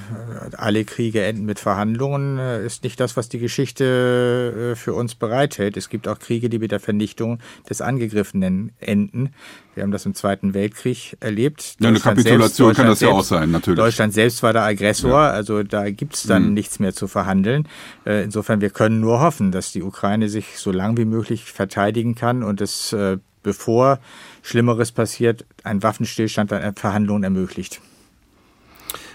alle 0.57 0.85
Kriege 0.85 1.23
enden 1.23 1.45
mit 1.45 1.61
Verhandlungen, 1.61 2.39
äh, 2.39 2.66
ist 2.66 2.83
nicht 2.83 2.99
das, 2.99 3.16
was 3.16 3.29
die 3.29 3.39
Geschichte 3.39 4.73
äh, 4.73 4.77
für 4.77 4.95
uns 4.95 5.14
bereithält. 5.14 5.77
Es 5.77 5.89
gibt 5.89 6.09
auch 6.09 6.18
Kriege, 6.18 6.49
die 6.49 6.59
mit 6.59 6.73
der 6.73 6.81
Vernichtung 6.81 7.39
des 7.68 7.83
Angegriffenen 7.83 8.73
enden. 8.81 9.33
Wir 9.75 9.85
haben 9.85 9.93
das 9.93 10.07
im 10.07 10.14
Zweiten 10.14 10.55
Weltkrieg 10.55 11.16
erlebt. 11.21 11.77
Ja, 11.79 11.89
eine 11.89 12.01
Kapitulation 12.01 12.75
selbst, 12.75 12.77
kann 12.77 12.87
das 12.89 13.01
ja 13.01 13.09
auch 13.11 13.23
sein, 13.23 13.53
natürlich. 13.53 13.79
Deutschland 13.79 14.12
selbst 14.12 14.43
war 14.43 14.53
der 14.53 14.64
Aggressor, 14.64 15.12
ja. 15.12 15.31
also 15.31 15.62
da 15.62 15.89
gibt's 15.91 16.25
dann 16.25 16.49
mhm. 16.49 16.55
nichts 16.55 16.81
mehr 16.81 16.93
zu 16.93 17.07
verhandeln. 17.07 17.68
Insofern, 18.05 18.61
wir 18.61 18.71
können 18.71 18.99
nur 18.99 19.21
hoffen, 19.21 19.53
dass 19.53 19.71
die 19.71 19.83
Ukraine 19.83 20.29
sich 20.29 20.59
so 20.59 20.73
lang 20.73 20.97
wie 20.97 21.05
möglich 21.05 21.45
verteidigen 21.45 22.16
kann 22.16 22.43
und 22.43 22.61
es 22.61 22.95
bevor 23.43 23.99
Schlimmeres 24.43 24.93
passiert, 24.93 25.45
ein 25.64 25.82
Waffenstillstand 25.82 26.53
an 26.53 26.74
Verhandlungen 26.76 27.24
ermöglicht. 27.24 27.80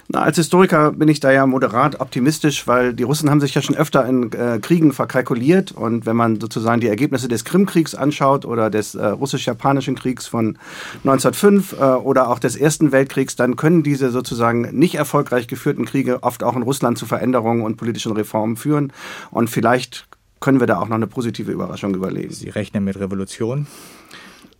Na, 0.07 0.21
als 0.21 0.37
Historiker 0.37 0.91
bin 0.91 1.07
ich 1.07 1.19
da 1.19 1.31
ja 1.31 1.47
moderat 1.47 1.99
optimistisch, 1.99 2.67
weil 2.67 2.93
die 2.93 3.01
Russen 3.01 3.29
haben 3.29 3.41
sich 3.41 3.55
ja 3.55 3.63
schon 3.63 3.75
öfter 3.75 4.05
in 4.05 4.31
äh, 4.33 4.59
Kriegen 4.61 4.93
verkalkuliert. 4.93 5.71
Und 5.71 6.05
wenn 6.05 6.15
man 6.15 6.39
sozusagen 6.39 6.79
die 6.79 6.87
Ergebnisse 6.87 7.27
des 7.27 7.43
Krimkriegs 7.43 7.95
anschaut 7.95 8.45
oder 8.45 8.69
des 8.69 8.93
äh, 8.93 9.03
russisch-japanischen 9.03 9.95
Kriegs 9.95 10.27
von 10.27 10.59
1905 11.03 11.73
äh, 11.73 11.83
oder 11.83 12.29
auch 12.29 12.37
des 12.37 12.55
Ersten 12.55 12.91
Weltkriegs, 12.91 13.35
dann 13.35 13.55
können 13.55 13.81
diese 13.81 14.11
sozusagen 14.11 14.77
nicht 14.77 14.93
erfolgreich 14.93 15.47
geführten 15.47 15.85
Kriege 15.85 16.21
oft 16.21 16.43
auch 16.43 16.55
in 16.55 16.61
Russland 16.61 16.99
zu 16.99 17.07
Veränderungen 17.07 17.63
und 17.63 17.77
politischen 17.77 18.11
Reformen 18.11 18.57
führen. 18.57 18.93
Und 19.31 19.49
vielleicht 19.49 20.05
können 20.39 20.59
wir 20.59 20.67
da 20.67 20.77
auch 20.77 20.87
noch 20.87 20.97
eine 20.97 21.07
positive 21.07 21.51
Überraschung 21.51 21.95
überlegen. 21.95 22.31
Sie 22.31 22.49
rechnen 22.49 22.83
mit 22.83 22.99
Revolution? 22.99 23.65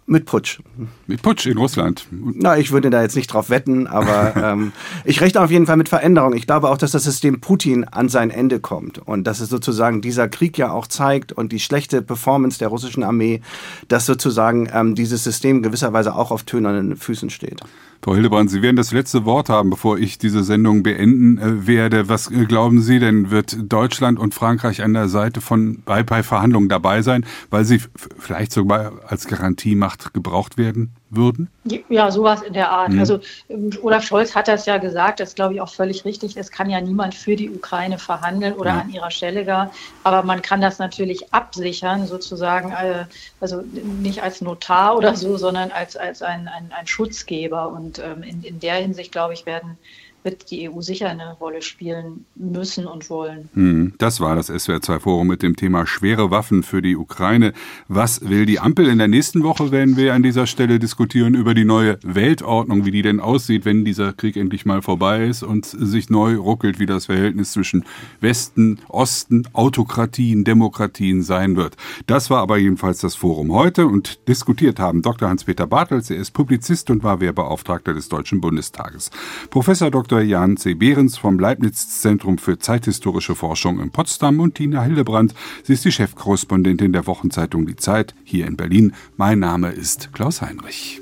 Mit 0.08 0.26
Putsch. 0.26 0.60
Mit 1.08 1.24
Putsch 1.24 1.48
in 1.48 1.58
Russland. 1.58 2.06
Na, 2.12 2.60
ich 2.60 2.72
würde 2.72 2.92
da 2.92 3.02
jetzt 3.02 3.16
nicht 3.16 3.26
drauf 3.28 3.50
wetten, 3.50 3.88
aber 3.88 4.36
ähm, 4.52 4.72
ich 5.04 5.20
rechne 5.20 5.42
auf 5.42 5.50
jeden 5.50 5.66
Fall 5.66 5.78
mit 5.78 5.90
Veränderung. 5.90 6.34
Ich 6.34 6.46
glaube 6.46 6.70
auch, 6.70 6.78
dass 6.78 6.92
das 6.92 7.06
System 7.06 7.42
Putin 7.42 7.86
an 7.86 8.08
sein 8.08 8.30
Ende 8.30 8.60
kommt 8.60 9.00
und 9.00 9.24
dass 9.26 9.40
es 9.40 9.50
sozusagen 9.50 10.02
dieser 10.02 10.28
Krieg 10.28 10.60
ja 10.60 10.72
auch 10.72 10.86
zeigt 10.86 11.32
und 11.32 11.52
die 11.52 11.60
schlechte 11.60 12.04
Performance 12.04 12.60
der 12.60 12.68
russischen 12.68 13.04
Armee, 13.04 13.42
dass 13.88 14.06
sozusagen 14.06 14.70
ähm, 14.72 14.94
dieses 14.94 15.24
System 15.24 15.64
gewisserweise 15.64 16.16
auch 16.16 16.30
auf 16.30 16.44
tönernen 16.44 16.98
Füßen 16.98 17.32
steht. 17.32 17.62
Frau 18.02 18.14
Hildebrand, 18.14 18.52
Sie 18.52 18.62
werden 18.62 18.76
das 18.76 18.92
letzte 18.92 19.26
Wort 19.26 19.50
haben, 19.50 19.72
bevor 19.72 19.98
ich 19.98 20.18
diese 20.18 20.44
Sendung 20.44 20.84
beenden 20.84 21.38
äh, 21.38 21.66
werde. 21.68 22.08
Was 22.08 22.30
äh, 22.30 22.46
glauben 22.46 22.82
Sie 22.82 23.00
denn, 23.00 23.32
wird 23.32 23.58
Deutschland 23.72 24.20
und 24.20 24.34
Frankreich 24.34 24.84
an 24.84 24.94
der 24.94 25.10
Seite 25.10 25.42
von 25.42 25.82
bei, 25.86 26.04
bei 26.04 26.22
Verhandlungen 26.22 26.70
dabei 26.70 27.02
sein, 27.02 27.26
weil 27.50 27.66
sie 27.66 27.82
vielleicht 28.20 28.52
sogar 28.52 28.94
als 29.08 29.28
Garantiemacht 29.28 30.14
gebraucht 30.14 30.58
werden? 30.58 30.92
Würden? 31.16 31.50
Ja, 31.90 32.12
sowas 32.12 32.42
in 32.42 32.54
der 32.54 32.70
Art. 32.70 32.92
Mhm. 32.92 33.00
Also 33.00 33.20
ähm, 33.50 33.72
Olaf 33.82 34.04
Scholz 34.04 34.36
hat 34.36 34.48
das 34.48 34.66
ja 34.66 34.78
gesagt, 34.78 35.20
das 35.20 35.30
ist, 35.30 35.36
glaube 35.36 35.54
ich 35.54 35.62
auch 35.62 35.74
völlig 35.74 36.06
richtig. 36.06 36.38
Es 36.38 36.52
kann 36.52 36.70
ja 36.70 36.80
niemand 36.82 37.16
für 37.16 37.36
die 37.36 37.50
Ukraine 37.50 37.98
verhandeln 37.98 38.54
oder 38.54 38.72
ja. 38.72 38.82
an 38.82 38.90
ihrer 38.90 39.12
Stelle 39.12 39.46
gar. 39.46 39.72
Aber 40.04 40.24
man 40.24 40.42
kann 40.42 40.62
das 40.62 40.80
natürlich 40.80 41.34
absichern, 41.34 42.08
sozusagen, 42.08 42.72
äh, 42.72 43.06
also 43.40 43.64
nicht 44.02 44.22
als 44.22 44.42
Notar 44.42 44.98
oder 44.98 45.16
so, 45.16 45.38
sondern 45.38 45.72
als, 45.72 45.96
als 45.98 46.22
ein, 46.22 46.48
ein, 46.48 46.72
ein 46.78 46.88
Schutzgeber. 46.88 47.70
Und 47.70 48.00
ähm, 48.00 48.24
in, 48.24 48.44
in 48.44 48.60
der 48.60 48.76
Hinsicht, 48.76 49.12
glaube 49.12 49.34
ich, 49.34 49.46
werden 49.46 49.78
wird 50.26 50.52
die 50.52 50.70
EU 50.70 50.82
sicher 50.82 51.10
eine 51.10 51.34
Rolle 51.34 51.62
spielen 51.62 52.26
müssen 52.36 52.88
und 52.88 53.10
wollen. 53.10 53.48
Hm, 53.54 53.94
das 54.00 54.20
war 54.20 54.36
das 54.36 54.50
SWR2-Forum 54.50 55.28
mit 55.28 55.44
dem 55.44 55.56
Thema 55.56 55.86
schwere 55.86 56.32
Waffen 56.32 56.64
für 56.64 56.82
die 56.82 56.98
Ukraine. 56.98 57.54
Was 57.88 58.28
will 58.28 58.46
die 58.46 58.60
Ampel? 58.60 58.88
In 58.88 58.98
der 58.98 59.08
nächsten 59.08 59.44
Woche 59.44 59.72
werden 59.72 59.96
wir 59.96 60.14
an 60.14 60.24
dieser 60.24 60.48
Stelle 60.48 60.80
diskutieren 60.80 61.36
über 61.36 61.54
die 61.54 61.64
neue 61.64 62.00
Weltordnung, 62.04 62.86
wie 62.86 62.92
die 62.92 63.04
denn 63.04 63.20
aussieht, 63.20 63.66
wenn 63.66 63.86
dieser 63.86 64.14
Krieg 64.14 64.36
endlich 64.36 64.66
mal 64.66 64.82
vorbei 64.82 65.26
ist 65.28 65.44
und 65.44 65.66
sich 65.66 66.10
neu 66.10 66.36
ruckelt, 66.38 66.80
wie 66.80 66.88
das 66.88 67.06
Verhältnis 67.06 67.52
zwischen 67.52 67.86
Westen, 68.20 68.80
Osten, 68.90 69.48
Autokratien, 69.54 70.44
Demokratien 70.44 71.22
sein 71.22 71.56
wird. 71.56 71.78
Das 72.08 72.32
war 72.32 72.42
aber 72.42 72.58
jedenfalls 72.58 73.00
das 73.00 73.16
Forum 73.16 73.54
heute 73.54 73.86
und 73.86 74.28
diskutiert 74.28 74.80
haben 74.80 75.04
Dr. 75.04 75.30
Hans-Peter 75.30 75.68
Bartels, 75.68 76.10
er 76.10 76.18
ist 76.18 76.32
Publizist 76.32 76.90
und 76.90 77.04
war 77.04 77.22
Wehrbeauftragter 77.22 77.94
des 77.94 78.10
Deutschen 78.10 78.42
Bundestages. 78.42 79.12
Professor 79.52 79.92
Dr. 79.92 80.15
Jan 80.24 80.58
C. 80.58 80.74
Behrens 80.74 81.18
vom 81.18 81.40
Leibniz-Zentrum 81.40 82.38
für 82.38 82.60
zeithistorische 82.60 83.36
Forschung 83.36 83.80
in 83.80 83.92
Potsdam 83.92 84.40
und 84.40 84.56
Tina 84.56 84.84
Hildebrandt. 84.84 85.34
Sie 85.64 85.74
ist 85.74 85.86
die 85.86 85.92
Chefkorrespondentin 85.92 86.94
der 86.94 87.08
Wochenzeitung 87.08 87.66
Die 87.66 87.76
Zeit 87.76 88.16
hier 88.24 88.48
in 88.48 88.58
Berlin. 88.58 88.94
Mein 89.18 89.40
Name 89.40 89.72
ist 89.72 90.14
Klaus 90.14 90.42
Heinrich. 90.42 91.02